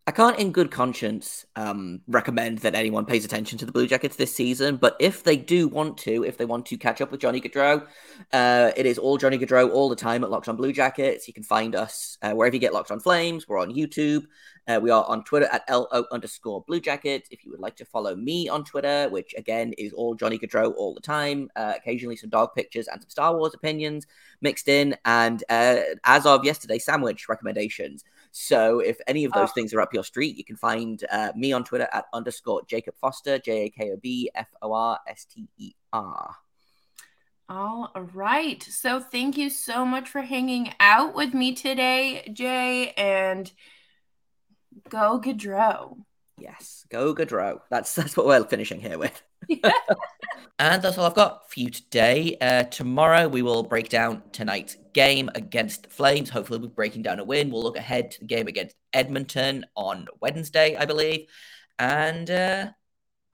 I 0.09 0.13
can't, 0.13 0.39
in 0.39 0.53
good 0.53 0.71
conscience, 0.71 1.45
um, 1.57 2.01
recommend 2.07 2.59
that 2.59 2.77
anyone 2.77 3.07
pays 3.07 3.25
attention 3.25 3.59
to 3.59 3.67
the 3.67 3.73
Blue 3.73 3.89
Jackets 3.89 4.15
this 4.15 4.33
season. 4.33 4.77
But 4.77 4.95
if 5.01 5.25
they 5.25 5.37
do 5.37 5.67
want 5.67 5.99
to, 5.99 6.23
if 6.23 6.39
they 6.39 6.45
want 6.45 6.65
to 6.67 6.77
catch 6.77 7.01
up 7.01 7.11
with 7.11 7.21
Johnny 7.21 7.41
Gaudreau, 7.41 7.85
uh, 8.33 8.71
it 8.77 8.87
is 8.87 8.99
all 8.99 9.19
Johnny 9.19 9.37
Gaudreau 9.37 9.69
all 9.73 9.89
the 9.89 9.97
time 9.97 10.23
at 10.23 10.31
Locked 10.31 10.49
On 10.49 10.55
Blue 10.55 10.73
Jackets. 10.73 11.27
You 11.27 11.35
can 11.35 11.43
find 11.43 11.75
us 11.75 12.19
uh, 12.23 12.31
wherever 12.35 12.55
you 12.55 12.61
get 12.61 12.73
Locked 12.73 12.93
On 12.93 13.01
Flames. 13.01 13.49
We're 13.49 13.59
on 13.59 13.75
YouTube. 13.75 14.27
Uh, 14.69 14.79
we 14.81 14.91
are 14.91 15.05
on 15.07 15.25
Twitter 15.25 15.49
at 15.51 15.65
LO 15.69 16.05
underscore 16.13 16.63
Blue 16.69 16.81
Jacket. 16.81 17.27
If 17.33 17.45
you 17.45 17.51
would 17.51 17.61
like 17.61 17.75
to 17.77 17.85
follow 17.85 18.15
me 18.15 18.49
on 18.49 18.63
Twitter, 18.63 19.09
which 19.09 19.35
again 19.37 19.73
is 19.73 19.93
all 19.93 20.15
Johnny 20.15 20.39
Gaudreau 20.39 20.73
all 20.77 20.95
the 20.95 21.01
time, 21.01 21.51
uh, 21.57 21.75
occasionally 21.77 22.17
some 22.17 22.31
dog 22.31 22.55
pictures 22.55 22.87
and 22.87 23.01
some 23.03 23.11
Star 23.11 23.37
Wars 23.37 23.55
opinions 23.55 24.07
mixed 24.41 24.69
in. 24.69 24.97
And 25.05 25.43
uh, 25.49 25.79
as 26.05 26.27
of 26.27 26.45
yesterday, 26.45 26.79
sandwich 26.79 27.29
recommendations. 27.29 28.05
So 28.39 28.81
if 28.81 28.99
any 29.07 29.25
of 29.25 29.33
those 29.33 29.49
Oh. 29.49 29.53
things 29.55 29.73
are 29.73 29.81
up 29.81 29.95
your 29.95 30.05
street, 30.05 30.37
you 30.37 30.45
can 30.45 30.57
find 30.57 31.03
uh, 31.11 31.33
me 31.35 31.55
on 31.55 31.65
Twitter 31.65 31.89
at 31.91 32.05
underscore 32.13 32.61
Jacob 32.67 32.95
Foster, 33.01 33.39
J 33.39 33.65
A 33.65 33.71
K 33.71 33.93
O 33.93 33.97
B 33.97 34.31
F 34.35 34.49
O 34.61 34.75
R 34.75 35.01
S 35.09 35.25
T 35.25 35.49
E 35.57 35.73
R. 35.91 36.37
All 37.49 37.91
right. 38.13 38.63
So 38.63 39.01
thank 39.01 39.39
you 39.39 39.49
so 39.49 39.87
much 39.87 40.11
for 40.11 40.21
hanging 40.21 40.75
out 40.81 41.15
with 41.15 41.33
me 41.33 41.55
today, 41.55 42.31
Jay, 42.31 42.91
and 42.99 43.51
go 44.91 45.19
Gaudreau. 45.19 45.97
Yes, 46.37 46.85
go 46.91 47.15
Gaudreau. 47.15 47.61
That's 47.71 47.95
that's 47.95 48.19
what 48.19 48.27
we're 48.27 48.45
finishing 48.45 48.81
here 48.81 48.99
with. 48.99 49.23
And 50.59 50.81
that's 50.83 50.97
all 50.97 51.05
I've 51.05 51.15
got 51.15 51.51
for 51.51 51.61
you 51.61 51.69
today. 51.69 52.37
Uh, 52.41 52.63
tomorrow 52.63 53.29
we 53.29 53.43
will 53.43 53.63
break 53.63 53.91
down 53.91 54.23
tonight's 54.33 54.77
game 54.95 55.29
against 55.35 55.83
the 55.83 55.91
Flames. 55.91 56.31
Hopefully, 56.31 56.59
we'll 56.59 56.71
be 56.71 56.75
breaking 56.75 57.03
down 57.03 57.19
a 57.19 57.25
win. 57.25 57.51
We'll 57.51 57.63
look 57.63 57.77
ahead 57.77 58.13
to 58.13 58.21
the 58.21 58.27
game 58.27 58.47
against 58.47 58.75
Edmonton 58.95 59.67
on 59.77 60.07
Wednesday, 60.23 60.75
I 60.75 60.87
believe, 60.87 61.27
and 61.79 62.31
uh, 62.31 62.69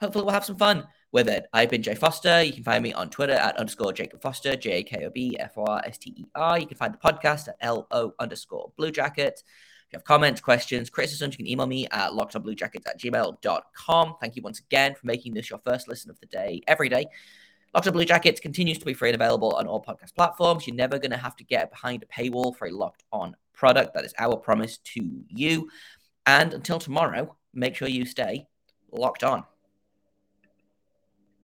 hopefully 0.00 0.24
we'll 0.24 0.34
have 0.34 0.44
some 0.44 0.56
fun 0.56 0.88
with 1.12 1.28
it. 1.28 1.46
I've 1.52 1.70
been 1.70 1.84
Jay 1.84 1.94
Foster. 1.94 2.42
You 2.42 2.52
can 2.52 2.64
find 2.64 2.82
me 2.82 2.92
on 2.92 3.08
Twitter 3.08 3.34
at 3.34 3.56
underscore 3.56 3.92
Jacob 3.92 4.20
Foster, 4.20 4.56
J 4.56 4.72
A 4.72 4.82
K 4.82 5.04
O 5.04 5.10
B 5.10 5.36
F 5.38 5.56
O 5.56 5.64
R 5.64 5.80
S 5.86 5.98
T 5.98 6.10
E 6.16 6.24
R. 6.34 6.58
You 6.58 6.66
can 6.66 6.76
find 6.76 6.92
the 6.92 6.98
podcast 6.98 7.46
at 7.46 7.56
L 7.60 7.86
O 7.92 8.14
underscore 8.18 8.72
Blue 8.76 8.90
Jacket. 8.90 9.40
You 9.92 9.98
have 9.98 10.04
comments, 10.04 10.40
questions, 10.40 10.88
criticisms, 10.88 11.34
you 11.34 11.44
can 11.44 11.46
email 11.46 11.66
me 11.66 11.86
at 11.90 12.12
lockedonbluejackets 12.12 12.86
at 12.86 12.98
gmail.com. 12.98 14.14
Thank 14.20 14.36
you 14.36 14.42
once 14.42 14.60
again 14.60 14.94
for 14.94 15.06
making 15.06 15.34
this 15.34 15.50
your 15.50 15.58
first 15.58 15.86
listen 15.86 16.10
of 16.10 16.18
the 16.20 16.26
day 16.26 16.62
every 16.66 16.88
day. 16.88 17.04
Locked 17.74 17.86
On 17.86 17.92
Blue 17.92 18.04
Jackets 18.04 18.40
continues 18.40 18.78
to 18.78 18.86
be 18.86 18.94
free 18.94 19.10
and 19.10 19.14
available 19.14 19.52
on 19.52 19.66
all 19.66 19.82
podcast 19.82 20.14
platforms. 20.14 20.66
You're 20.66 20.76
never 20.76 20.98
going 20.98 21.10
to 21.10 21.16
have 21.16 21.36
to 21.36 21.44
get 21.44 21.70
behind 21.70 22.02
a 22.02 22.06
paywall 22.06 22.56
for 22.56 22.68
a 22.68 22.70
locked 22.70 23.04
on 23.12 23.36
product. 23.54 23.94
That 23.94 24.04
is 24.04 24.14
our 24.18 24.36
promise 24.36 24.78
to 24.78 25.24
you. 25.28 25.68
And 26.26 26.54
until 26.54 26.78
tomorrow, 26.78 27.36
make 27.52 27.74
sure 27.74 27.88
you 27.88 28.06
stay 28.06 28.46
locked 28.90 29.24
on. 29.24 29.44